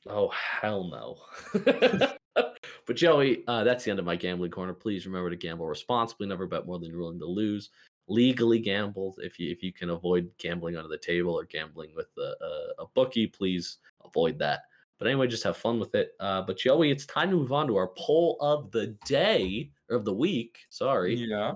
Oh 0.08 0.30
hell 0.30 0.84
no! 0.86 1.64
but 2.86 2.96
Joey, 2.96 3.44
uh, 3.48 3.64
that's 3.64 3.84
the 3.84 3.92
end 3.92 4.00
of 4.00 4.06
my 4.06 4.16
gambling 4.16 4.52
corner. 4.52 4.74
Please 4.74 5.06
remember 5.06 5.30
to 5.30 5.36
gamble 5.36 5.68
responsibly. 5.68 6.28
Never 6.28 6.48
bet 6.48 6.66
more 6.66 6.80
than 6.80 6.90
you're 6.90 7.00
willing 7.00 7.20
to 7.20 7.26
lose. 7.26 7.70
Legally 8.08 8.60
gamble 8.60 9.16
if 9.18 9.40
you 9.40 9.52
if 9.52 9.64
you 9.64 9.74
can 9.74 9.90
avoid 9.90 10.30
gambling 10.38 10.78
under 10.78 10.90
the 10.90 10.98
table 10.98 11.34
or 11.34 11.44
gambling 11.46 11.90
with 11.96 12.10
a, 12.18 12.36
a, 12.44 12.84
a 12.84 12.86
bookie. 12.94 13.28
Please 13.28 13.78
avoid 14.04 14.38
that. 14.40 14.62
But 15.00 15.08
anyway, 15.08 15.28
just 15.28 15.44
have 15.44 15.58
fun 15.58 15.80
with 15.80 15.94
it. 15.96 16.12
Uh, 16.20 16.42
but 16.44 16.58
Joey, 16.58 16.92
it's 16.92 17.06
time 17.06 17.30
to 17.32 17.36
move 17.36 17.52
on 17.52 17.68
to 17.68 17.76
our 17.76 17.92
poll 17.98 18.38
of 18.40 18.72
the 18.72 18.96
day 19.06 19.72
or 19.90 19.98
of 19.98 20.06
the 20.06 20.14
week. 20.14 20.60
Sorry. 20.70 21.16
Yeah. 21.16 21.56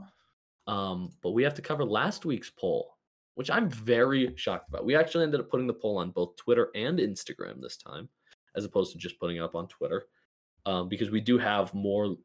Um, 0.68 1.12
but 1.22 1.32
we 1.32 1.44
have 1.44 1.54
to 1.56 1.62
cover 1.62 1.86
last 1.86 2.26
week's 2.26 2.50
poll, 2.50 2.98
which 3.36 3.50
I'm 3.50 3.70
very 3.70 4.34
shocked 4.36 4.70
about. 4.70 4.86
We 4.86 4.96
actually 4.96 5.24
ended 5.24 5.40
up 5.40 5.50
putting 5.50 5.68
the 5.68 5.74
poll 5.74 5.98
on 5.98 6.12
both 6.12 6.36
Twitter 6.36 6.70
and 6.76 7.00
Instagram 7.00 7.62
this 7.62 7.78
time, 7.78 8.10
as 8.56 8.66
opposed 8.66 8.92
to 8.92 8.98
just 8.98 9.20
putting 9.20 9.38
it 9.38 9.44
up 9.44 9.56
on 9.56 9.68
Twitter, 9.68 10.06
um, 10.66 10.90
because 10.90 11.10
we 11.10 11.22
do 11.22 11.38
have 11.38 11.74
more 11.74 12.16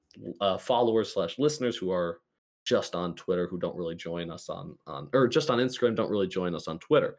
uh, 0.41 0.59
followers 0.59 1.13
slash 1.13 1.39
listeners 1.39 1.77
who 1.77 1.91
are 1.91 2.21
just 2.65 2.95
on 2.95 3.15
Twitter 3.15 3.47
who 3.47 3.59
don't 3.59 3.77
really 3.77 3.95
join 3.95 4.31
us 4.31 4.49
on 4.49 4.77
on 4.87 5.09
or 5.13 5.29
just 5.29 5.51
on 5.51 5.59
Instagram 5.59 5.95
don't 5.95 6.11
really 6.11 6.29
join 6.29 6.55
us 6.55 6.67
on 6.67 6.79
Twitter. 6.79 7.17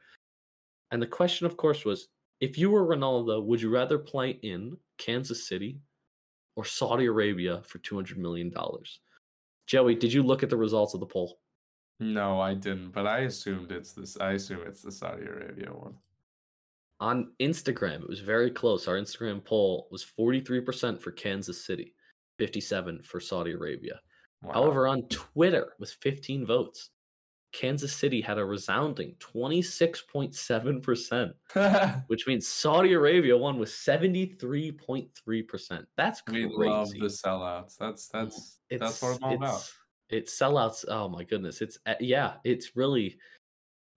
And 0.91 1.01
the 1.01 1.07
question, 1.07 1.45
of 1.45 1.57
course, 1.57 1.86
was 1.86 2.07
if 2.41 2.57
you 2.57 2.70
were 2.70 2.86
Ronaldo, 2.86 3.43
would 3.43 3.61
you 3.61 3.70
rather 3.70 3.97
play 3.97 4.32
in 4.41 4.78
Kansas 4.97 5.47
City 5.47 5.80
or 6.55 6.66
Saudi 6.66 7.05
Arabia 7.05 7.61
for 7.66 7.80
two 7.80 7.95
hundred 7.95 8.18
million 8.18 8.49
dollars? 8.49 8.99
Joey, 9.68 9.95
did 9.95 10.13
you 10.13 10.24
look 10.24 10.43
at 10.43 10.49
the 10.49 10.57
results 10.57 10.93
of 10.93 10.99
the 10.99 11.05
poll? 11.05 11.39
No, 11.99 12.39
I 12.41 12.53
didn't, 12.53 12.91
but 12.91 13.07
I 13.07 13.20
assumed 13.20 13.72
it's 13.72 13.93
this. 13.93 14.18
I 14.20 14.34
assume 14.34 14.61
it's 14.66 14.82
the 14.82 14.91
Saudi 14.91 15.24
Arabia 15.24 15.70
one. 15.72 15.95
On 17.00 17.32
Instagram, 17.41 18.02
it 18.04 18.10
was 18.10 18.22
very 18.22 18.50
close. 18.50 18.88
Our 18.88 18.96
Instagram 18.96 19.43
poll 19.43 19.88
was 19.91 20.06
43% 20.18 21.02
for 21.02 21.12
Kansas 21.12 21.66
City, 21.66 21.93
57 22.39 23.02
for 23.04 23.20
Saudi 23.20 23.52
Arabia. 23.52 24.00
Wow. 24.41 24.54
However, 24.54 24.88
on 24.88 25.04
Twitter, 25.10 25.74
with 25.80 25.91
15 26.02 26.46
votes, 26.46 26.91
Kansas 27.52 27.93
City 27.96 28.22
had 28.22 28.38
a 28.38 28.46
resounding 28.46 29.16
26.7%, 29.20 31.34
which 32.08 32.28
means 32.28 32.48
Saudi 32.48 32.93
Arabia 32.93 33.36
won 33.38 33.58
with 33.58 33.70
73.3%. 33.70 35.86
That's 35.98 36.22
crazy. 36.22 36.46
we 36.58 36.68
love 36.68 36.89
the 36.91 37.00
sellouts. 37.08 37.76
That's 37.78 38.08
that's 38.10 38.60
that's 38.70 39.02
what 39.02 39.16
it's 39.16 39.24
all 39.24 39.34
about. 39.36 39.48
it's- 39.48 39.74
It's 40.10 40.38
sellouts. 40.39 40.86
Oh 40.88 41.10
my 41.10 41.24
goodness. 41.24 41.62
It's 41.62 41.78
uh, 41.86 41.96
yeah. 42.00 42.34
It's 42.43 42.76
really. 42.76 43.18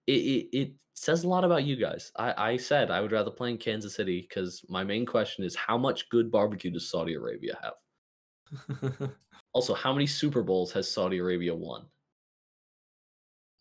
It, 0.09 0.13
it 0.13 0.59
it 0.59 0.73
says 0.95 1.23
a 1.23 1.29
lot 1.29 1.45
about 1.45 1.65
you 1.65 1.77
guys. 1.77 2.11
I 2.17 2.53
I 2.53 2.57
said 2.57 2.91
I 2.91 3.01
would 3.01 3.13
rather 3.13 3.31
play 3.31 3.51
in 3.51 3.59
Kansas 3.59 3.95
City 3.95 4.27
because 4.29 4.65
my 4.69 4.83
main 4.83 5.07
question 5.07 5.45
is 5.45 5.55
how 5.55 5.79
much 5.79 6.09
good 6.09 6.31
barbecue 6.31 6.71
does 6.71 6.91
Saudi 6.91 7.15
Arabia 7.15 7.59
have? 7.63 9.11
Also, 9.55 9.75
how 9.75 9.93
many 9.93 10.07
Super 10.07 10.43
Bowls 10.43 10.73
has 10.73 10.91
Saudi 10.91 11.19
Arabia 11.19 11.55
won? 11.55 11.87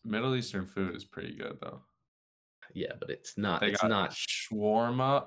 Middle 0.04 0.36
Eastern 0.36 0.66
food 0.66 0.94
is 0.94 1.04
pretty 1.04 1.34
good 1.34 1.58
though. 1.60 1.80
Yeah, 2.74 2.92
but 3.00 3.10
it's 3.10 3.38
not. 3.38 3.60
They 3.60 3.68
it's 3.68 3.80
got 3.80 3.88
not. 3.88 4.10
shawarma. 4.10 5.26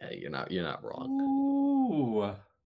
Yeah, 0.00 0.10
you're 0.10 0.30
not. 0.30 0.50
You're 0.50 0.64
not 0.64 0.84
wrong. 0.84 1.20
Ooh. 1.20 2.30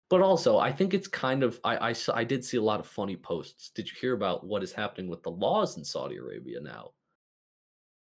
But 0.09 0.21
also, 0.21 0.57
I 0.57 0.71
think 0.71 0.93
it's 0.93 1.07
kind 1.07 1.43
of. 1.43 1.59
I 1.63 1.89
I 1.89 1.93
saw. 1.93 2.15
I 2.15 2.23
did 2.23 2.43
see 2.43 2.57
a 2.57 2.61
lot 2.61 2.79
of 2.79 2.87
funny 2.87 3.15
posts. 3.15 3.69
Did 3.69 3.89
you 3.89 3.95
hear 4.01 4.13
about 4.13 4.45
what 4.45 4.63
is 4.63 4.73
happening 4.73 5.07
with 5.09 5.23
the 5.23 5.31
laws 5.31 5.77
in 5.77 5.85
Saudi 5.85 6.17
Arabia 6.17 6.59
now? 6.59 6.91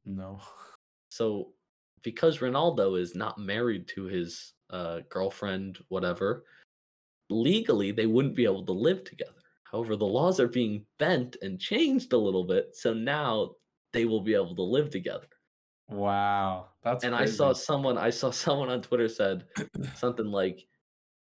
No. 0.07 0.39
So, 1.09 1.49
because 2.01 2.39
Ronaldo 2.39 2.99
is 2.99 3.13
not 3.13 3.37
married 3.37 3.87
to 3.89 4.05
his 4.05 4.53
uh, 4.69 5.01
girlfriend, 5.09 5.77
whatever, 5.89 6.45
legally 7.29 7.91
they 7.91 8.05
wouldn't 8.05 8.35
be 8.35 8.45
able 8.45 8.65
to 8.65 8.71
live 8.71 9.03
together. 9.03 9.33
However, 9.71 9.97
the 9.97 10.05
laws 10.05 10.39
are 10.39 10.47
being 10.47 10.85
bent 10.97 11.35
and 11.41 11.59
changed 11.59 12.13
a 12.13 12.17
little 12.17 12.45
bit, 12.45 12.75
so 12.75 12.93
now 12.93 13.51
they 13.91 14.05
will 14.05 14.21
be 14.21 14.33
able 14.33 14.55
to 14.55 14.61
live 14.61 14.89
together. 14.89 15.27
Wow. 15.89 16.69
That's 16.83 17.03
and 17.03 17.13
I 17.13 17.25
saw 17.25 17.53
someone, 17.53 17.97
I 17.97 18.09
saw 18.09 18.31
someone 18.31 18.69
on 18.69 18.81
Twitter 18.81 19.09
said 19.09 19.45
something 19.95 20.27
like, 20.27 20.65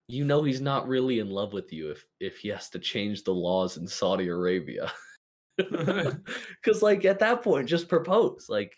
"You 0.09 0.25
know, 0.25 0.43
he's 0.43 0.63
not 0.63 0.89
really 0.89 1.19
in 1.19 1.31
love 1.31 1.53
with 1.53 1.73
you 1.73 1.91
if 1.91 2.07
if 2.21 2.39
he 2.39 2.49
has 2.49 2.71
to 2.71 2.79
change 2.79 3.25
the 3.25 3.35
laws 3.35 3.77
in 3.77 3.87
Saudi 3.87 4.29
Arabia." 4.29 4.91
Because, 6.63 6.83
like, 6.83 7.05
at 7.05 7.19
that 7.19 7.43
point, 7.43 7.69
just 7.69 7.89
propose. 7.89 8.47
Like, 8.49 8.73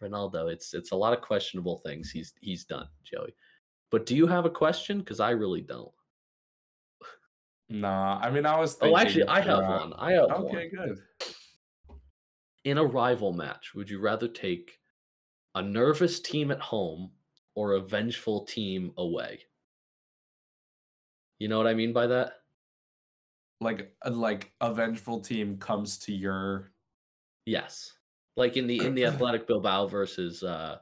Ronaldo, 0.00 0.52
it's 0.52 0.74
it's 0.74 0.92
a 0.92 0.96
lot 0.96 1.12
of 1.12 1.20
questionable 1.22 1.78
things 1.78 2.10
he's 2.10 2.34
he's 2.40 2.64
done, 2.64 2.88
Joey. 3.04 3.34
But 3.90 4.06
do 4.06 4.16
you 4.16 4.26
have 4.26 4.44
a 4.44 4.50
question? 4.50 4.98
Because 4.98 5.20
I 5.20 5.30
really 5.30 5.60
don't. 5.60 5.92
Nah, 7.68 8.18
I 8.22 8.30
mean 8.30 8.46
I 8.46 8.58
was 8.58 8.78
Oh, 8.80 8.96
actually, 8.96 9.26
I 9.26 9.40
have 9.40 9.64
uh, 9.64 9.78
one. 9.78 9.92
I 9.94 10.12
have 10.12 10.30
Okay, 10.30 10.70
one. 10.76 10.86
good. 10.86 11.98
In 12.64 12.78
a 12.78 12.84
rival 12.84 13.32
match, 13.32 13.74
would 13.74 13.88
you 13.88 14.00
rather 14.00 14.28
take 14.28 14.78
a 15.54 15.62
nervous 15.62 16.20
team 16.20 16.50
at 16.50 16.60
home 16.60 17.10
or 17.54 17.72
a 17.72 17.80
vengeful 17.80 18.44
team 18.44 18.92
away? 18.98 19.40
You 21.38 21.48
know 21.48 21.58
what 21.58 21.66
I 21.66 21.74
mean 21.74 21.92
by 21.92 22.06
that? 22.06 22.34
Like 23.60 23.92
a, 24.02 24.10
like 24.10 24.52
a 24.60 24.72
vengeful 24.72 25.20
team 25.20 25.56
comes 25.58 25.98
to 25.98 26.12
your 26.12 26.72
Yes. 27.46 27.92
Like 28.36 28.56
in 28.56 28.66
the 28.66 28.84
in 28.84 28.94
the 28.94 29.04
Athletic 29.06 29.46
Bilbao 29.46 29.86
versus 29.86 30.42
uh 30.42 30.78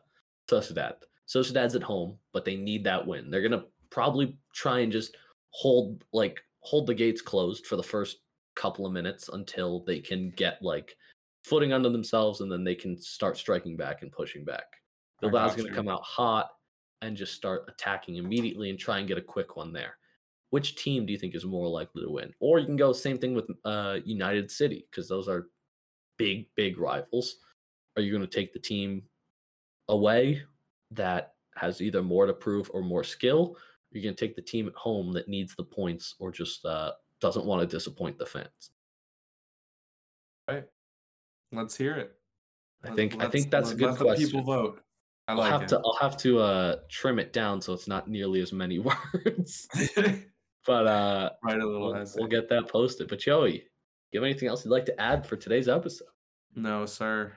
Sociedad. 0.51 0.95
Sociedad's 1.29 1.75
at 1.75 1.83
home, 1.83 2.18
but 2.33 2.45
they 2.45 2.57
need 2.57 2.85
that 2.85 3.07
win. 3.07 3.31
They're 3.31 3.43
gonna 3.43 3.64
probably 3.91 4.37
try 4.53 4.81
and 4.81 4.91
just 4.91 5.16
hold 5.51 6.05
like 6.12 6.41
hold 6.61 6.87
the 6.87 6.95
gates 6.95 7.22
closed 7.22 7.66
for 7.66 7.77
the 7.77 7.83
first 7.83 8.18
couple 8.57 8.87
of 8.87 8.93
minutes 8.93 9.29
until 9.33 9.85
they 9.85 10.01
can 10.01 10.31
get 10.37 10.59
like 10.62 10.97
footing 11.45 11.72
under 11.72 11.91
themselves 11.91 12.41
and 12.41 12.51
then 12.51 12.64
they 12.64 12.75
can 12.75 12.99
start 12.99 13.37
striking 13.37 13.77
back 13.77 14.03
and 14.03 14.11
pushing 14.11 14.45
back. 14.45 14.64
bilbao's 15.22 15.55
gonna 15.55 15.72
come 15.72 15.89
out 15.89 16.03
hot 16.03 16.49
and 17.03 17.16
just 17.16 17.35
start 17.35 17.64
attacking 17.68 18.16
immediately 18.16 18.70
and 18.70 18.79
try 18.79 18.99
and 18.99 19.09
get 19.09 19.18
a 19.18 19.22
quick 19.22 19.57
one 19.57 19.72
there. 19.72 19.97
Which 20.55 20.77
team 20.77 21.05
do 21.05 21.13
you 21.13 21.19
think 21.19 21.35
is 21.35 21.45
more 21.45 21.67
likely 21.67 22.05
to 22.05 22.09
win? 22.09 22.33
Or 22.39 22.61
you 22.61 22.67
can 22.67 22.77
go 22.77 22.93
same 22.93 23.19
thing 23.19 23.35
with 23.35 23.51
uh, 23.65 23.99
United 24.05 24.53
City 24.53 24.87
because 24.89 25.09
those 25.09 25.27
are 25.27 25.49
big, 26.17 26.47
big 26.55 26.79
rivals. 26.79 27.39
Are 27.97 28.03
you 28.03 28.13
going 28.13 28.29
to 28.29 28.37
take 28.39 28.53
the 28.53 28.61
team 28.61 29.03
away 29.89 30.43
that 30.93 31.35
has 31.57 31.83
either 31.83 32.05
more 32.05 32.27
to 32.27 32.33
prove 32.33 32.71
or 32.73 32.83
more 32.83 33.03
skill? 33.03 33.57
Or 33.57 33.59
are 33.59 33.99
you 33.99 34.03
going 34.05 34.15
to 34.15 34.25
take 34.27 34.37
the 34.37 34.43
team 34.43 34.69
at 34.69 34.75
home 34.77 35.13
that 35.15 35.27
needs 35.27 35.57
the 35.57 35.65
points 35.65 36.15
or 36.21 36.31
just 36.31 36.65
uh, 36.65 36.93
doesn't 37.21 37.47
want 37.47 37.61
to 37.63 37.67
disappoint 37.77 38.17
the 38.17 38.27
fans? 38.27 38.71
right. 40.49 40.67
Let's 41.51 41.77
hear 41.77 41.97
it. 41.97 42.13
I 42.85 42.91
think 42.91 43.15
I 43.15 43.25
let's- 43.25 43.33
think 43.33 43.51
that's 43.51 43.73
a 43.73 43.75
good 43.75 43.91
let 43.91 43.99
question. 43.99 44.27
People 44.27 44.43
vote. 44.43 44.83
I 45.27 45.33
I'll 45.33 45.39
like 45.39 45.51
have 45.51 45.63
it. 45.63 45.69
to 45.71 45.79
I'll 45.85 45.99
have 46.01 46.17
to 46.19 46.39
uh, 46.39 46.77
trim 46.89 47.19
it 47.19 47.33
down 47.33 47.61
so 47.61 47.73
it's 47.73 47.89
not 47.89 48.07
nearly 48.09 48.41
as 48.41 48.53
many 48.53 48.79
words. 48.89 49.67
but 50.67 50.87
uh, 50.87 51.31
Write 51.43 51.61
a 51.61 51.67
little 51.67 51.93
we'll, 51.93 52.07
we'll 52.17 52.29
get 52.29 52.49
that 52.49 52.69
posted. 52.69 53.09
But 53.09 53.19
Joey, 53.21 53.53
do 53.59 53.65
you 54.12 54.21
have 54.21 54.25
anything 54.25 54.49
else 54.49 54.65
you'd 54.65 54.71
like 54.71 54.87
to 54.87 55.01
add 55.01 55.27
for 55.27 55.37
today's 55.37 55.69
episode? 55.69 56.09
No, 56.55 56.87
sir. 56.87 57.33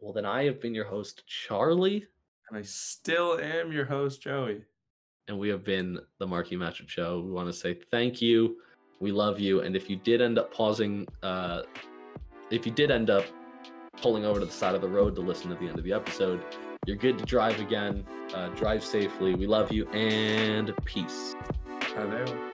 Well, 0.00 0.12
then 0.12 0.24
I 0.26 0.44
have 0.44 0.60
been 0.60 0.74
your 0.74 0.84
host, 0.86 1.22
Charlie, 1.26 2.06
And 2.48 2.58
I 2.58 2.62
still 2.62 3.38
am 3.40 3.72
your 3.72 3.84
host, 3.84 4.22
Joey. 4.22 4.62
and 5.28 5.38
we 5.38 5.48
have 5.48 5.62
been 5.64 5.98
the 6.18 6.26
Marquee 6.26 6.56
Matchup 6.56 6.88
Show. 6.88 7.20
We 7.20 7.30
want 7.32 7.48
to 7.48 7.52
say 7.52 7.78
thank 7.90 8.20
you. 8.22 8.56
We 9.00 9.12
love 9.12 9.38
you. 9.40 9.60
And 9.60 9.74
if 9.76 9.88
you 9.88 9.96
did 9.96 10.20
end 10.20 10.38
up 10.38 10.52
pausing, 10.52 11.06
uh, 11.22 11.62
if 12.50 12.66
you 12.66 12.72
did 12.72 12.90
end 12.90 13.08
up 13.10 13.24
pulling 14.00 14.24
over 14.24 14.40
to 14.40 14.46
the 14.46 14.52
side 14.52 14.74
of 14.74 14.80
the 14.80 14.88
road 14.88 15.14
to 15.16 15.20
listen 15.20 15.48
to 15.50 15.56
the 15.56 15.66
end 15.68 15.78
of 15.78 15.84
the 15.84 15.92
episode, 15.92 16.42
you're 16.86 16.96
good 16.96 17.18
to 17.18 17.24
drive 17.24 17.60
again. 17.60 18.04
Uh, 18.34 18.48
drive 18.50 18.82
safely. 18.84 19.34
We 19.34 19.46
love 19.46 19.70
you 19.72 19.86
and 19.90 20.72
peace. 20.84 21.34
Hello. 21.94 22.49